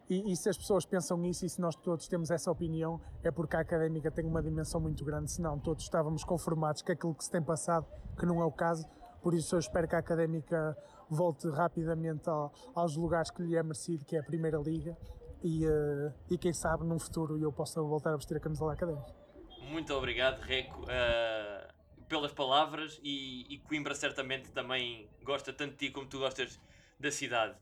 E, 0.10 0.32
e, 0.32 0.36
se 0.36 0.50
as 0.50 0.58
pessoas 0.58 0.86
pensam 0.86 1.18
nisso 1.18 1.46
e 1.46 1.50
se 1.50 1.62
nós 1.62 1.76
todos 1.76 2.08
temos 2.08 2.30
essa 2.30 2.52
opinião 2.52 3.00
é 3.24 3.32
porque 3.32 3.56
a 3.56 3.62
académica 3.62 4.12
tem 4.12 4.26
uma 4.26 4.42
dimensão 4.42 4.80
muito 4.82 5.04
grande. 5.04 5.32
Senão 5.32 5.58
todos 5.58 5.84
estávamos 5.84 6.24
conformados 6.24 6.82
com 6.82 6.92
aquilo 6.92 7.16
que 7.16 7.24
se 7.24 7.32
tem 7.32 7.42
passado 7.42 7.86
que 8.18 8.26
não 8.26 8.42
é 8.42 8.46
o 8.46 8.52
caso. 8.52 8.86
Por 9.22 9.34
isso 9.34 9.56
eu 9.56 9.60
espero 9.60 9.88
que 9.88 9.96
a 9.96 10.00
académica 10.00 10.78
volte 11.10 11.50
rapidamente 11.50 12.30
ao, 12.30 12.52
aos 12.76 12.98
lugares 12.98 13.32
que 13.32 13.42
lhe 13.42 13.56
é 13.56 13.64
merecido 13.64 14.04
que 14.06 14.16
é 14.16 14.20
a 14.20 14.24
primeira 14.24 14.58
liga. 14.58 14.96
E, 15.44 15.66
e 16.30 16.38
quem 16.38 16.54
sabe 16.54 16.86
num 16.86 17.00
futuro 17.00 17.38
eu 17.38 17.52
possa 17.52 17.82
voltar 17.82 18.14
a 18.14 18.16
vestir 18.16 18.38
a 18.38 18.40
camisola 18.40 18.74
académica. 18.74 19.24
Muito 19.70 19.94
obrigado, 19.94 20.40
Reco, 20.42 20.84
uh, 20.84 21.73
pelas 22.14 22.32
palavras 22.32 23.00
e, 23.04 23.52
e, 23.52 23.58
Coimbra 23.58 23.96
certamente 23.96 24.52
também 24.52 25.10
gosta 25.24 25.52
tanto 25.52 25.72
de 25.72 25.88
ti 25.88 25.90
como 25.90 26.06
tu 26.06 26.20
gostas 26.20 26.60
da 27.00 27.10
cidade. 27.10 27.56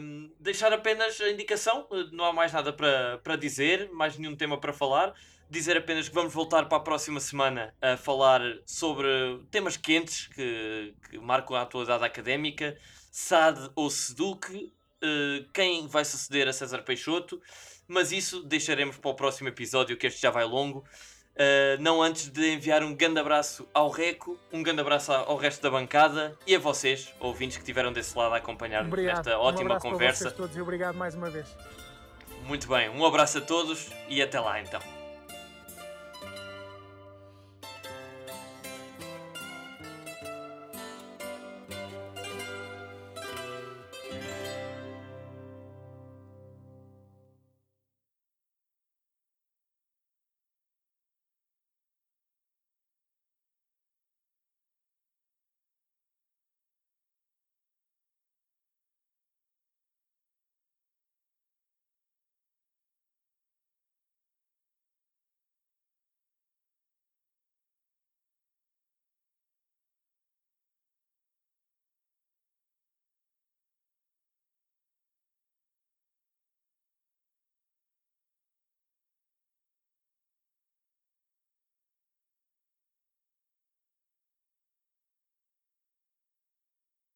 Um, 0.00 0.32
deixar 0.40 0.72
apenas 0.72 1.20
a 1.20 1.30
indicação, 1.30 1.86
não 2.10 2.24
há 2.24 2.32
mais 2.32 2.50
nada 2.50 2.72
para, 2.72 3.18
para 3.18 3.36
dizer, 3.36 3.90
mais 3.92 4.16
nenhum 4.16 4.34
tema 4.34 4.58
para 4.58 4.72
falar. 4.72 5.14
Dizer 5.50 5.76
apenas 5.76 6.08
que 6.08 6.14
vamos 6.14 6.32
voltar 6.32 6.66
para 6.66 6.78
a 6.78 6.80
próxima 6.80 7.20
semana 7.20 7.74
a 7.80 7.96
falar 7.98 8.40
sobre 8.64 9.06
temas 9.50 9.76
quentes 9.76 10.28
que, 10.28 10.94
que 11.10 11.18
marcam 11.18 11.54
a 11.54 11.62
atualidade 11.62 12.04
académica, 12.04 12.78
SAD 13.10 13.70
ou 13.74 13.90
SEDUC, 13.90 14.72
uh, 15.02 15.48
quem 15.52 15.86
vai 15.86 16.06
suceder 16.06 16.48
a 16.48 16.52
César 16.54 16.82
Peixoto, 16.82 17.40
mas 17.86 18.12
isso 18.12 18.42
deixaremos 18.44 18.96
para 18.96 19.10
o 19.10 19.14
próximo 19.14 19.48
episódio, 19.48 19.96
que 19.96 20.06
este 20.06 20.22
já 20.22 20.30
vai 20.30 20.44
longo. 20.44 20.84
Uh, 21.38 21.80
não 21.80 22.02
antes 22.02 22.28
de 22.28 22.52
enviar 22.52 22.82
um 22.82 22.92
grande 22.92 23.20
abraço 23.20 23.68
ao 23.72 23.88
Reco, 23.90 24.36
um 24.52 24.60
grande 24.60 24.80
abraço 24.80 25.12
ao 25.12 25.36
resto 25.36 25.62
da 25.62 25.70
bancada 25.70 26.36
e 26.44 26.56
a 26.56 26.58
vocês, 26.58 27.14
ouvintes 27.20 27.56
que 27.56 27.62
estiveram 27.62 27.92
desse 27.92 28.18
lado 28.18 28.34
a 28.34 28.38
acompanhar 28.38 28.84
esta 29.08 29.38
ótima 29.38 29.76
um 29.76 29.78
conversa. 29.78 30.24
Para 30.24 30.30
vocês 30.30 30.36
todos 30.36 30.56
e 30.56 30.60
obrigado 30.60 30.96
mais 30.96 31.14
uma 31.14 31.30
vez. 31.30 31.46
Muito 32.42 32.66
bem, 32.66 32.88
um 32.88 33.06
abraço 33.06 33.38
a 33.38 33.40
todos 33.40 33.88
e 34.08 34.20
até 34.20 34.40
lá 34.40 34.60
então. 34.60 34.97